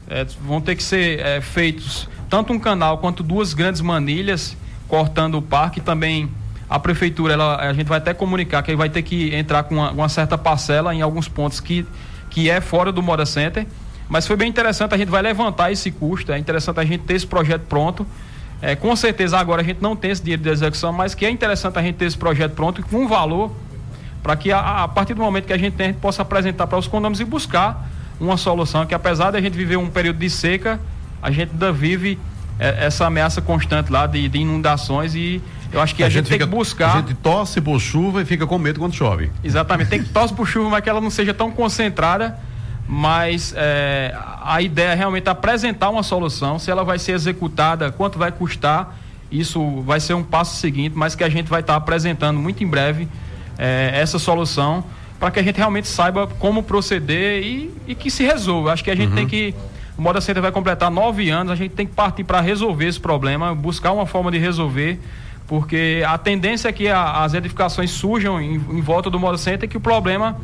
É, 0.08 0.26
vão 0.42 0.62
ter 0.62 0.76
que 0.76 0.84
ser 0.84 1.20
é, 1.20 1.42
feitos 1.42 2.10
tanto 2.30 2.52
um 2.52 2.58
canal 2.58 2.98
quanto 2.98 3.22
duas 3.22 3.54
grandes 3.54 3.80
manilhas 3.80 4.58
cortando 4.88 5.36
o 5.36 5.42
parque. 5.42 5.80
Também 5.80 6.32
a 6.70 6.80
prefeitura, 6.80 7.34
ela, 7.34 7.58
a 7.58 7.74
gente 7.74 7.88
vai 7.88 8.00
até 8.00 8.14
comunicar 8.14 8.64
que 8.64 8.76
vai 8.76 8.90
ter 8.90 9.04
que 9.04 9.36
entrar 9.36 9.64
com 9.64 9.76
uma, 9.76 9.92
uma 9.92 10.10
certa 10.10 10.38
parcela 10.38 10.96
em 10.96 11.02
alguns 11.02 11.28
pontos 11.28 11.60
que, 11.60 11.86
que 12.30 12.50
é 12.50 12.60
fora 12.60 12.92
do 12.92 13.04
Moda 13.04 13.26
Center. 13.26 13.68
Mas 14.14 14.28
foi 14.28 14.36
bem 14.36 14.48
interessante, 14.48 14.94
a 14.94 14.98
gente 14.98 15.10
vai 15.10 15.24
levantar 15.24 15.72
esse 15.72 15.90
custo, 15.90 16.32
é 16.32 16.38
interessante 16.38 16.80
a 16.80 16.86
gente 16.86 17.02
ter 17.02 17.16
esse 17.16 17.26
projeto 17.26 17.64
pronto. 17.64 18.06
É, 18.62 18.76
com 18.76 18.96
certeza 18.96 19.40
agora 19.40 19.64
a 19.64 19.66
gente 19.66 19.82
não 19.82 19.96
tem 19.96 20.12
esse 20.12 20.22
dinheiro 20.22 20.44
de 20.44 20.50
execução, 20.50 20.94
mas 20.94 21.16
que 21.16 21.26
é 21.26 21.32
interessante 21.32 21.80
a 21.80 21.82
gente 21.82 21.96
ter 21.96 22.06
esse 22.06 22.16
projeto 22.16 22.52
pronto 22.52 22.84
com 22.84 23.06
um 23.06 23.08
valor 23.08 23.52
para 24.22 24.36
que 24.36 24.52
a, 24.52 24.84
a, 24.84 24.88
partir 24.88 25.16
do 25.16 25.22
momento 25.24 25.46
que 25.46 25.54
a 25.54 25.58
gente 25.58 25.74
tem, 25.74 25.88
a 25.88 25.90
gente 25.90 26.00
possa 26.00 26.22
apresentar 26.22 26.68
para 26.68 26.78
os 26.78 26.86
condomínios 26.86 27.22
e 27.22 27.26
buscar 27.26 27.90
uma 28.20 28.38
solução 28.38 28.86
que 28.86 28.94
apesar 28.94 29.32
de 29.32 29.38
a 29.40 29.42
gente 29.42 29.58
viver 29.58 29.78
um 29.78 29.90
período 29.90 30.20
de 30.20 30.30
seca, 30.30 30.80
a 31.20 31.32
gente 31.32 31.50
ainda 31.52 31.72
vive 31.72 32.20
é, 32.60 32.86
essa 32.86 33.08
ameaça 33.08 33.42
constante 33.42 33.92
lá 33.92 34.06
de, 34.06 34.30
de, 34.30 34.38
inundações 34.38 35.16
e 35.16 35.42
eu 35.72 35.82
acho 35.82 35.96
que 35.96 36.04
a, 36.04 36.06
a 36.06 36.10
gente, 36.10 36.18
gente 36.18 36.34
fica, 36.34 36.46
tem 36.46 36.48
que 36.48 36.56
buscar. 36.56 36.98
A 36.98 37.02
gente 37.02 37.16
torce 37.16 37.60
por 37.60 37.80
chuva 37.80 38.22
e 38.22 38.26
fica 38.26 38.46
com 38.46 38.60
medo 38.60 38.80
quando 38.80 38.94
chove. 38.94 39.32
Exatamente, 39.44 39.90
tem 39.90 40.04
que 40.04 40.10
torce 40.10 40.36
por 40.36 40.48
chuva, 40.48 40.70
mas 40.70 40.84
que 40.84 40.90
ela 40.92 41.02
não 41.02 41.10
seja 41.10 41.34
tão 41.34 41.50
concentrada 41.50 42.38
mas 42.94 43.56
é, 43.58 44.16
a 44.44 44.62
ideia 44.62 44.90
é 44.90 44.94
realmente 44.94 45.28
apresentar 45.28 45.90
uma 45.90 46.04
solução, 46.04 46.60
se 46.60 46.70
ela 46.70 46.84
vai 46.84 47.00
ser 47.00 47.14
executada, 47.14 47.92
quanto 47.92 48.20
vai 48.20 48.32
custar, 48.32 49.00
isso 49.32 49.82
vai 49.82 50.00
ser 50.00 50.14
um 50.14 50.22
passo 50.22 50.58
seguinte, 50.58 50.94
mas 50.96 51.16
que 51.16 51.24
a 51.24 51.30
gente 51.30 51.50
vai 51.50 51.62
estar 51.62 51.76
apresentando 51.76 52.40
muito 52.40 52.64
em 52.64 52.68
breve 52.68 53.08
é, 53.58 53.90
essa 53.96 54.20
solução 54.20 54.84
para 55.20 55.32
que 55.32 55.40
a 55.40 55.44
gente 55.44 55.58
realmente 55.58 55.88
saiba 55.88 56.28
como 56.38 56.62
proceder 56.62 57.42
e, 57.42 57.74
e 57.88 57.96
que 57.96 58.12
se 58.12 58.24
resolva. 58.24 58.72
Acho 58.72 58.84
que 58.84 58.92
a 58.92 58.96
gente 58.96 59.10
uhum. 59.10 59.16
tem 59.16 59.28
que. 59.28 59.56
O 59.98 60.02
Moda 60.02 60.22
Center 60.22 60.44
vai 60.44 60.52
completar 60.52 60.92
nove 60.92 61.32
anos, 61.32 61.52
a 61.52 61.56
gente 61.56 61.72
tem 61.72 61.88
que 61.88 61.94
partir 61.94 62.24
para 62.24 62.42
resolver 62.42 62.88
esse 62.88 63.00
problema, 63.00 63.56
buscar 63.56 63.92
uma 63.92 64.06
forma 64.06 64.30
de 64.30 64.38
resolver, 64.38 65.00
porque 65.48 66.04
a 66.08 66.18
tendência 66.18 66.70
é 66.70 66.72
que 66.72 66.88
a, 66.88 67.24
as 67.24 67.34
edificações 67.34 67.90
surjam 67.90 68.40
em, 68.40 68.54
em 68.54 68.82
volta 68.82 69.10
do 69.10 69.20
Moda 69.20 69.38
Center 69.38 69.66
e 69.66 69.68
que 69.68 69.78
o 69.78 69.82
problema 69.82 70.38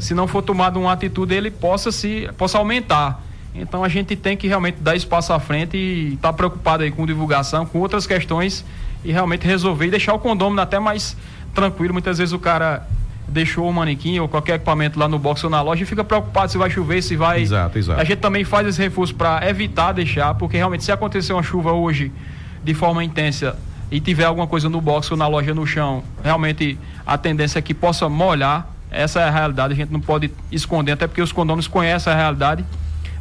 se 0.00 0.14
não 0.14 0.26
for 0.26 0.42
tomada 0.42 0.78
uma 0.78 0.92
atitude, 0.92 1.34
ele 1.34 1.50
possa 1.50 1.92
se 1.92 2.28
possa 2.36 2.58
aumentar. 2.58 3.22
Então 3.54 3.84
a 3.84 3.88
gente 3.88 4.16
tem 4.16 4.36
que 4.36 4.46
realmente 4.46 4.78
dar 4.80 4.96
espaço 4.96 5.32
à 5.32 5.40
frente 5.40 5.76
e 5.76 6.14
estar 6.14 6.28
tá 6.28 6.32
preocupado 6.32 6.82
aí 6.82 6.90
com 6.90 7.04
divulgação, 7.04 7.66
com 7.66 7.78
outras 7.78 8.06
questões 8.06 8.64
e 9.04 9.12
realmente 9.12 9.46
resolver 9.46 9.86
e 9.86 9.90
deixar 9.90 10.14
o 10.14 10.18
condomínio 10.18 10.62
até 10.62 10.78
mais 10.78 11.16
tranquilo. 11.54 11.92
Muitas 11.92 12.18
vezes 12.18 12.32
o 12.32 12.38
cara 12.38 12.86
deixou 13.26 13.68
o 13.68 13.72
manequim 13.72 14.18
ou 14.18 14.28
qualquer 14.28 14.56
equipamento 14.56 14.98
lá 14.98 15.08
no 15.08 15.18
box 15.18 15.44
ou 15.44 15.50
na 15.50 15.62
loja 15.62 15.82
e 15.82 15.86
fica 15.86 16.02
preocupado 16.02 16.50
se 16.50 16.58
vai 16.58 16.70
chover, 16.70 17.02
se 17.02 17.16
vai. 17.16 17.42
Exato, 17.42 17.78
exato. 17.78 18.00
A 18.00 18.04
gente 18.04 18.18
também 18.18 18.44
faz 18.44 18.66
esse 18.66 18.80
reforço 18.80 19.14
para 19.14 19.48
evitar 19.48 19.92
deixar, 19.92 20.34
porque 20.34 20.56
realmente 20.56 20.84
se 20.84 20.92
acontecer 20.92 21.32
uma 21.32 21.42
chuva 21.42 21.72
hoje 21.72 22.12
de 22.62 22.74
forma 22.74 23.02
intensa 23.02 23.56
e 23.90 24.00
tiver 24.00 24.24
alguma 24.24 24.46
coisa 24.46 24.68
no 24.68 24.80
box 24.80 25.10
ou 25.10 25.16
na 25.16 25.26
loja 25.26 25.54
no 25.54 25.66
chão, 25.66 26.02
realmente 26.22 26.78
a 27.06 27.18
tendência 27.18 27.58
é 27.58 27.62
que 27.62 27.74
possa 27.74 28.08
molhar 28.08 28.68
essa 28.90 29.20
é 29.20 29.24
a 29.24 29.30
realidade, 29.30 29.72
a 29.72 29.76
gente 29.76 29.92
não 29.92 30.00
pode 30.00 30.30
esconder, 30.50 30.92
até 30.92 31.06
porque 31.06 31.22
os 31.22 31.32
condôminos 31.32 31.68
conhecem 31.68 32.12
a 32.12 32.16
realidade, 32.16 32.64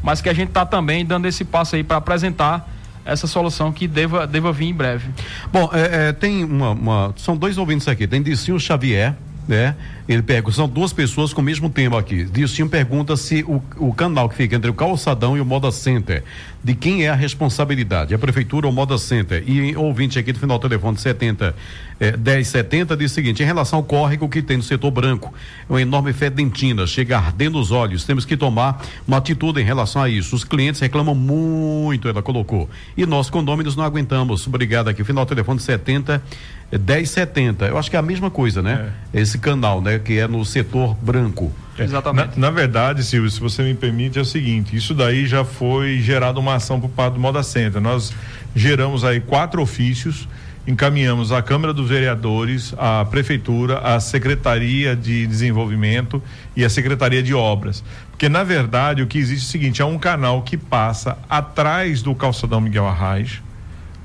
mas 0.01 0.21
que 0.21 0.29
a 0.29 0.33
gente 0.33 0.49
está 0.49 0.65
também 0.65 1.05
dando 1.05 1.27
esse 1.27 1.45
passo 1.45 1.75
aí 1.75 1.83
para 1.83 1.97
apresentar 1.97 2.67
essa 3.05 3.27
solução 3.27 3.71
que 3.71 3.87
deva, 3.87 4.27
deva 4.27 4.51
vir 4.51 4.67
em 4.67 4.73
breve. 4.73 5.09
Bom, 5.51 5.69
é, 5.73 6.09
é, 6.09 6.13
tem 6.13 6.43
uma, 6.43 6.71
uma, 6.71 7.13
São 7.17 7.35
dois 7.35 7.57
ouvintes 7.57 7.87
aqui. 7.87 8.07
Tem 8.07 8.21
Dicinho 8.21 8.59
Xavier, 8.59 9.15
né? 9.47 9.75
Ele 10.09 10.23
pergunta, 10.23 10.55
são 10.55 10.67
duas 10.67 10.91
pessoas 10.91 11.31
com 11.31 11.39
o 11.39 11.43
mesmo 11.43 11.69
tema 11.69 11.99
aqui. 11.99 12.23
Dilcinho 12.23 12.67
pergunta 12.67 13.15
se 13.15 13.43
o, 13.43 13.61
o 13.77 13.93
canal 13.93 14.27
que 14.27 14.35
fica 14.35 14.55
entre 14.55 14.67
o 14.67 14.73
Calçadão 14.73 15.37
e 15.37 15.39
o 15.39 15.45
Moda 15.45 15.71
Center, 15.71 16.23
de 16.63 16.73
quem 16.73 17.05
é 17.05 17.09
a 17.09 17.13
responsabilidade? 17.13 18.15
A 18.15 18.17
prefeitura 18.17 18.65
ou 18.65 18.73
o 18.73 18.75
Moda 18.75 18.97
Center? 18.97 19.43
E 19.45 19.75
ouvinte 19.77 20.17
aqui 20.17 20.33
do 20.33 20.39
final 20.39 20.57
do 20.57 20.67
telefone 20.67 20.97
70 20.97 21.55
é, 21.99 22.17
1070 22.17 22.95
diz 22.97 23.11
o 23.11 23.13
seguinte: 23.13 23.43
em 23.43 23.45
relação 23.45 23.77
ao 23.77 23.83
córrego 23.83 24.27
que 24.29 24.41
tem 24.41 24.57
no 24.57 24.63
setor 24.63 24.89
branco, 24.89 25.33
é 25.69 25.73
uma 25.73 25.81
enorme 25.81 26.13
fedentina, 26.13 26.87
chega 26.87 27.17
a 27.17 27.19
arder 27.19 27.51
nos 27.51 27.71
olhos. 27.71 28.03
Temos 28.03 28.25
que 28.25 28.37
tomar 28.37 28.83
uma 29.07 29.17
atitude 29.17 29.61
em 29.61 29.65
relação 29.65 30.01
a 30.01 30.09
isso. 30.09 30.35
Os 30.35 30.43
clientes 30.43 30.79
reclamam 30.81 31.13
muito, 31.13 32.07
ela 32.07 32.23
colocou. 32.23 32.69
E 32.97 33.05
nós, 33.05 33.29
condôminos, 33.29 33.75
não 33.75 33.83
aguentamos. 33.83 34.47
Obrigado 34.47 34.87
aqui. 34.87 35.03
Final 35.03 35.25
do 35.25 35.29
telefone 35.29 35.59
70 35.59 36.23
1070. 36.71 37.65
Eu 37.65 37.77
acho 37.77 37.89
que 37.89 37.95
é 37.95 37.99
a 37.99 38.03
mesma 38.03 38.29
coisa, 38.29 38.61
né? 38.61 38.91
É. 39.13 39.21
Esse 39.21 39.37
canal, 39.37 39.81
né? 39.81 39.98
Que 39.99 40.19
é 40.19 40.27
no 40.27 40.43
setor 40.45 40.95
branco. 40.95 41.51
É. 41.77 41.83
Exatamente. 41.83 42.39
Na, 42.39 42.47
na, 42.47 42.51
verdade, 42.51 43.03
Silvio, 43.03 43.29
se 43.29 43.39
você 43.39 43.63
me 43.63 43.73
permite, 43.73 44.19
é 44.19 44.21
o 44.21 44.25
seguinte: 44.25 44.75
isso 44.75 44.93
daí 44.93 45.25
já 45.25 45.45
foi 45.45 45.99
gerado 45.99 46.39
uma 46.39 46.55
ação 46.55 46.79
por 46.79 46.89
parte 46.89 47.13
do 47.13 47.19
Moda 47.19 47.43
Center. 47.43 47.81
Nós 47.81 48.13
geramos 48.55 49.03
aí 49.03 49.19
quatro 49.19 49.61
ofícios, 49.61 50.27
encaminhamos 50.67 51.31
à 51.31 51.41
Câmara 51.41 51.73
dos 51.73 51.89
Vereadores, 51.89 52.73
à 52.77 53.05
Prefeitura, 53.05 53.79
à 53.79 53.99
Secretaria 53.99 54.95
de 54.95 55.25
Desenvolvimento 55.25 56.21
e 56.55 56.65
à 56.65 56.69
Secretaria 56.69 57.23
de 57.23 57.33
Obras. 57.33 57.83
Porque, 58.09 58.27
na 58.27 58.43
verdade, 58.43 59.01
o 59.01 59.07
que 59.07 59.17
existe 59.17 59.45
é 59.45 59.47
o 59.47 59.51
seguinte: 59.51 59.81
é 59.81 59.85
um 59.85 59.97
canal 59.97 60.41
que 60.41 60.57
passa 60.57 61.17
atrás 61.29 62.01
do 62.01 62.13
calçadão 62.13 62.59
Miguel 62.59 62.87
Arraes 62.87 63.41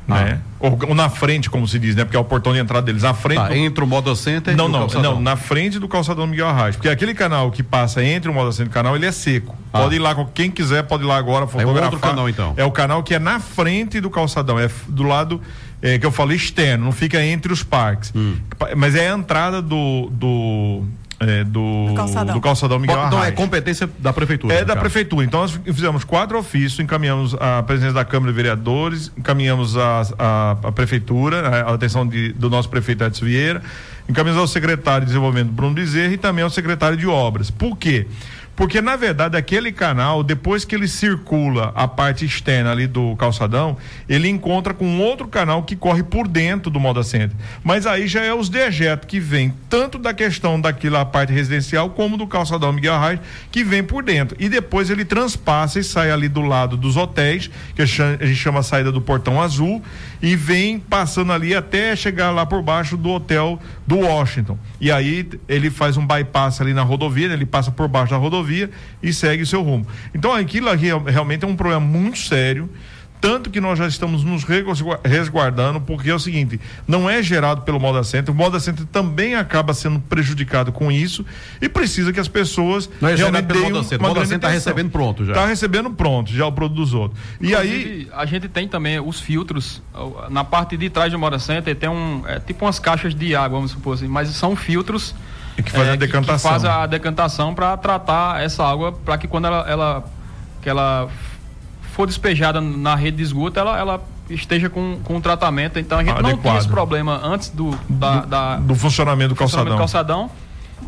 ah. 0.09 0.15
né? 0.15 0.41
Ou, 0.61 0.79
ou, 0.89 0.95
na 0.95 1.11
frente, 1.11 1.51
como 1.51 1.69
se 1.69 1.79
diz, 1.79 1.95
né? 1.95 2.05
Porque 2.05 2.17
é 2.17 2.21
o 2.21 2.25
portão 2.25 2.53
de 2.53 2.59
entrada 2.59 2.87
deles. 2.87 3.03
Na 3.03 3.13
frente. 3.13 3.41
Ah, 3.41 3.49
do... 3.49 3.55
Entre 3.55 3.85
o 3.85 3.87
Moda 3.87 4.15
Center 4.15 4.57
não, 4.57 4.67
e 4.67 4.73
não, 4.73 4.87
não, 4.87 5.21
na 5.21 5.37
frente 5.37 5.79
do 5.79 5.87
calçadão 5.87 6.27
Miguel 6.27 6.49
Arraes. 6.49 6.77
Porque 6.77 6.89
aquele 6.89 7.15
canal 7.15 7.51
que 7.51 7.63
passa 7.63 8.03
entre 8.03 8.31
o 8.31 8.35
Moda 8.35 8.51
Center 8.53 8.67
e 8.67 8.71
o 8.71 8.73
canal, 8.73 8.97
ele 8.97 9.07
é 9.07 9.13
seco. 9.13 9.55
Ah. 9.73 9.81
Pode 9.81 9.97
ir 9.97 9.99
lá, 9.99 10.15
quem 10.33 10.51
quiser 10.51 10.85
pode 10.85 11.05
ir 11.05 11.07
lá 11.07 11.17
agora 11.17 11.47
fotografar. 11.47 11.83
É 11.83 11.85
outro 11.85 12.01
canal, 12.01 12.29
então. 12.29 12.55
É 12.57 12.65
o 12.65 12.71
canal 12.71 13.03
que 13.03 13.15
é 13.15 13.19
na 13.19 13.39
frente 13.41 14.01
do 14.01 14.09
calçadão, 14.09 14.59
é 14.59 14.71
do 14.89 15.03
lado 15.03 15.41
é, 15.83 15.99
que 15.99 16.07
eu 16.07 16.11
falei 16.11 16.37
externo, 16.37 16.87
não 16.87 16.93
fica 16.93 17.23
entre 17.23 17.53
os 17.53 17.63
parques. 17.63 18.11
Hum. 18.17 18.37
Mas 18.75 18.95
é 18.95 19.11
a 19.11 19.15
entrada 19.15 19.61
do, 19.61 20.09
do 20.11 20.83
é, 21.21 21.45
do, 21.45 21.89
do, 21.89 21.95
calçadão. 21.95 22.35
do 22.35 22.41
calçadão 22.41 22.79
Miguel 22.79 22.97
Bom, 22.97 23.07
Então 23.07 23.25
é 23.25 23.31
competência 23.31 23.89
da 23.99 24.13
prefeitura. 24.13 24.55
É 24.55 24.65
da 24.65 24.77
prefeitura. 24.77 25.25
Então 25.25 25.41
nós 25.41 25.59
fizemos 25.65 26.05
quatro 26.05 26.39
ofícios, 26.39 26.81
encaminhamos 26.81 27.35
a 27.35 27.63
presidência 27.63 27.95
da 27.95 28.05
Câmara 28.05 28.33
de 28.33 28.37
Vereadores, 28.37 29.13
encaminhamos 29.17 29.77
a, 29.77 30.03
a, 30.19 30.51
a 30.65 30.73
prefeitura, 30.73 31.49
a, 31.49 31.71
a 31.71 31.75
atenção 31.75 32.07
de, 32.07 32.33
do 32.33 32.51
nosso 32.51 32.69
prefeito 32.69 33.05
Edson 33.05 33.25
Vieira, 33.25 33.63
encaminhamos 34.09 34.41
ao 34.41 34.49
secretário 34.49 35.03
de 35.03 35.07
Desenvolvimento 35.07 35.51
Bruno 35.53 35.75
Bezerra 35.75 36.13
e 36.13 36.19
também 36.19 36.43
ao 36.45 36.51
secretário 36.51 36.97
de 36.97 37.07
Obras. 37.07 37.51
Por 37.51 37.77
quê? 37.77 38.07
Porque, 38.57 38.81
na 38.81 38.95
verdade, 38.95 39.37
aquele 39.37 39.73
canal, 39.73 40.23
depois 40.23 40.65
que 40.65 40.75
ele 40.75 40.87
circula 40.87 41.73
a 41.75 41.89
parte 41.89 42.25
externa 42.25 42.71
ali 42.71 42.87
do 42.87 43.17
calçadão, 43.17 43.77
ele 44.09 44.29
encontra 44.29 44.73
com 44.73 45.01
outro 45.01 45.27
canal 45.27 45.63
que 45.65 45.75
corre 45.75 46.03
por 46.03 46.29
dentro 46.29 46.71
do 46.71 46.79
Moda 46.79 47.03
Center. 47.03 47.37
Mas 47.65 47.87
aí 47.87 48.07
já 48.07 48.23
é 48.23 48.33
os 48.33 48.49
dejetos 48.49 49.09
que 49.09 49.19
vem 49.19 49.53
tanto 49.69 49.99
da 49.99 50.15
questão 50.15 50.61
daquela 50.61 51.05
parte 51.05 51.33
residencial 51.33 51.91
como 51.91 52.17
do 52.17 52.27
calçadão 52.27 52.73
Miguel 52.73 52.95
Arraes, 52.95 53.21
que 53.51 53.65
vem 53.65 53.83
por 53.83 54.05
dentro. 54.05 54.37
E 54.39 54.49
depois 54.49 54.89
ele 54.89 55.05
transpassa 55.05 55.81
e 55.81 55.85
sai 55.85 56.11
ali 56.13 56.29
do 56.29 56.43
lado 56.43 56.77
dos 56.77 56.97
hotéis, 56.97 57.51
que 57.75 57.83
a 57.83 57.87
gente 57.87 58.37
chama 58.37 58.61
a 58.61 58.63
saída 58.63 58.93
do 58.93 59.01
Portão 59.01 59.43
Azul, 59.43 59.83
e 60.25 60.37
vem 60.37 60.79
passando 60.79 61.35
ali 61.35 61.55
até 61.55 61.95
chegar 61.95 62.31
lá 62.31 62.47
por 62.47 62.63
baixo 62.63 62.97
do 62.97 63.11
hotel 63.11 63.61
do 63.87 63.99
Washington. 63.99 64.59
E 64.81 64.91
aí 64.91 65.29
ele 65.47 65.69
faz 65.69 65.99
um 65.99 66.07
bypass 66.07 66.63
ali 66.63 66.73
na 66.73 66.81
rodovia, 66.81 67.31
ele 67.31 67.45
passa 67.45 67.71
por 67.71 67.87
baixo 67.89 68.13
da 68.13 68.17
rodovia 68.17 68.71
e 69.03 69.13
segue 69.13 69.45
seu 69.45 69.63
rumo. 69.63 69.87
Então 70.15 70.33
aquilo 70.33 70.71
aqui 70.71 70.87
realmente 71.07 71.45
é 71.45 71.47
um 71.47 71.55
problema 71.55 71.85
muito 71.85 72.19
sério 72.21 72.71
tanto 73.21 73.51
que 73.51 73.61
nós 73.61 73.79
já 73.79 73.87
estamos 73.87 74.23
nos 74.23 74.45
resguardando, 75.05 75.81
porque 75.81 76.11
é 76.11 76.15
o 76.15 76.19
seguinte, 76.19 76.61
não 76.87 77.09
é 77.09 77.23
gerado 77.23 77.63
pelo 77.63 77.81
Moda 77.81 78.05
Center, 78.05 78.35
o 78.35 78.37
Moda 78.37 78.61
Center 78.61 78.85
também 78.87 79.35
acaba 79.35 79.73
sendo 79.73 79.99
prejudicado 79.99 80.71
com 80.73 80.93
isso 80.93 81.25
e 81.61 81.69
precisa 81.69 82.13
que 82.13 82.21
as 82.21 82.29
pessoas 82.29 82.89
não 83.01 83.09
é 83.09 83.15
realmente 83.15 83.47
pelo 83.47 83.63
Moda 83.63 83.83
Center, 83.83 84.01
o 84.01 84.03
Moda 84.03 84.21
Center 84.27 84.37
está 84.37 84.49
recebendo 84.49 84.91
pronto 84.91 85.25
já. 85.25 85.33
Está 85.33 85.47
recebendo 85.47 85.91
pronto 85.91 86.33
já 86.33 86.47
o 86.47 86.53
produto 86.53 86.77
dos 86.77 86.93
outros. 86.93 87.21
E 87.41 87.53
Inclusive, 87.53 87.85
aí 87.85 88.09
a 88.13 88.27
gente 88.27 88.49
tem 88.49 88.69
também 88.69 89.01
os 89.01 89.21
filtros 89.21 89.83
na 90.29 90.45
parte 90.45 90.77
de 90.77 90.91
trás 90.91 91.11
do 91.11 91.19
Moda 91.19 91.39
Center 91.39 91.75
tem 91.75 91.89
um 91.89 92.23
é, 92.27 92.39
tipo 92.41 92.65
umas 92.65 92.79
caixas 92.79 93.15
de 93.15 93.35
água, 93.35 93.59
vamos 93.59 93.71
supor 93.71 93.95
assim, 93.95 94.07
mas 94.07 94.29
são 94.29 94.55
filtros 94.55 95.15
e 95.57 95.63
que 95.63 95.71
faz 95.71 95.89
é, 95.89 95.93
a 95.93 95.97
decantação. 95.97 96.51
Que, 96.51 96.57
que 96.57 96.63
faz 96.63 96.65
a 96.65 96.87
decantação 96.87 97.55
para 97.55 97.77
tratar 97.77 98.43
essa 98.43 98.65
água 98.65 98.93
para 98.93 99.17
que 99.17 99.29
quando 99.29 99.47
ela, 99.47 99.65
ela 99.69 100.05
que 100.61 100.69
ela 100.69 101.09
for 101.95 102.07
despejada 102.09 102.61
na 102.61 102.97
rede 102.97 103.19
de 103.19 103.23
esgoto, 103.23 103.59
ela, 103.59 103.79
ela 103.79 104.05
esteja 104.29 104.69
com, 104.69 104.99
com 105.05 105.21
tratamento. 105.21 105.79
Então 105.79 105.99
a 105.99 106.03
gente 106.03 106.13
Adequado. 106.13 106.33
não 106.33 106.43
tem 106.43 106.57
esse 106.57 106.69
problema 106.69 107.21
antes 107.23 107.51
do, 107.51 107.71
da, 107.89 108.21
do, 108.21 108.27
da, 108.27 108.57
do 108.57 108.75
funcionamento 108.75 109.31
do 109.31 109.37
calçadão. 109.37 109.65
Funcionamento 109.65 109.77
do 109.77 109.79
calçadão. 109.79 110.31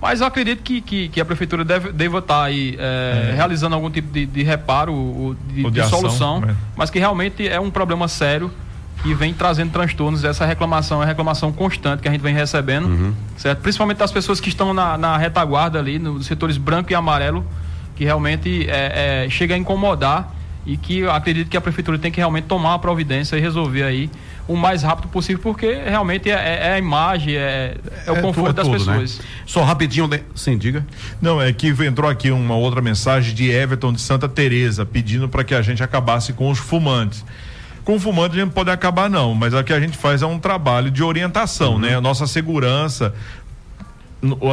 Mas 0.03 0.21
eu 0.21 0.27
acredito 0.27 0.63
que, 0.63 0.81
que, 0.81 1.09
que 1.09 1.21
a 1.21 1.25
prefeitura 1.25 1.65
deve, 1.65 1.93
deva 1.93 2.19
estar 2.19 2.43
aí 2.43 2.77
é, 2.79 3.31
é. 3.31 3.35
realizando 3.35 3.77
algum 3.77 3.89
tipo 3.89 4.13
de, 4.13 4.27
de 4.27 4.43
reparo, 4.43 5.37
de, 5.49 5.63
de, 5.63 5.71
de 5.71 5.81
ação, 5.81 6.01
solução, 6.01 6.41
né? 6.41 6.57
mas 6.77 6.91
que 6.91 6.99
realmente 6.99 7.49
é 7.49 7.59
um 7.61 7.71
problema 7.71 8.09
sério 8.09 8.51
que 9.03 9.15
vem 9.15 9.33
trazendo 9.33 9.71
transtornos. 9.71 10.25
Essa 10.25 10.45
reclamação 10.45 11.03
é 11.03 11.07
reclamação 11.07 11.53
constante 11.53 12.03
que 12.03 12.09
a 12.09 12.11
gente 12.11 12.21
vem 12.21 12.35
recebendo, 12.35 12.87
uhum. 12.89 13.15
certo? 13.37 13.61
Principalmente 13.61 13.99
das 13.99 14.11
pessoas 14.11 14.41
que 14.41 14.49
estão 14.49 14.75
na, 14.75 14.99
na 14.99 15.17
retaguarda 15.17 15.79
ali, 15.79 16.01
nos 16.01 16.27
setores 16.27 16.59
branco 16.59 16.91
e 16.91 16.95
amarelo, 16.95 17.47
que 17.95 18.05
realmente 18.05 18.69
é, 18.69 19.25
é, 19.25 19.31
chega 19.31 19.55
a 19.55 19.59
incomodar 19.59 20.36
e 20.67 20.77
que 20.77 20.99
eu 20.99 21.11
acredito 21.13 21.49
que 21.49 21.57
a 21.57 21.61
prefeitura 21.61 21.97
tem 21.99 22.11
que 22.11 22.19
realmente 22.19 22.45
tomar 22.45 22.71
uma 22.71 22.79
providência 22.79 23.37
e 23.37 23.41
resolver 23.41 23.85
aí 23.85 24.11
o 24.49 24.57
mais 24.57 24.83
rápido 24.83 25.09
possível, 25.09 25.41
porque 25.43 25.75
realmente 25.75 26.31
é, 26.31 26.69
é 26.69 26.73
a 26.73 26.79
imagem, 26.79 27.35
é, 27.37 27.77
é 28.05 28.13
o 28.13 28.17
é 28.17 28.21
conforto 28.21 28.53
das 28.53 28.67
tudo, 28.67 28.79
né? 28.85 28.93
pessoas. 28.93 29.19
Né? 29.19 29.25
Só 29.47 29.63
rapidinho, 29.63 30.09
sem 30.35 30.59
diga. 30.59 30.85
Não, 31.23 31.41
é 31.41 31.53
que 31.53 31.69
entrou 31.69 32.11
aqui 32.11 32.31
uma 32.31 32.57
outra 32.57 32.81
mensagem 32.81 33.35
de 33.35 33.51
Everton 33.51 33.93
de 33.93 34.01
Santa 34.01 34.29
Teresa 34.29 34.85
pedindo 34.85 35.29
para 35.29 35.45
que 35.45 35.55
a 35.55 35.63
gente 35.63 35.83
acabasse 35.83 36.33
com 36.33 36.51
os 36.51 36.59
fumantes. 36.59 37.25
Com 37.85 38.01
fumante 38.01 38.33
a 38.33 38.39
gente 38.41 38.47
não 38.47 38.53
pode 38.53 38.69
acabar 38.69 39.09
não, 39.09 39.33
mas 39.33 39.55
o 39.55 39.63
que 39.63 39.73
a 39.73 39.79
gente 39.79 39.97
faz 39.97 40.21
é 40.21 40.27
um 40.27 40.41
trabalho 40.41 40.91
de 40.91 41.05
orientação, 41.05 41.75
uhum. 41.75 41.79
né? 41.79 41.95
A 41.95 42.01
nossa 42.01 42.27
segurança, 42.27 43.15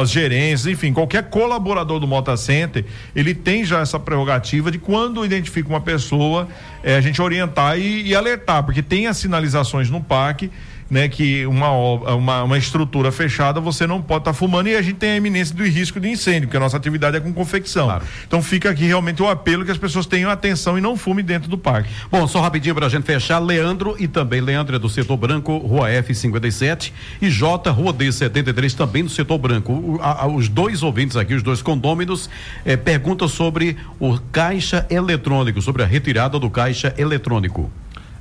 as 0.00 0.10
gerências, 0.10 0.66
enfim, 0.66 0.92
qualquer 0.92 1.30
colaborador 1.30 1.98
do 1.98 2.06
Mota 2.06 2.36
Center, 2.36 2.84
ele 3.16 3.34
tem 3.34 3.64
já 3.64 3.80
essa 3.80 3.98
prerrogativa 3.98 4.70
de 4.70 4.78
quando 4.78 5.24
identifica 5.24 5.68
uma 5.68 5.80
pessoa, 5.80 6.48
é, 6.82 6.96
a 6.96 7.00
gente 7.00 7.20
orientar 7.20 7.78
e, 7.78 8.08
e 8.08 8.14
alertar, 8.14 8.62
porque 8.62 8.82
tem 8.82 9.06
as 9.06 9.16
sinalizações 9.16 9.88
no 9.88 10.02
parque 10.02 10.50
né, 10.90 11.08
que 11.08 11.46
uma, 11.46 11.70
uma, 11.70 12.42
uma 12.44 12.58
estrutura 12.58 13.10
fechada 13.10 13.60
você 13.60 13.86
não 13.86 14.02
pode 14.02 14.20
estar 14.20 14.32
tá 14.32 14.34
fumando 14.34 14.68
e 14.68 14.76
a 14.76 14.82
gente 14.82 14.96
tem 14.96 15.10
a 15.10 15.16
iminência 15.16 15.54
do 15.54 15.64
risco 15.64 15.98
de 15.98 16.08
incêndio, 16.08 16.42
porque 16.42 16.56
a 16.56 16.60
nossa 16.60 16.76
atividade 16.76 17.16
é 17.16 17.20
com 17.20 17.32
confecção. 17.32 17.86
Claro. 17.86 18.04
Então 18.26 18.42
fica 18.42 18.70
aqui 18.70 18.84
realmente 18.84 19.22
o 19.22 19.28
apelo 19.28 19.64
que 19.64 19.70
as 19.70 19.78
pessoas 19.78 20.06
tenham 20.06 20.30
atenção 20.30 20.76
e 20.76 20.80
não 20.80 20.96
fume 20.96 21.22
dentro 21.22 21.48
do 21.48 21.56
parque. 21.56 21.88
Bom, 22.10 22.26
só 22.26 22.40
rapidinho 22.40 22.74
para 22.74 22.86
a 22.86 22.88
gente 22.88 23.04
fechar, 23.04 23.38
Leandro 23.38 23.96
e 23.98 24.06
também 24.06 24.40
Leandro 24.40 24.76
é 24.76 24.78
do 24.78 24.88
setor 24.88 25.16
branco, 25.16 25.56
Rua 25.58 25.88
F57 25.88 26.92
e 27.20 27.30
J, 27.30 27.70
Rua 27.70 27.92
D73 27.92 28.74
também 28.74 29.04
do 29.04 29.10
setor 29.10 29.38
branco. 29.38 29.72
O, 29.72 29.98
a, 30.02 30.26
os 30.26 30.48
dois 30.48 30.82
ouvintes 30.82 31.16
aqui, 31.16 31.34
os 31.34 31.42
dois 31.42 31.62
condôminos, 31.62 32.28
eh, 32.64 32.76
perguntam 32.76 33.28
sobre 33.28 33.76
o 33.98 34.18
caixa 34.32 34.86
eletrônico, 34.90 35.60
sobre 35.62 35.82
a 35.82 35.86
retirada 35.86 36.38
do 36.38 36.50
caixa 36.50 36.94
eletrônico. 36.98 37.70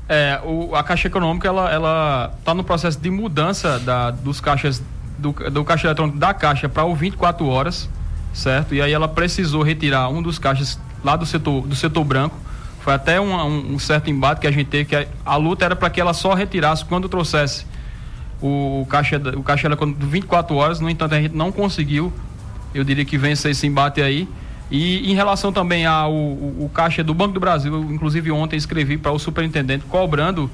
É, 0.07 0.39
o, 0.43 0.75
a 0.75 0.83
Caixa 0.83 1.07
Econômica 1.07 1.47
ela 1.47 1.71
ela 1.71 2.33
está 2.37 2.53
no 2.53 2.63
processo 2.63 2.99
de 2.99 3.09
mudança 3.09 3.79
da, 3.79 4.11
dos 4.11 4.41
caixas 4.41 4.81
do, 5.17 5.31
do 5.31 5.63
caixa 5.63 5.87
eletrônico 5.87 6.17
da 6.17 6.33
Caixa 6.33 6.67
para 6.67 6.83
o 6.83 6.93
24 6.93 7.47
horas, 7.47 7.89
certo? 8.33 8.75
E 8.75 8.81
aí 8.81 8.91
ela 8.91 9.07
precisou 9.07 9.63
retirar 9.63 10.09
um 10.09 10.21
dos 10.21 10.37
caixas 10.37 10.77
lá 11.03 11.15
do 11.15 11.25
setor 11.25 11.65
do 11.65 11.75
setor 11.75 12.03
branco. 12.03 12.37
Foi 12.81 12.93
até 12.93 13.19
um, 13.19 13.33
um, 13.33 13.75
um 13.75 13.79
certo 13.79 14.09
embate 14.09 14.41
que 14.41 14.47
a 14.47 14.51
gente 14.51 14.67
teve 14.67 14.85
que 14.85 14.95
a, 14.95 15.05
a 15.25 15.37
luta 15.37 15.63
era 15.63 15.75
para 15.75 15.89
que 15.89 16.01
ela 16.01 16.13
só 16.13 16.33
retirasse 16.33 16.83
quando 16.83 17.07
trouxesse 17.07 17.65
o, 18.41 18.81
o 18.81 18.85
caixa 18.85 19.21
o 19.37 19.41
caixa 19.41 19.67
eletrônico 19.67 20.05
24 20.05 20.53
horas. 20.55 20.79
No 20.81 20.89
entanto 20.89 21.15
a 21.15 21.21
gente 21.21 21.35
não 21.35 21.51
conseguiu. 21.51 22.11
Eu 22.75 22.83
diria 22.83 23.05
que 23.05 23.17
vence 23.17 23.49
esse 23.49 23.65
embate 23.65 24.01
aí. 24.01 24.27
E 24.73 25.11
em 25.11 25.13
relação 25.13 25.53
também 25.53 25.85
ao 25.85 26.11
o, 26.11 26.65
o 26.65 26.69
caixa 26.73 27.03
do 27.03 27.13
Banco 27.13 27.31
do 27.31 27.39
Brasil, 27.39 27.79
inclusive 27.91 28.31
ontem 28.31 28.55
escrevi 28.55 28.97
para 28.97 29.11
o 29.11 29.19
superintendente 29.19 29.85
cobrando 29.85 30.49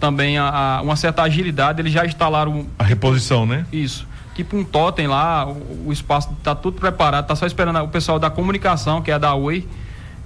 também 0.00 0.36
a, 0.36 0.48
a, 0.48 0.82
uma 0.82 0.96
certa 0.96 1.22
agilidade, 1.22 1.80
eles 1.80 1.92
já 1.92 2.04
instalaram 2.04 2.66
a 2.76 2.82
reposição, 2.82 3.46
né? 3.46 3.64
Isso. 3.72 4.04
Tipo 4.34 4.56
um 4.56 4.64
totem 4.64 5.06
lá, 5.06 5.46
o, 5.46 5.84
o 5.86 5.92
espaço 5.92 6.32
está 6.36 6.56
tudo 6.56 6.80
preparado, 6.80 7.22
está 7.22 7.36
só 7.36 7.46
esperando 7.46 7.78
o 7.84 7.86
pessoal 7.86 8.18
da 8.18 8.28
comunicação, 8.28 9.00
que 9.00 9.12
é 9.12 9.18
da 9.18 9.32
Oi, 9.32 9.64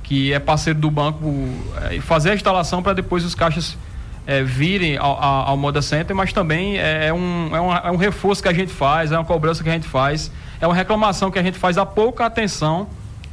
que 0.02 0.32
é 0.32 0.38
parceiro 0.38 0.78
do 0.78 0.90
banco, 0.90 1.30
é, 1.90 2.00
fazer 2.00 2.30
a 2.30 2.34
instalação 2.34 2.82
para 2.82 2.94
depois 2.94 3.22
os 3.22 3.34
caixas 3.34 3.76
é, 4.26 4.42
virem 4.42 4.96
ao, 4.96 5.22
ao, 5.22 5.48
ao, 5.48 5.56
Moda 5.58 5.82
Center, 5.82 6.16
mas 6.16 6.32
também 6.32 6.78
é, 6.78 7.08
é 7.08 7.12
um, 7.12 7.54
é, 7.54 7.60
um, 7.60 7.74
é 7.74 7.90
um 7.90 7.96
reforço 7.96 8.42
que 8.42 8.48
a 8.48 8.54
gente 8.54 8.72
faz, 8.72 9.12
é 9.12 9.18
uma 9.18 9.26
cobrança 9.26 9.62
que 9.62 9.68
a 9.68 9.74
gente 9.74 9.86
faz, 9.86 10.32
é 10.58 10.66
uma 10.66 10.74
reclamação 10.74 11.30
que 11.30 11.38
a 11.38 11.42
gente 11.42 11.58
faz 11.58 11.76
a 11.76 11.84
pouca 11.84 12.24
atenção 12.24 12.88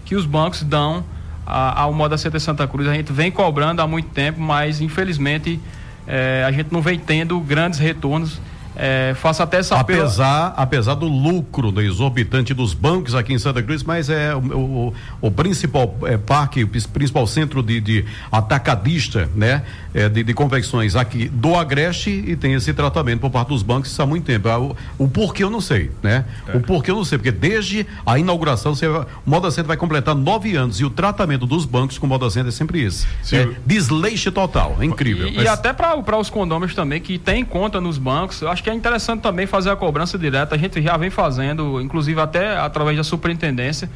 que 0.05 0.15
os 0.15 0.25
bancos 0.25 0.63
dão 0.63 1.03
ao 1.45 1.93
Moda 1.93 2.17
Center 2.17 2.39
Santa 2.39 2.67
Cruz. 2.67 2.87
A 2.87 2.93
gente 2.93 3.11
vem 3.11 3.31
cobrando 3.31 3.81
há 3.81 3.87
muito 3.87 4.09
tempo, 4.09 4.39
mas 4.39 4.81
infelizmente 4.81 5.59
é, 6.07 6.43
a 6.47 6.51
gente 6.51 6.71
não 6.71 6.81
vem 6.81 6.97
tendo 6.97 7.39
grandes 7.39 7.79
retornos 7.79 8.39
é, 8.75 9.13
faço 9.15 9.43
até 9.43 9.57
essa 9.57 9.79
apesar 9.79 10.47
apela... 10.47 10.63
apesar 10.63 10.95
do 10.95 11.07
lucro 11.07 11.71
do 11.71 11.81
exorbitante 11.81 12.53
dos 12.53 12.73
bancos 12.73 13.15
aqui 13.15 13.33
em 13.33 13.39
Santa 13.39 13.61
Cruz 13.61 13.83
mas 13.83 14.09
é 14.09 14.35
o, 14.35 14.39
o, 14.39 14.93
o 15.21 15.31
principal 15.31 15.95
é, 16.03 16.17
parque 16.17 16.63
o 16.63 16.67
principal 16.67 17.27
centro 17.27 17.61
de, 17.61 17.79
de 17.79 18.05
atacadista 18.31 19.29
né 19.35 19.63
é, 19.93 20.09
de, 20.09 20.23
de, 20.23 20.33
convecções 20.33 20.95
aqui 20.95 21.27
do 21.27 21.55
Agreste 21.55 22.09
e 22.09 22.35
tem 22.35 22.53
esse 22.53 22.73
tratamento 22.73 23.19
por 23.19 23.29
parte 23.29 23.49
dos 23.49 23.61
bancos 23.61 23.97
há 23.99 24.05
muito 24.05 24.25
tempo. 24.25 24.49
O, 24.49 25.05
o 25.05 25.07
porquê 25.07 25.43
eu 25.43 25.49
não 25.49 25.61
sei 25.61 25.91
né? 26.01 26.25
É. 26.47 26.57
o 26.57 26.61
porquê 26.61 26.89
eu 26.89 26.95
não 26.95 27.05
sei 27.05 27.17
porque 27.17 27.31
desde 27.31 27.85
a 28.05 28.17
inauguração 28.17 28.73
você, 28.73 28.87
o 28.87 29.05
Moda 29.25 29.51
Center 29.51 29.67
vai 29.67 29.77
completar 29.77 30.15
nove 30.15 30.55
anos 30.55 30.79
e 30.79 30.85
o 30.85 30.89
tratamento 30.89 31.45
dos 31.45 31.65
bancos 31.65 31.97
com 31.97 32.07
o 32.07 32.09
Moda 32.09 32.29
Center 32.29 32.49
é 32.49 32.51
sempre 32.51 32.81
esse 32.81 33.05
é, 33.31 33.49
desleixo 33.65 34.31
total 34.31 34.77
é 34.79 34.85
incrível. 34.85 35.27
E, 35.27 35.35
mas... 35.35 35.45
e 35.45 35.47
até 35.47 35.71
para 35.71 36.17
os 36.17 36.29
condôminos 36.29 36.73
também 36.73 36.99
que 36.99 37.19
tem 37.19 37.45
conta 37.45 37.79
nos 37.79 37.97
bancos 37.97 38.41
eu 38.41 38.49
acho 38.49 38.62
acho 38.63 38.69
que 38.69 38.69
é 38.69 38.73
interessante 38.73 39.19
também 39.19 39.45
fazer 39.45 39.71
a 39.71 39.75
cobrança 39.75 40.17
direta. 40.17 40.55
A 40.55 40.57
gente 40.57 40.81
já 40.81 40.95
vem 40.95 41.09
fazendo, 41.09 41.81
inclusive 41.81 42.19
até 42.21 42.57
através 42.57 42.95
da 42.95 43.03
superintendência, 43.03 43.89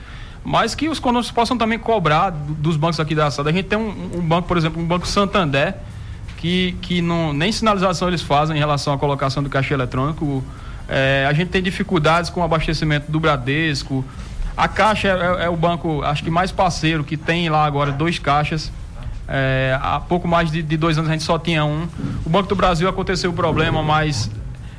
mas 0.44 0.76
que 0.76 0.90
os 0.90 1.00
condomínios 1.00 1.32
possam 1.32 1.58
também 1.58 1.80
cobrar 1.80 2.32
dos 2.32 2.76
bancos 2.76 3.00
aqui 3.00 3.16
da 3.16 3.32
cidade. 3.32 3.50
A 3.50 3.54
gente 3.54 3.68
tem 3.68 3.80
um, 3.80 4.18
um, 4.18 4.22
banco, 4.22 4.46
por 4.46 4.58
exemplo, 4.58 4.82
um 4.82 4.86
banco 4.86 5.08
Santander, 5.08 5.74
que, 6.36 6.76
que 6.82 7.02
não, 7.02 7.32
nem 7.32 7.50
sinalização 7.50 8.10
eles 8.10 8.22
fazem 8.22 8.58
em 8.58 8.60
relação 8.60 8.94
à 8.94 8.98
colocação 8.98 9.42
do 9.42 9.50
caixa 9.50 9.74
eletrônico. 9.74 10.44
É, 10.90 11.26
a 11.30 11.32
gente 11.32 11.48
tem 11.48 11.64
dificuldades 11.64 12.30
com 12.30 12.42
o 12.42 12.44
abastecimento 12.44 13.10
do 13.10 13.22
Bradesco. 13.22 14.04
A 14.56 14.68
Caixa 14.68 15.08
é, 15.08 15.46
é, 15.46 15.50
o 15.50 15.56
banco, 15.56 16.02
acho 16.02 16.24
que 16.24 16.30
mais 16.30 16.52
parceiro, 16.52 17.06
que 17.06 17.16
tem 17.16 17.48
lá 17.48 17.66
agora 17.66 17.90
dois 17.92 18.20
caixas. 18.20 18.70
É, 19.30 19.78
há 19.82 20.00
pouco 20.00 20.28
mais 20.28 20.52
de, 20.52 20.62
de, 20.62 20.78
dois 20.78 20.98
anos 20.98 21.10
a 21.10 21.14
gente 21.14 21.24
só 21.24 21.40
tinha 21.40 21.64
um. 21.64 21.88
O 22.26 22.30
Banco 22.30 22.50
do 22.50 22.56
Brasil 22.56 22.88
aconteceu 22.88 23.30
o 23.30 23.34
problema, 23.34 23.84
mas 23.84 24.30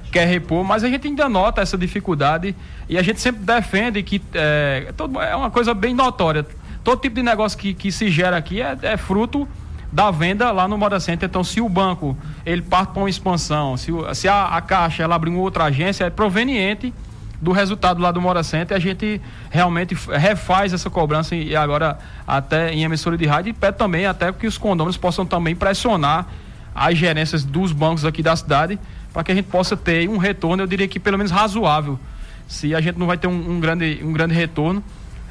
quer 0.09 0.27
repor, 0.27 0.65
mas 0.65 0.85
a 0.85 0.89
gente 0.89 1.07
ainda 1.07 1.29
nota 1.29 1.61
essa 1.61 1.77
dificuldade 1.77 2.55
e 2.89 2.99
a 2.99 3.03
gente 3.03 3.21
sempre 3.21 3.43
defende 3.45 4.03
que 4.03 4.21
é, 4.35 4.93
é 5.29 5.37
uma 5.37 5.51
coisa 5.51 5.75
bem 5.75 5.95
notória. 5.95 6.47
Todo 6.83 7.01
tipo 7.01 7.17
de 7.17 7.23
negócio 7.23 7.59
que, 7.59 7.75
que 7.75 7.93
se 7.93 8.11
gera 8.11 8.37
aqui 8.37 8.63
é, 8.63 8.77
é 8.83 8.97
fruto 8.97 9.47
da 9.93 10.11
venda 10.11 10.51
lá 10.51 10.69
no 10.69 10.77
Moda 10.77 11.01
Center. 11.01 11.29
Então, 11.29 11.43
se 11.43 11.61
o 11.61 11.69
banco 11.69 12.17
ele 12.45 12.63
parte 12.63 12.93
para 12.93 13.03
uma 13.03 13.11
expansão, 13.11 13.77
se, 13.77 13.93
se 14.15 14.29
a, 14.29 14.47
a 14.47 14.61
Caixa 14.61 15.03
ela 15.03 15.15
abrir 15.15 15.31
uma 15.31 15.41
outra 15.41 15.65
agência, 15.65 16.05
é 16.05 16.11
proveniente 16.11 16.93
do 17.41 17.53
resultado 17.53 18.01
lá 18.01 18.11
do 18.11 18.21
Mora 18.21 18.43
Center, 18.43 18.77
a 18.77 18.81
gente 18.81 19.21
realmente 19.49 19.97
refaz 20.11 20.73
essa 20.73 20.91
cobrança 20.91 21.37
e 21.37 21.55
agora 21.55 21.99
até 22.27 22.73
em 22.73 22.83
emissora 22.83 23.17
de 23.17 23.27
rádio 23.27 23.51
e 23.51 23.53
pede 23.53 23.79
também 23.79 24.07
até 24.07 24.33
que 24.33 24.47
os 24.47 24.59
condôminos 24.59 24.97
possam 24.97 25.25
também 25.25 25.55
pressionar 25.55 26.27
as 26.75 26.99
gerências 26.99 27.45
dos 27.45 27.73
bancos 27.73 28.05
aqui 28.05 28.23
da 28.23 28.35
cidade 28.35 28.79
para 29.13 29.25
que 29.25 29.33
a 29.33 29.35
gente 29.35 29.47
possa 29.47 29.77
ter 29.77 30.09
um 30.09 30.17
retorno, 30.17 30.63
eu 30.63 30.67
diria 30.67 30.87
que 30.89 31.01
pelo 31.01 31.17
menos 31.17 31.33
razoável. 31.33 31.99
Se 32.47 32.75
a 32.75 32.81
gente 32.81 32.99
não 32.99 33.07
vai 33.07 33.19
ter 33.19 33.27
um, 33.27 33.53
um 33.53 33.61
grande, 33.61 34.01
um 34.03 34.13
grande 34.13 34.35
retorno, 34.35 34.83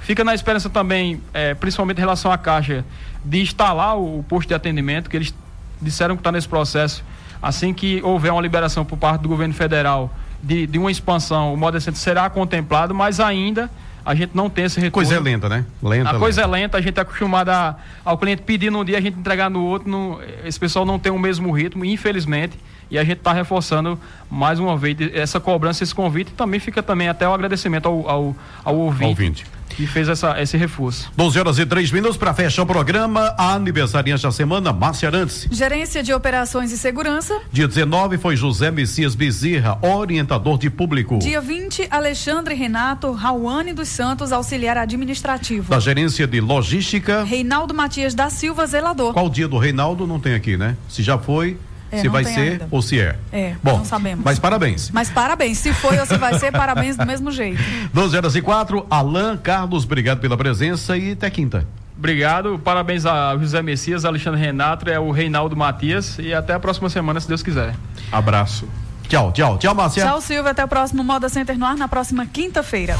fica 0.02 0.24
na 0.24 0.34
esperança 0.34 0.70
também, 0.70 1.22
é, 1.34 1.54
principalmente 1.54 1.98
em 1.98 2.02
relação 2.02 2.32
à 2.32 2.38
Caixa, 2.38 2.86
de 3.24 3.42
instalar 3.42 3.98
o, 3.98 4.20
o 4.20 4.24
posto 4.24 4.48
de 4.48 4.54
atendimento, 4.54 5.10
que 5.10 5.18
eles 5.18 5.34
disseram 5.82 6.16
que 6.16 6.22
está 6.22 6.32
nesse 6.32 6.48
processo. 6.48 7.04
Assim 7.42 7.74
que 7.74 8.02
houver 8.04 8.32
uma 8.32 8.42
liberação 8.42 8.84
por 8.84 8.98
parte 8.98 9.22
do 9.22 9.30
governo 9.30 9.54
federal 9.54 10.14
de, 10.42 10.68
de 10.68 10.78
uma 10.78 10.92
expansão, 10.92 11.54
o 11.54 11.58
modo 11.58 11.80
será 11.80 12.30
contemplado, 12.30 12.94
mas 12.94 13.20
ainda 13.20 13.70
a 14.08 14.16
gente 14.16 14.32
não 14.34 14.50
tem 14.50 14.64
esse 14.64 14.80
retorno. 14.80 14.94
Coisa 14.94 15.16
é 15.16 15.20
lenta, 15.20 15.50
né? 15.50 15.66
Lenta. 15.84 16.12
A 16.12 16.18
coisa 16.18 16.42
lenta. 16.44 16.58
é 16.58 16.62
lenta, 16.62 16.78
a 16.78 16.82
gente 16.82 16.98
é 16.98 17.02
acostumado 17.02 17.50
a, 17.50 17.76
ao 18.06 18.18
cliente 18.18 18.42
pedir 18.42 18.72
num 18.72 18.86
dia, 18.86 18.98
a 18.98 19.02
gente 19.02 19.20
entregar 19.20 19.50
no 19.50 19.62
outro. 19.62 19.90
No, 19.90 20.22
esse 20.46 20.58
pessoal 20.58 20.86
não 20.86 20.98
tem 20.98 21.12
o 21.12 21.20
mesmo 21.20 21.52
ritmo, 21.52 21.84
infelizmente. 21.84 22.58
E 22.90 22.98
a 22.98 23.04
gente 23.04 23.18
está 23.18 23.34
reforçando 23.34 24.00
mais 24.32 24.62
uma 24.62 24.78
vez 24.78 24.96
essa 25.14 25.42
cobrança, 25.42 25.84
esse 25.84 25.94
convite. 25.94 26.30
E 26.30 26.34
também 26.36 26.58
fica 26.58 26.82
também 26.82 27.10
até 27.10 27.28
o 27.28 27.34
agradecimento 27.34 27.86
ao, 27.86 28.10
ao, 28.10 28.36
ao 28.64 28.78
ouvinte. 28.78 29.10
ouvinte 29.10 29.57
que 29.70 29.86
fez 29.86 30.08
essa, 30.10 30.42
esse 30.42 30.58
reforço. 30.58 31.12
12 31.16 31.40
horas 31.40 31.60
e 31.60 31.66
3 31.66 31.92
minutos 31.92 32.18
para 32.18 32.34
fechar 32.34 32.64
o 32.64 32.66
programa. 32.66 33.36
A 33.38 33.54
aniversariante 33.54 34.24
da 34.24 34.32
semana, 34.32 34.74
Márcia 34.74 35.10
Arantes. 35.10 35.48
Gerência 35.52 36.02
de 36.02 36.14
Operações 36.14 36.72
e 36.72 36.78
Segurança. 36.78 37.40
Dia 37.52 37.68
19 37.68 38.18
foi 38.18 38.36
José 38.36 38.72
Messias 38.72 39.16
Bezerra, 39.16 39.78
orientador 39.82 40.58
de 40.58 40.70
público. 40.70 41.20
Dia 41.20 41.42
20, 41.42 41.88
Alexandre 41.90 42.56
Renato 42.56 43.12
Rauane 43.12 43.74
dos 43.74 43.90
Santos, 43.90 44.32
auxiliar 44.32 44.78
administrativo. 44.78 45.70
Da 45.70 45.80
Gerência 45.80 46.26
de 46.26 46.40
Logística. 46.40 47.24
Reinaldo 47.24 47.74
Matias 47.74 48.14
da 48.14 48.30
Silva, 48.30 48.66
zelador. 48.66 49.14
Qual 49.14 49.30
dia 49.30 49.48
do 49.48 49.58
Reinaldo? 49.58 50.08
Não 50.08 50.20
tem 50.20 50.34
aqui, 50.34 50.58
né? 50.58 50.76
Se 50.90 51.04
já 51.04 51.18
foi, 51.18 51.58
é, 51.92 52.00
se 52.00 52.08
vai 52.08 52.24
ser 52.24 52.52
ainda. 52.54 52.68
ou 52.72 52.82
se 52.82 53.00
é. 53.00 53.16
É, 53.32 53.56
Bom, 53.64 53.78
não 53.78 53.86
sabemos. 53.86 54.24
Mas 54.24 54.40
parabéns. 54.40 54.90
Mas 54.92 55.10
parabéns. 55.10 55.58
Se 55.58 55.74
foi 55.74 56.00
ou 56.00 56.06
se 56.06 56.18
vai 56.18 56.38
ser, 56.40 56.52
parabéns 56.52 56.98
do 56.98 57.06
mesmo 57.06 57.32
jeito. 57.32 57.62
12 57.94 58.18
horas 58.18 58.36
e 58.36 58.42
4. 58.42 58.86
Alain 58.90 59.38
Carlos, 59.38 59.84
obrigado 59.84 60.20
pela 60.20 60.38
presença 60.38 60.98
e 60.98 61.12
até 61.14 61.30
quinta. 61.30 61.66
Obrigado, 61.98 62.60
parabéns 62.64 63.08
a 63.08 63.36
José 63.38 63.60
Messias, 63.64 64.06
Alexandre 64.06 64.40
Renato, 64.40 64.88
é 64.88 65.00
o 65.00 65.10
Reinaldo 65.10 65.56
Matias 65.56 66.18
e 66.20 66.32
até 66.32 66.54
a 66.54 66.60
próxima 66.60 66.90
semana, 66.92 67.20
se 67.20 67.28
Deus 67.28 67.42
quiser. 67.42 67.74
Abraço. 68.12 68.68
Tchau, 69.08 69.32
tchau, 69.32 69.58
tchau, 69.58 69.74
Márcia. 69.74 70.04
Tchau, 70.06 70.22
Silvio, 70.22 70.52
até 70.52 70.64
o 70.64 70.68
próximo 70.68 71.04
Moda 71.04 71.28
Center 71.28 71.58
no 71.58 71.66
ar 71.66 71.76
na 71.76 71.88
próxima 71.88 72.26
quinta-feira. 72.26 72.96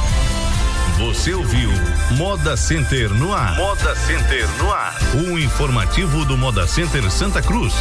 Você 0.98 1.32
ouviu 1.32 1.70
Moda 2.16 2.56
Center 2.56 3.08
no 3.14 3.32
ar. 3.32 3.56
Moda 3.56 3.94
Center 3.94 4.48
no 4.58 4.72
ar. 4.72 4.96
Um 5.14 5.38
informativo 5.38 6.24
do 6.24 6.36
Moda 6.36 6.66
Center 6.66 7.08
Santa 7.08 7.40
Cruz. 7.40 7.74